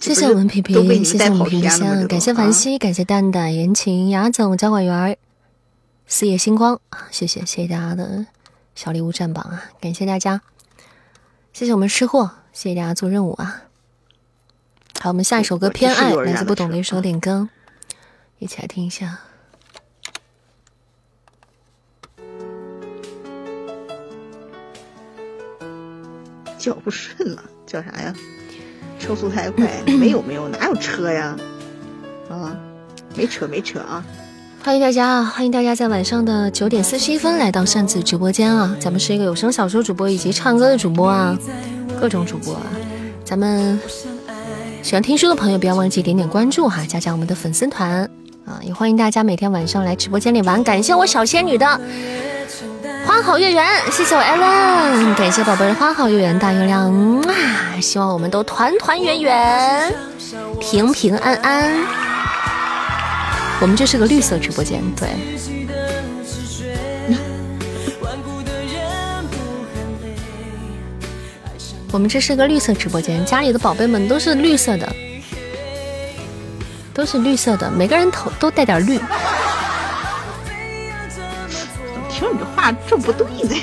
[0.00, 0.74] 谢谢我们皮皮，
[1.04, 5.16] 谢谢我们皮皮香，感谢凡希，感谢蛋蛋、言情、雅总、交管员、
[6.08, 6.80] 四野星光
[7.12, 8.26] 谢谢谢谢大家的
[8.74, 9.70] 小礼物占榜啊！
[9.80, 10.40] 感谢大家，
[11.52, 13.62] 谢谢我们吃货，谢谢大家做任务啊！
[15.02, 17.48] 好，我们下一首歌《偏爱》，来自不懂的一首点歌，
[18.38, 19.18] 一起来听一下。
[26.56, 28.14] 叫不顺了，叫啥呀？
[29.00, 31.36] 车速太快，没有没有，哪有车呀？
[32.30, 32.56] 啊，
[33.16, 34.06] 没车没车啊！
[34.62, 38.76] 欢迎大家，欢迎大家在晚上的九点四十一分来到扇子直播间啊！
[38.78, 41.36] 咱们是一个有声小说主播以及唱歌的主播啊，
[42.00, 42.62] 各种主播啊。
[43.24, 43.80] 咱们
[44.82, 48.02] 喜欢听书的朋友不要忘记点点关注哈，加加我们的粉丝团
[48.44, 48.58] 啊！
[48.62, 50.62] 也欢迎大家每天晚上来直播间里玩。
[50.64, 51.80] 感谢我小仙女的。
[53.06, 56.92] 花好月圆，谢谢我艾伦，感谢宝贝的花好月圆大月亮
[57.22, 57.80] 啊！
[57.80, 59.94] 希望我们都团团圆圆，
[60.60, 61.72] 平平安安。
[63.60, 65.08] 我们这是个绿色直播间，对。
[71.92, 74.90] 我们这是个绿色直播间，家里的宝贝们都是绿色的，
[76.94, 78.98] 都是绿色的，每个人头都带点绿。
[82.08, 83.54] 听你这话这不对呢，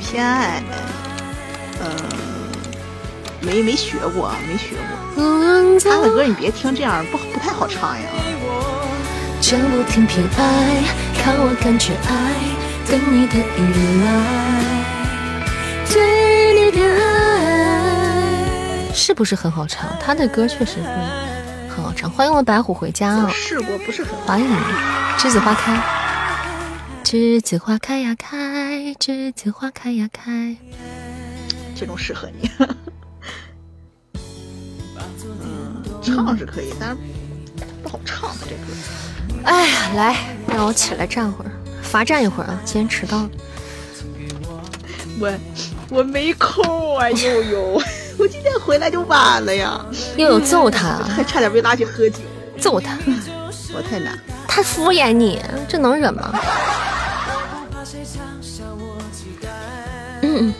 [0.00, 0.62] 偏爱，
[1.82, 1.90] 嗯，
[3.42, 5.78] 没没学过，没学过。
[5.78, 8.06] 他的歌你别听，这样不不太好唱呀。
[9.42, 10.82] 讲不听偏爱，
[11.18, 12.32] 看我感觉爱，
[12.86, 13.40] 等你的依
[14.04, 14.06] 赖，
[15.92, 19.88] 对你的爱，是不是很好唱？
[20.00, 20.82] 他的歌确实是。
[21.74, 23.28] 很好唱，欢迎我们白虎回家啊！
[23.34, 24.46] 试过不是很欢迎
[25.18, 25.76] 栀子花开，
[27.02, 30.54] 栀子花开呀开，栀子花开呀开，
[31.74, 32.48] 这种适合你。
[35.42, 36.96] 嗯，唱是可以，但是
[37.82, 39.42] 不好唱这歌。
[39.42, 40.16] 哎呀，来，
[40.46, 41.50] 让我起来站会儿，
[41.94, 42.60] 罚站一会儿啊！
[42.64, 43.30] 今天迟到了。
[45.20, 45.32] 我
[45.90, 47.80] 我没空啊，悠悠。
[48.18, 49.80] 我今天回来就晚了呀，
[50.16, 52.16] 悠悠揍他，还差点被拉去喝酒，
[52.58, 52.98] 揍他，
[53.76, 54.18] 我太难，
[54.48, 56.32] 他敷衍你，这能忍吗？
[60.22, 60.52] 嗯，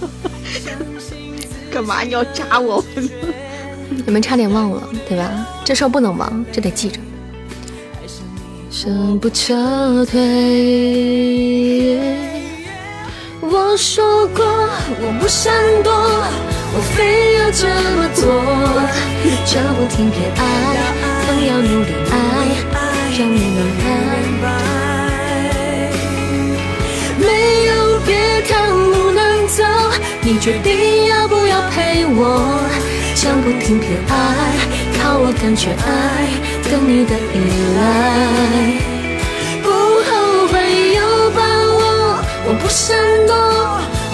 [1.70, 2.82] 干嘛你要扎我？
[4.06, 5.46] 你们差点忘了对吧？
[5.62, 6.98] 这事儿不能忘，这得记着。
[9.20, 10.20] 不撤退。
[13.40, 14.44] 我说过
[15.00, 15.92] 我不闪躲，
[16.74, 17.66] 我非要这
[17.96, 18.24] 么做。
[19.46, 20.40] 这不停偏爱，
[21.26, 22.14] 更要努力爱，
[23.18, 23.84] 让你明白。
[27.18, 27.24] 没
[27.66, 27.70] 有
[28.04, 29.64] 别条路能走，
[30.22, 32.60] 你决定要不要陪我？
[33.14, 34.14] 讲不停偏爱，
[34.98, 36.28] 靠我感觉爱，
[36.70, 37.36] 等你的依
[37.76, 37.78] 赖。
[39.62, 40.10] 不后
[40.48, 40.54] 悔
[40.94, 41.78] 有把握
[42.46, 43.34] 我不闪躲，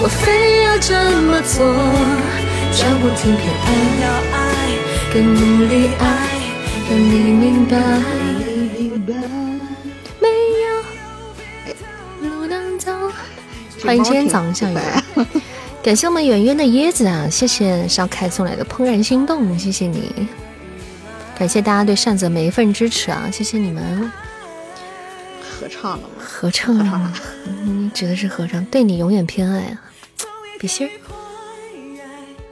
[0.01, 1.65] 我非要这么做，
[2.71, 3.67] 讲不停偏爱，
[4.01, 4.37] 要爱
[5.13, 6.03] 更努力爱，
[6.89, 7.71] 让你明白。
[10.19, 10.27] 没
[10.63, 10.65] 有
[12.21, 12.91] 路能走。
[13.83, 14.75] 欢迎今天早上下雨，
[15.83, 20.11] 感谢我们圆圆的椰子啊，谢谢小凯送来的怦然心动，谢谢你，
[21.35, 24.11] 感谢大家对善泽每一份支持啊，谢谢你们。
[25.41, 26.15] 合唱了吗？
[26.19, 27.13] 合唱了，
[27.63, 28.63] 你指的是合唱？
[28.65, 29.81] 对你永远偏爱啊，
[30.59, 30.91] 比心儿。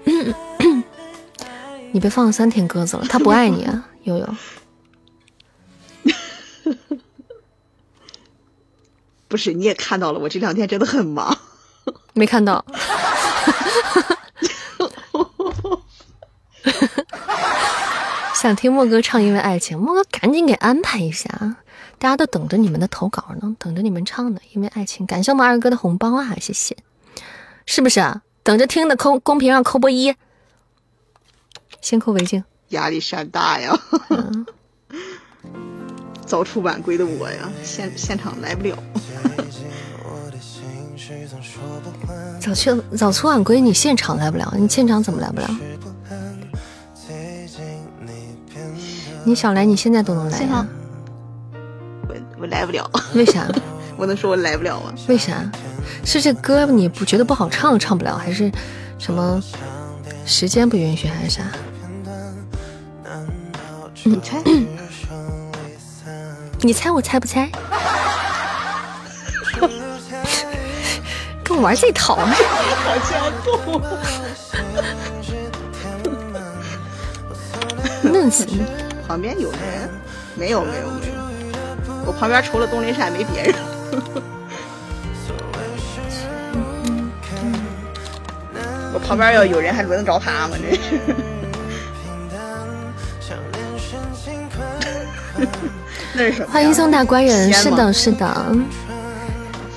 [1.94, 4.36] 你被放了三天鸽子了，他不爱你啊， 悠悠。
[9.28, 11.38] 不是，你也看到了，我这两天真的很忙。
[12.14, 12.66] 没看到。
[18.42, 21.58] 想听莫哥唱《因为爱情》，莫哥赶紧给安排一下啊！
[22.00, 25.06] 大家都等着你们的投稿呢，等着你们唱呢，《因为爱情》。
[25.08, 26.76] 感谢我们二哥的红包啊，谢谢。
[27.68, 28.24] 是不是啊？
[28.42, 30.16] 等着听的扣公屏上扣波一，
[31.82, 32.44] 先扣为敬。
[32.70, 33.80] 压力山大呀！
[36.26, 38.76] 早出晚归的我呀，现现场来不了。
[42.40, 45.48] 早去早出晚归，你现场来不了，你现场怎么来不了？
[49.24, 50.68] 你想来，你现在都能来啊。
[52.08, 53.48] 我我来不了， 为啥？
[53.98, 54.94] 我能说我来不了吗？
[55.08, 55.44] 为啥？
[56.04, 58.52] 是这歌你不觉得不好唱，唱不了，还是
[58.98, 59.42] 什么
[60.26, 61.44] 时间不允许，还是啥？
[64.04, 64.42] 你猜？
[66.62, 67.50] 你猜我猜不猜？
[71.44, 72.16] 跟我玩这套？
[72.16, 72.26] 好
[73.08, 73.82] 强度！
[78.02, 78.64] 嫩死你！
[79.12, 79.60] 旁边有人？
[80.36, 81.14] 没有没有没有，
[82.06, 83.54] 我旁边除了东林山没别人。
[88.94, 90.56] 我旁边要有人还轮得着他吗？
[90.62, 90.82] 这是。
[96.16, 96.48] 那是什么？
[96.50, 98.56] 欢迎宋大官人，是的，是的，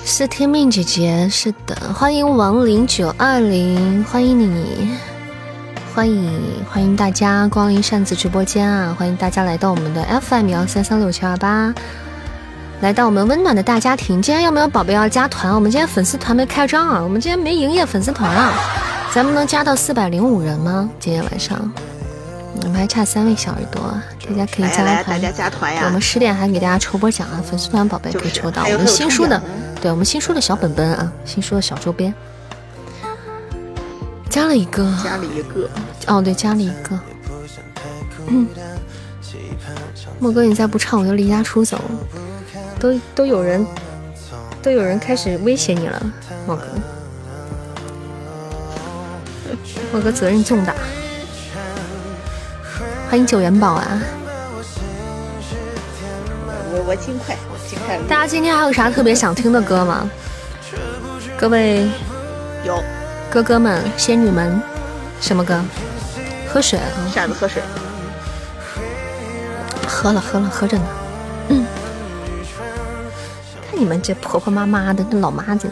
[0.05, 1.75] 是天命姐姐，是的。
[1.93, 4.97] 欢迎亡灵九二零，欢迎你，
[5.95, 8.93] 欢迎欢迎大家光临扇子直播间啊！
[8.99, 11.73] 欢迎大家来到我们的 FM 幺三三六七二八，
[12.81, 14.21] 来到我们温暖的大家庭。
[14.21, 15.55] 今天有没有宝贝要加团？
[15.55, 18.53] 我们今天粉丝团没开张啊，我们今天没营业粉丝团啊，
[19.15, 20.91] 咱们能加到四百零五人吗？
[20.99, 21.73] 今天晚上？
[22.57, 23.95] 我们还差三位小耳朵，
[24.29, 25.05] 大家可以加团。
[25.07, 25.83] 大家加团呀！
[25.87, 27.39] 我们十点还给大家抽波奖啊！
[27.49, 29.41] 粉丝团宝贝可以抽到我们新书的，
[29.81, 32.13] 对我们新书的小本本啊，新书的小周边。
[34.35, 35.71] 加了一个，加了一个。
[36.09, 36.99] 哦，对，加了一个。
[38.27, 38.49] 嗯。
[40.19, 41.81] 莫哥，你再不唱，我就离家出走。
[42.81, 43.65] 都都有人，
[44.61, 46.03] 都有人开始威胁你了，
[46.49, 46.65] 莫哥。
[49.95, 50.75] 莫哥责任重大。
[53.09, 54.03] 欢迎九元宝啊！
[56.73, 58.01] 我我尽快，我尽快。
[58.09, 60.11] 大家今天还有啥特别想听的歌吗？
[61.39, 61.89] 各位
[62.65, 62.83] 有
[63.35, 64.63] 哥哥们、仙女们，
[65.21, 65.61] 什么歌？
[66.49, 66.87] 喝水啊！
[67.13, 67.61] 扇子喝水。
[69.89, 70.85] 喝了喝了喝着呢。
[71.49, 71.67] 嗯。
[73.69, 75.69] 看你们这婆婆妈妈的，那老妈子。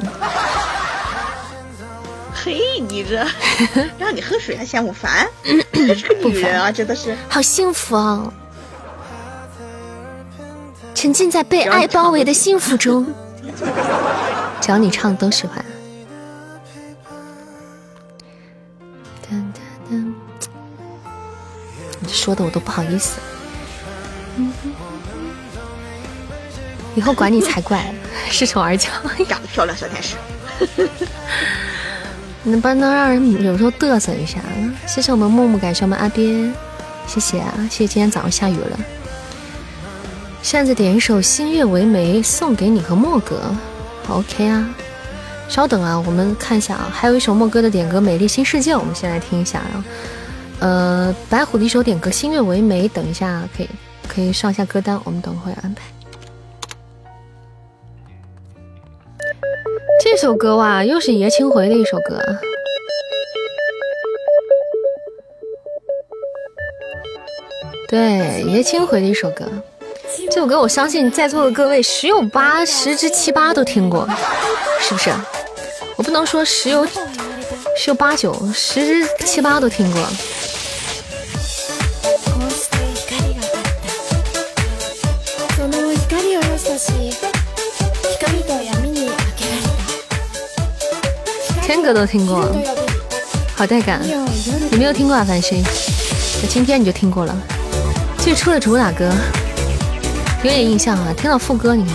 [2.35, 3.25] 嘿，你这
[3.97, 5.29] 让你喝水还嫌我烦？
[5.73, 8.25] 是个女人啊，真的是好幸福啊！
[10.97, 13.07] 沉浸在被爱包围的幸福中，
[14.61, 15.65] 只要你唱都喜欢。
[22.23, 23.19] 说的我都不好意思。
[26.95, 27.93] 以后管你才怪，
[28.31, 28.87] 恃宠而骄，
[29.29, 30.15] 长得漂亮小天使。
[32.45, 34.39] 能不能让人有时候嘚瑟一下？
[34.87, 36.53] 谢谢我们木木，感谢我们阿边，
[37.09, 38.79] 谢谢啊，谢谢今天早上下雨了。
[40.43, 43.41] 扇子点一首《星月为媒》送给你和莫哥
[44.09, 44.69] ，OK 啊。
[45.49, 49.85] 稍等啊，我们看一下啊，还有一首莫哥的点歌《美丽新世界》，我们先来听一下啊。
[50.63, 53.69] 呃，白虎的一首点歌《星月为媒》，等一下可以
[54.07, 55.83] 可以上下歌单，我们等会安排。
[60.01, 62.23] 这首歌哇，又是爷青回的一首歌。
[67.89, 69.45] 对，爷青回的一首歌。
[70.31, 74.09] 这首歌我相信在座的各位十有八十之七八都听过，
[74.81, 75.11] 是不是？
[75.97, 80.01] 我不能说十有十有八九，十之七八都听过。
[91.83, 92.49] 歌都听过，
[93.57, 94.01] 好带感。
[94.71, 95.63] 你没有听过啊，繁星？
[96.43, 97.37] 那今天你就听过了。
[98.19, 99.11] 最初的主打歌
[100.45, 101.95] 有点印象啊，听到副歌你看。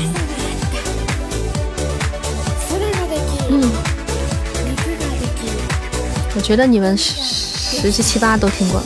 [3.50, 3.72] 嗯，
[6.36, 8.82] 我觉得你们十七七八都听过。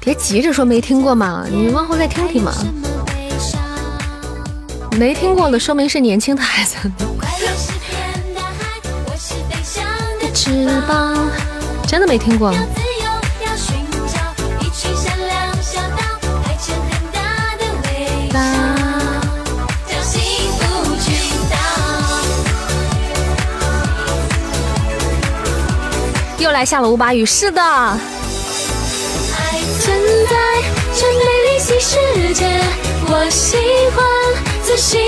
[0.00, 2.52] 别急着说没听过嘛，你往后再听听嘛。
[4.98, 6.76] 没听过的，说明是年轻的孩子。
[10.34, 11.30] 翅膀，
[11.86, 12.52] 真的没听过。
[26.38, 27.60] 又来下了五把雨，是的。
[29.80, 30.36] 存在
[30.96, 32.60] 这美丽新世界，
[33.08, 33.56] 我喜
[33.94, 35.00] 欢自信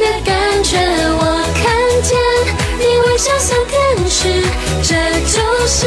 [0.00, 0.76] 的感觉。
[0.76, 1.22] 我
[1.54, 1.62] 看
[2.02, 2.18] 见
[2.80, 4.42] 你微笑像天使，
[4.82, 4.92] 这
[5.30, 5.38] 就
[5.68, 5.86] 是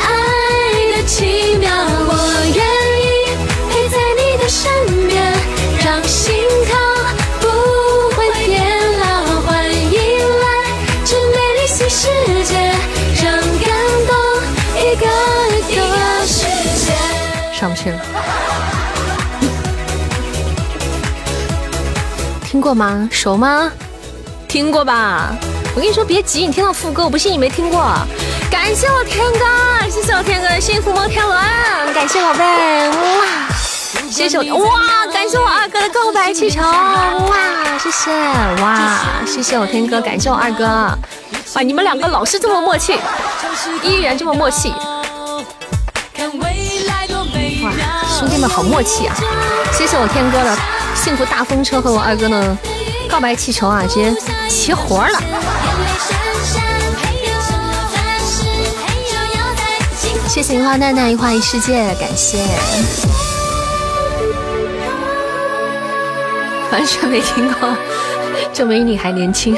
[0.00, 1.70] 爱的奇妙。
[1.70, 2.12] 我
[2.56, 2.58] 愿
[3.04, 3.06] 意
[3.70, 5.32] 陪在你的身边，
[5.84, 6.34] 让心
[6.66, 6.76] 跳
[7.40, 7.46] 不
[8.16, 8.66] 会变
[8.98, 9.40] 老。
[9.42, 10.46] 欢迎来
[11.04, 12.08] 这美丽新世
[12.42, 12.52] 界，
[13.22, 13.30] 让
[13.60, 13.70] 感
[14.08, 14.12] 动
[14.82, 15.06] 一个
[15.70, 16.34] 一个实
[16.74, 16.96] 现。
[17.52, 18.25] 上不去了。
[22.56, 23.06] 听过吗？
[23.12, 23.70] 熟吗？
[24.48, 25.36] 听过吧？
[25.74, 27.82] 我跟你说，别急，你听到副歌，我不信你没听过。
[28.50, 31.38] 感谢我天哥，谢谢我天哥的幸福摩天轮，
[31.92, 33.26] 感谢宝贝，哇！
[34.10, 35.06] 谢谢我，哇！
[35.12, 37.78] 感谢我二哥的告白气球，哇！
[37.78, 38.10] 谢谢，
[38.62, 38.96] 哇！
[39.26, 41.60] 谢谢我天哥，感谢我二哥，哇！
[41.62, 42.98] 你们两个老是这么默契，
[43.82, 44.96] 依然这么默契，哇！
[48.18, 49.14] 兄弟们好默契啊！
[49.76, 50.56] 谢谢我天哥的
[50.96, 52.56] 幸福大风车和我二哥的
[53.08, 54.12] 告白气球啊，直接
[54.48, 55.20] 齐活了。
[60.28, 62.38] 谢谢樱花奈奈一花一世界，感谢。
[66.72, 67.74] 完全没听过，
[68.52, 69.56] 证明你还年轻。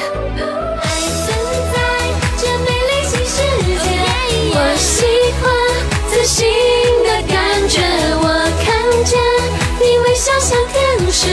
[11.19, 11.27] 天使，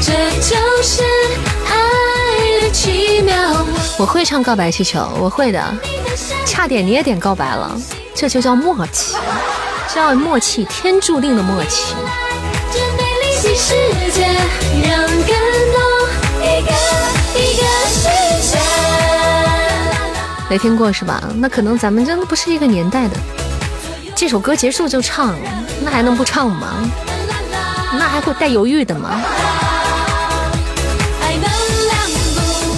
[0.00, 1.02] 这就是
[1.66, 3.66] 爱的奇妙。
[3.98, 5.60] 我会唱告白气球，我会的。
[6.46, 7.76] 差点你也点告白了，
[8.14, 9.16] 这就叫默契，
[9.92, 11.96] 这叫默契，天注定的默契。
[12.72, 13.74] 这美丽新世
[14.12, 14.24] 界，
[14.88, 15.26] 让感
[15.74, 15.82] 动
[16.40, 16.70] 一个
[17.40, 18.08] 一个实
[18.40, 18.60] 现。
[20.48, 21.20] 没听过是吧？
[21.38, 23.16] 那可能咱们真的不是一个年代的。
[24.14, 25.34] 这首歌结束就唱，
[25.82, 26.68] 那还能不唱吗？
[27.98, 29.20] 那还会带犹豫的吗？
[31.22, 31.94] 爱能量
[32.34, 32.74] 不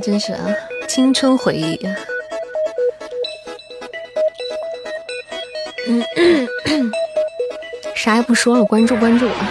[0.00, 0.48] 真是啊，
[0.88, 1.94] 青春回忆呀。
[5.86, 6.02] 嗯，
[7.94, 9.48] 啥也不说了，关注关注啊！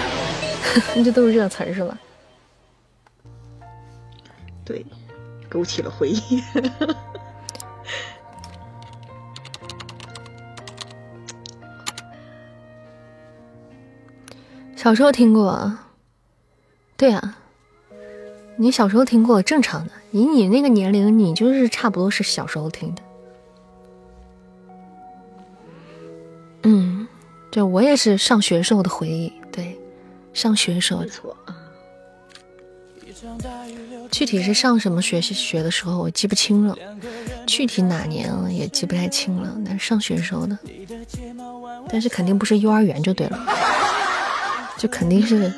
[1.04, 1.98] 这都是热词儿是吧？
[4.66, 4.86] 对，
[5.50, 6.44] 勾起了回忆。
[14.76, 15.78] 小时候听过，
[16.96, 17.39] 对啊，
[18.62, 23.02] 你小时候听过正常的，以你那个年龄，你就是差不多是小时候听的。
[26.64, 27.08] 嗯，
[27.50, 29.80] 对我也是上学时候的回忆，对，
[30.34, 31.12] 上学时候的。
[34.12, 36.76] 具体是上什么学习学的时候，我记不清了，
[37.48, 39.56] 具体哪年了也记不太清了。
[39.66, 40.58] 但是上学时候的，
[41.88, 43.40] 但是肯定不是幼儿园就对了，
[44.78, 45.54] 就肯定是，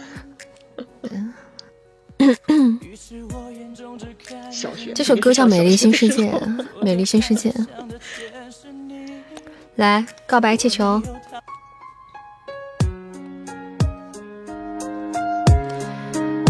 [4.52, 4.94] 小学。
[4.94, 6.32] 这首歌叫《美丽新世界》，
[6.82, 7.54] 美丽新世界。
[9.76, 11.02] 来，告白气球。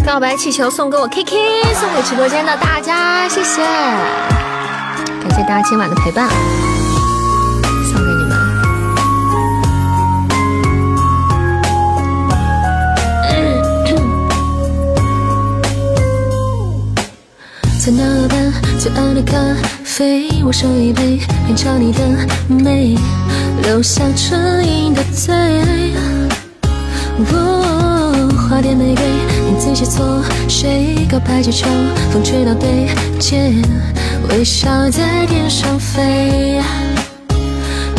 [0.03, 6.27] 告白气球送给我 K K，送给直播间的大家，谢谢，感谢大家今晚的陪伴，
[17.83, 19.35] 在那边最爱的咖
[19.83, 21.99] 啡，我手一杯，品尝你的
[22.47, 22.95] 美，
[23.63, 25.33] 留下唇印的嘴。
[27.33, 29.03] 哦，花店玫瑰，
[29.49, 31.67] 你仔细错谁告白气球，
[32.13, 32.87] 风吹到对
[33.17, 33.51] 街，
[34.29, 36.61] 微笑在天上飞。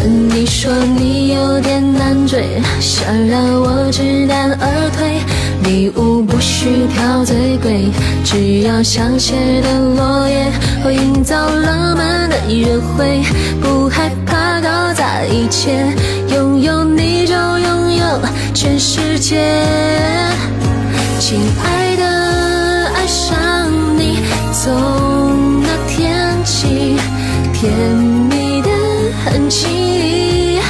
[0.04, 5.20] 你说你有点难追，想让我知难而退，
[5.64, 7.88] 礼物不需挑最贵，
[8.24, 10.50] 只要香榭的落叶，
[10.82, 13.22] 或营造浪漫的约会，
[13.60, 15.70] 不害怕搞砸一切，
[16.34, 18.20] 拥有你就拥有
[18.52, 19.40] 全世界。
[21.18, 22.04] 亲爱的，
[22.94, 24.18] 爱上你，
[24.52, 26.96] 从那天起，
[27.52, 27.72] 甜
[28.28, 28.68] 蜜的
[29.24, 30.60] 很轻易。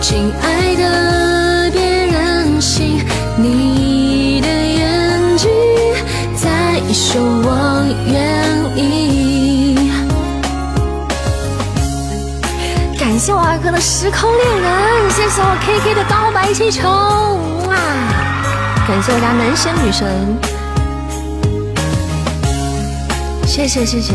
[0.00, 1.23] 亲爱的，
[13.80, 16.88] 时空恋人，谢谢我 KK 的告白气球，
[17.68, 17.74] 哇！
[18.86, 20.38] 感谢我家男神女神，
[23.46, 24.14] 谢谢谢谢。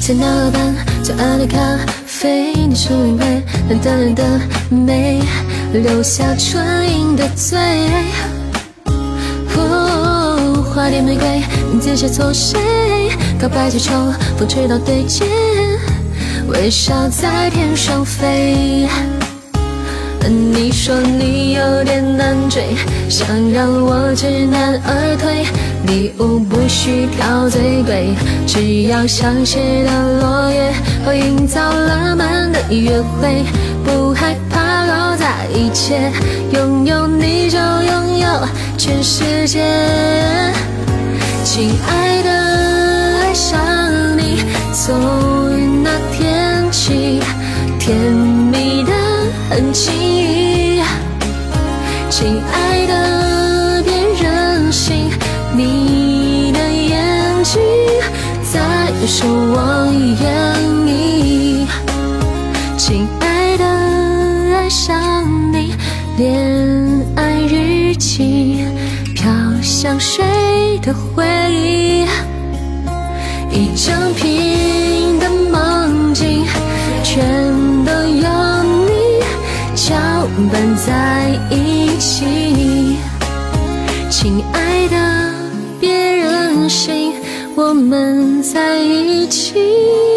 [0.00, 1.56] 在那班最爱的咖
[2.06, 5.22] 啡，你是因为淡淡的美，
[5.72, 7.58] 留下唇印的嘴。
[10.74, 12.58] 花店玫瑰，名字写错谁？
[13.38, 13.92] 告白气球，
[14.38, 15.26] 风吹到对街，
[16.48, 18.88] 微笑在天上飞。
[20.26, 22.74] 你说你有点难追，
[23.10, 25.44] 想让我知难而退。
[25.86, 28.14] 礼物不需挑最贵，
[28.46, 30.72] 只要香榭的落叶
[31.04, 33.44] 和营造浪漫的约会，
[33.84, 36.10] 不害怕搞砸一切，
[36.54, 38.28] 拥有你就拥有
[38.82, 39.62] 全世界。
[41.44, 42.30] 亲爱的，
[43.22, 43.60] 爱上
[44.18, 44.42] 你，
[44.74, 47.20] 从那天起，
[47.78, 48.92] 甜蜜的
[49.48, 50.82] 很轻易。
[52.10, 55.08] 亲爱的，别任性，
[55.56, 57.62] 你的眼睛
[58.52, 58.58] 在
[59.06, 60.26] 说我愿
[60.88, 61.68] 意。
[62.76, 63.64] 亲爱的，
[64.56, 65.72] 爱上你，
[66.16, 66.81] 恋
[68.02, 68.64] 日记
[69.14, 69.30] 飘
[69.62, 70.24] 向谁
[70.82, 72.04] 的回忆，
[73.52, 76.44] 一整瓶的梦境，
[77.04, 77.24] 全
[77.84, 78.28] 都有
[78.88, 79.22] 你
[79.76, 79.94] 搅
[80.52, 82.96] 拌在一起。
[84.10, 84.96] 亲爱的，
[85.78, 87.12] 别任性，
[87.54, 90.11] 我们在一起。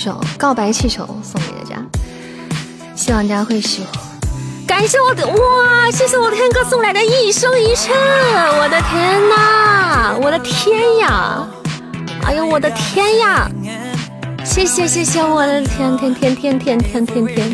[0.00, 1.76] 首《告白气球》送给大家，
[2.96, 4.02] 希望大家会喜欢。
[4.66, 11.46] 感谢我的哇，谢谢我天哥送来的一生一世，我的天呐，我的天呀！
[12.24, 13.46] 哎呦，我的天呀！
[14.42, 17.50] 谢谢谢谢，我的天天天天天天天天！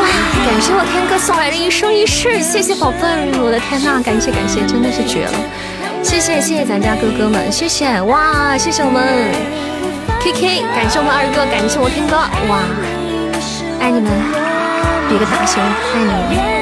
[0.00, 0.08] 哇，
[0.44, 2.98] 感谢我天哥送来的一生一世，谢谢宝贝，
[3.38, 5.38] 我的天呐，感谢感谢，真的是绝了！
[6.02, 9.02] 谢谢谢谢咱家哥哥们，谢谢哇，谢谢我们
[10.20, 12.16] KK，感谢我们二哥，感谢我天哥，
[12.48, 12.62] 哇，
[13.80, 14.10] 爱你们，
[15.08, 16.58] 比个大熊，爱你们。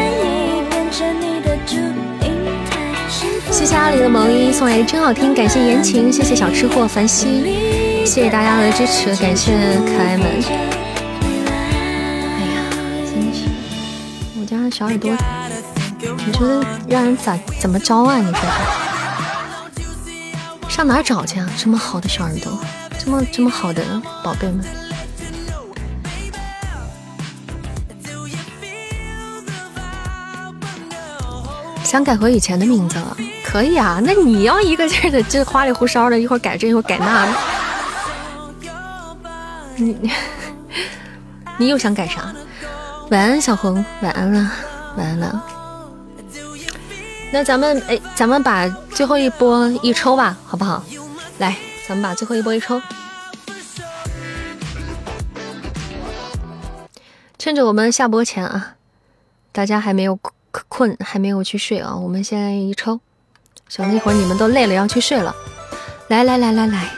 [3.51, 9.53] 谢谢阿里的毛衣送来真好听，感谢言情，谢谢小吃货凡希，谢谢大家的支持，感谢
[9.87, 10.27] 可爱们。
[12.37, 12.57] 哎呀，
[13.05, 13.49] 真的是，
[14.39, 15.11] 我家小耳朵，
[16.27, 18.19] 你说的让人咋怎么着啊？
[18.19, 18.86] 你说说，
[20.77, 21.49] 上哪儿找去啊？
[21.57, 22.53] 这么好的小耳朵，
[22.99, 23.83] 这么这么好的
[24.23, 24.63] 宝贝们。
[31.83, 34.03] 想改回以前的名字了，可以啊。
[34.05, 37.33] 那你要一个劲儿的这花里胡哨的，一会儿改这一会儿改那的，
[39.77, 40.11] 你
[41.57, 42.35] 你又想改啥？
[43.11, 44.53] 晚安，小红，晚安了，
[44.99, 45.43] 晚安了。
[47.33, 50.83] 那咱们哎，咱们把最后一波一抽吧，好不好？
[51.37, 51.55] 来，
[51.87, 52.81] 咱们把最后一波一抽，
[57.39, 58.77] 趁着我们下播前啊，
[59.53, 60.19] 大家还没有
[60.71, 62.99] 困，还没有去睡啊，我们现在一抽，
[63.69, 65.37] 省得一会儿你们都累了要去睡了。
[66.09, 66.91] 来来来来来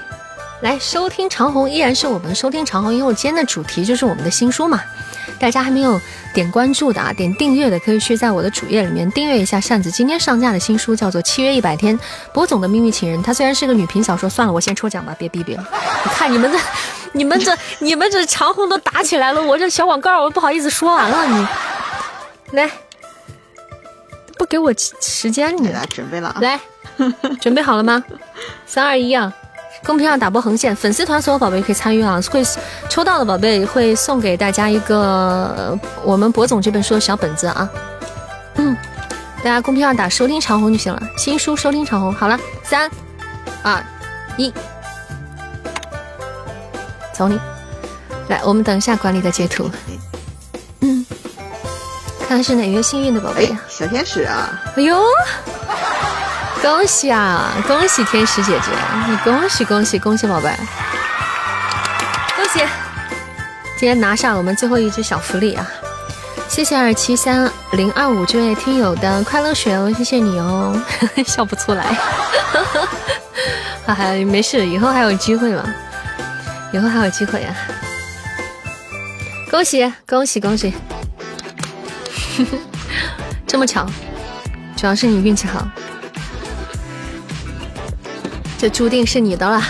[0.60, 4.82] 来，收听长虹依然是我们收听长虹，因为我今天的主题就是我们的新书嘛。
[5.38, 6.00] 大家还没有
[6.34, 11.96] 点关注的啊，点订阅的可以去在我的主页里面订阅一下扇子今天上架的新书，叫做《契约一百天》，
[12.32, 13.22] 博总的秘密情人。
[13.22, 15.64] 它虽然是个女频小说，算了，我先抽奖吧，别逼逼了。
[16.04, 16.58] 你看你们这，
[17.12, 21.46] 你们这你们这长虹都打起来了，我这小广告我不好意思说完了，你
[22.56, 22.68] 来，
[24.36, 26.58] 不给我时间你来准备了啊，来，
[27.40, 28.02] 准备好了吗？
[28.66, 29.32] 三二一啊！
[29.84, 32.42] 公屏上打波横线，粉丝团所有宝贝可以参与啊，会
[32.88, 37.70] 抽到的宝贝会送给大家一个我们博总这本书的小本子啊。
[38.56, 38.76] 嗯，
[39.38, 42.12] 大家公屏上打收听长虹就行了，新书收听长虹。
[42.12, 42.90] 好了，三
[43.62, 43.82] 二
[44.36, 44.52] 一，
[47.12, 47.40] 走你！
[48.28, 49.70] 来，我们等一下管理的截图。
[50.80, 51.06] 嗯，
[52.20, 53.64] 看看是哪个幸运的宝贝啊？
[53.68, 54.60] 小天使啊！
[54.76, 54.96] 哎呦！
[56.60, 57.52] 恭喜啊！
[57.66, 58.70] 恭喜天使姐姐，
[59.08, 60.50] 你恭喜恭喜恭喜宝贝，
[62.36, 62.60] 恭喜！
[63.76, 65.66] 今天拿下我们最后一只小福利啊！
[66.48, 70.76] 谢谢二七三零二五这位听友的快乐水哦，谢谢你哦，
[71.24, 71.84] 笑不出来，
[73.86, 75.64] 哈哈，没事，以后还有机会嘛，
[76.72, 77.54] 以后还有机会啊！
[79.50, 80.74] 恭喜恭喜恭喜！
[83.46, 83.86] 这么巧，
[84.76, 85.66] 主要是你运气好。
[88.58, 89.62] 这注定是你的了。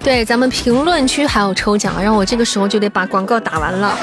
[0.00, 3.96] 对，咱们评论区还有抽奖，让我这个时候就得把广告打完了。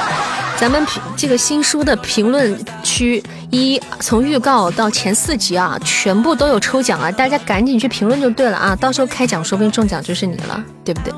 [0.57, 0.85] 咱们
[1.17, 11.13] 这个新书的评论区，一从预告到前四集啊，全部都有抽奖啊，大家赶紧去评论就对了啊，到时候开奖说不定中奖就是你了，对不对？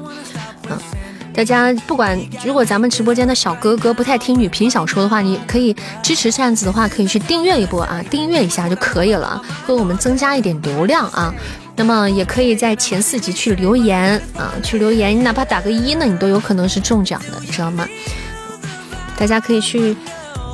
[0.70, 0.78] 嗯。
[1.36, 11.34] 大家不管，如果咱们直播间的小哥哥不太听女频小说的话，你可以支持扇子的话，可以去订阅一波啊，订阅一下就可以了，为我们增加一点流量啊。
[11.76, 17.86] 那么也可以在前四集去留言啊，去留言，你哪怕打个一呢，你都有可能是中奖的，知道吗？
[19.18, 19.94] 大家可以去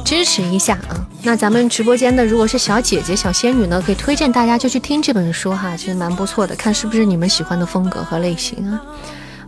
[0.04, 1.06] 支持一下啊。
[1.22, 8.82] 那咱们直播间的如果是小姐姐、小仙女呢，可以推荐大家就去听这本书哈，其实蛮不错的，看是不是你们喜欢的风格和类型啊。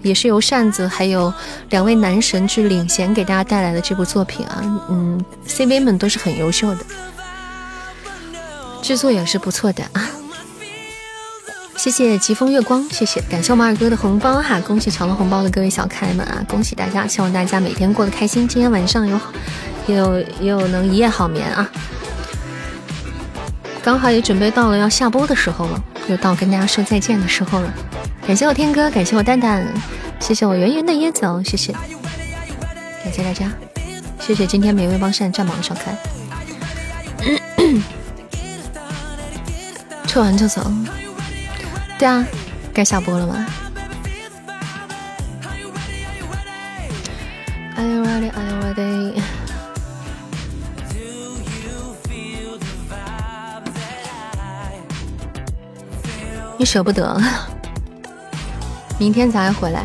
[0.04, 1.34] 也是由扇子还有
[1.70, 6.86] 两位男神去领衔给大家带来的这部作品啊，嗯，CV 们都是很优秀的，
[8.84, 10.10] 制作也是不错的啊。
[11.76, 19.20] 谢谢疾风月光，谢谢，感谢我们二哥的红包哈，恭喜抢了红包的各位小可爱们啊，恭喜大家，希望大家每天过得开心，今天晚上有
[19.88, 21.70] 也有也有能一夜好眠啊。
[23.82, 27.74] 刚好也准备到了要下播的时候了，又到跟大家说再见的时候了。
[28.26, 29.68] 感谢我天哥，感谢我蛋蛋，
[30.20, 31.74] 谢谢我圆圆的椰子哦，谢谢，
[33.04, 33.52] 感谢大家，
[34.20, 35.96] 谢谢今天每位帮扇占榜的小开。
[40.08, 40.72] 抽完就走，
[42.00, 42.26] 对啊，
[42.74, 43.46] 该下播了吗
[47.76, 48.32] ？Are you ready?
[48.32, 49.22] Are you ready?
[56.58, 57.22] 你 舍不得。
[59.00, 59.84] 明天咱还回来，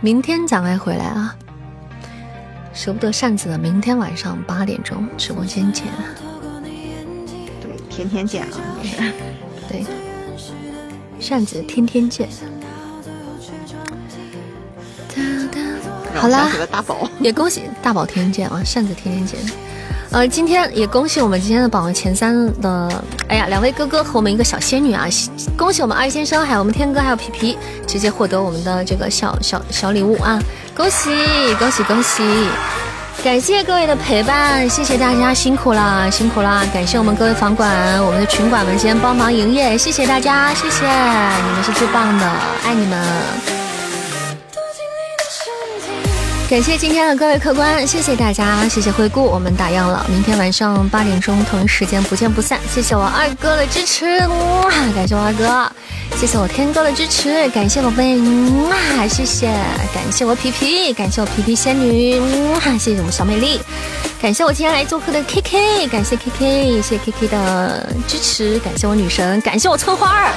[0.00, 1.34] 明天咱还回来啊！
[2.72, 5.86] 舍不得扇子的，明天晚上八点钟直播间见。
[7.60, 8.48] 对，天天见啊！
[9.68, 9.84] 对，
[11.18, 12.28] 扇子天天见。
[16.14, 16.48] 好啦，
[17.20, 18.62] 也恭喜大宝天天见啊！
[18.64, 19.67] 扇子天天见。
[20.10, 25.06] 呃，今天也恭喜我们今天的榜前三的，哎呀，两位哥哥和我们一个小仙女啊！
[25.54, 30.40] 恭喜我们二先生，还有我们天哥，还有皮皮，直接获得我们的这个小小小礼物啊！
[30.74, 31.10] 恭喜
[31.58, 32.22] 恭喜恭喜！
[33.22, 36.64] 感谢各位的陪伴，谢谢大家辛苦了辛苦了！
[36.72, 42.26] 感谢我们各位房管、我们的群管们今天帮忙营业，谢谢大家，谢谢你们是最棒的，
[42.64, 43.57] 爱你们！
[46.48, 52.58] 感谢今天的各位客官，谢谢大家，谢谢惠顾，我们打烊了，明天晚上八点钟同一时间不见不散。
[52.72, 54.70] 谢谢我二哥的支持，哇！
[54.94, 55.70] 感谢我二哥，
[56.16, 58.18] 谢谢我天哥的支持，感谢宝贝，
[58.62, 59.06] 哇！
[59.06, 59.48] 谢谢，
[59.92, 62.18] 感谢我皮皮，感谢我皮皮仙女，
[62.54, 62.60] 哇！
[62.78, 63.60] 谢谢我们小美丽，
[64.18, 70.32] 感谢我今天来做客的 K K，感谢 K K，谢谢 K K 的支持，感谢我女神，感谢我村花儿，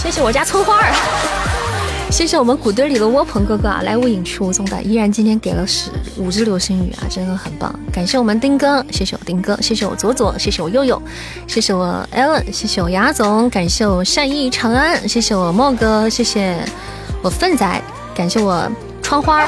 [0.00, 1.39] 谢谢我家村花儿。
[2.10, 7.72] 谢谢我们谷堆里的窝棚哥哥啊，来无影去无踪的，依然今天给了十五只流星雨啊，真的很棒！
[7.92, 11.00] 感谢我们丁哥，谢谢我丁哥，谢谢我左左，谢谢我右右，
[11.46, 16.58] 谢谢我 Allen，谢谢我牙总，感谢我善意长安，谢谢我莫哥，谢谢
[17.22, 17.82] 我奋仔，
[18.14, 18.68] 感谢我
[19.02, 19.46] 窗花。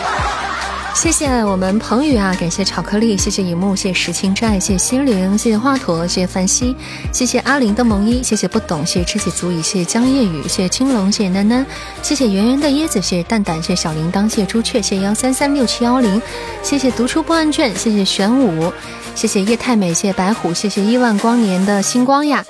[0.95, 6.77] 谢谢我们彭宇啊，感谢巧克力，谢谢荧幕，谢谢石青寨，谢谢心灵，谢谢华佗，谢谢范西，
[7.13, 11.65] 谢谢阿林的萌衣，谢谢不懂，谢谢知己足矣，谢谢江夜雨，谢谢青龙，谢谢囡囡，
[12.03, 16.23] 谢谢圆圆的椰子，谢谢蛋蛋，谢谢小铃铛，谢朱雀，谢谢幺三三六七幺零，
[16.63, 18.73] 谢谢读出破案卷，谢谢玄武，
[19.17, 22.45] 谢谢叶太美，谢谢白虎，谢谢亿万光年的星光呀，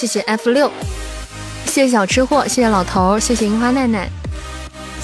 [0.00, 0.70] 谢谢 F 六，
[1.66, 4.17] 谢谢小吃货，谢谢老头，谢谢樱花奈奈。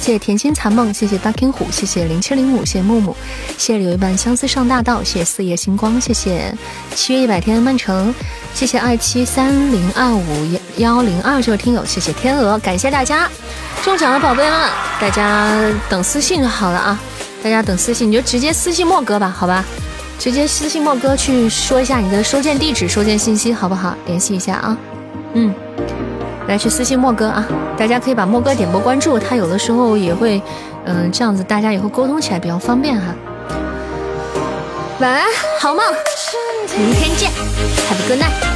[0.01, 3.17] 谢谢甜心残梦，谢谢大 king 虎，谢谢零七零五，谢谢木木，
[3.57, 6.55] 谢谢柳一半相思上大道，谢谢四叶星光，谢谢
[6.95, 8.15] 七月一百天曼城，
[8.55, 10.25] 谢谢二七三零二五
[10.77, 13.31] 幺零二这位听友，谢谢天鹅，感谢大家
[13.83, 15.59] 中奖的宝贝们，大家
[15.89, 17.01] 等私信就好了啊，
[17.43, 19.65] 大家等私信你就直接私信莫哥吧，好吧，
[20.19, 23.97] 直接私信莫哥去说一下你的收件地址、收件信息，好不好？
[24.07, 24.77] 联系一下啊，
[25.33, 25.55] 嗯。
[26.47, 27.47] 来去私信莫哥啊，
[27.77, 30.41] 大家可以把莫哥点播关注，他有的时候也会，
[30.85, 33.15] 嗯，这样子大家以后沟通起来比较方便哈。
[35.01, 35.25] 晚安，
[35.61, 35.85] 好梦，
[36.77, 38.54] 明天见，Have a good night。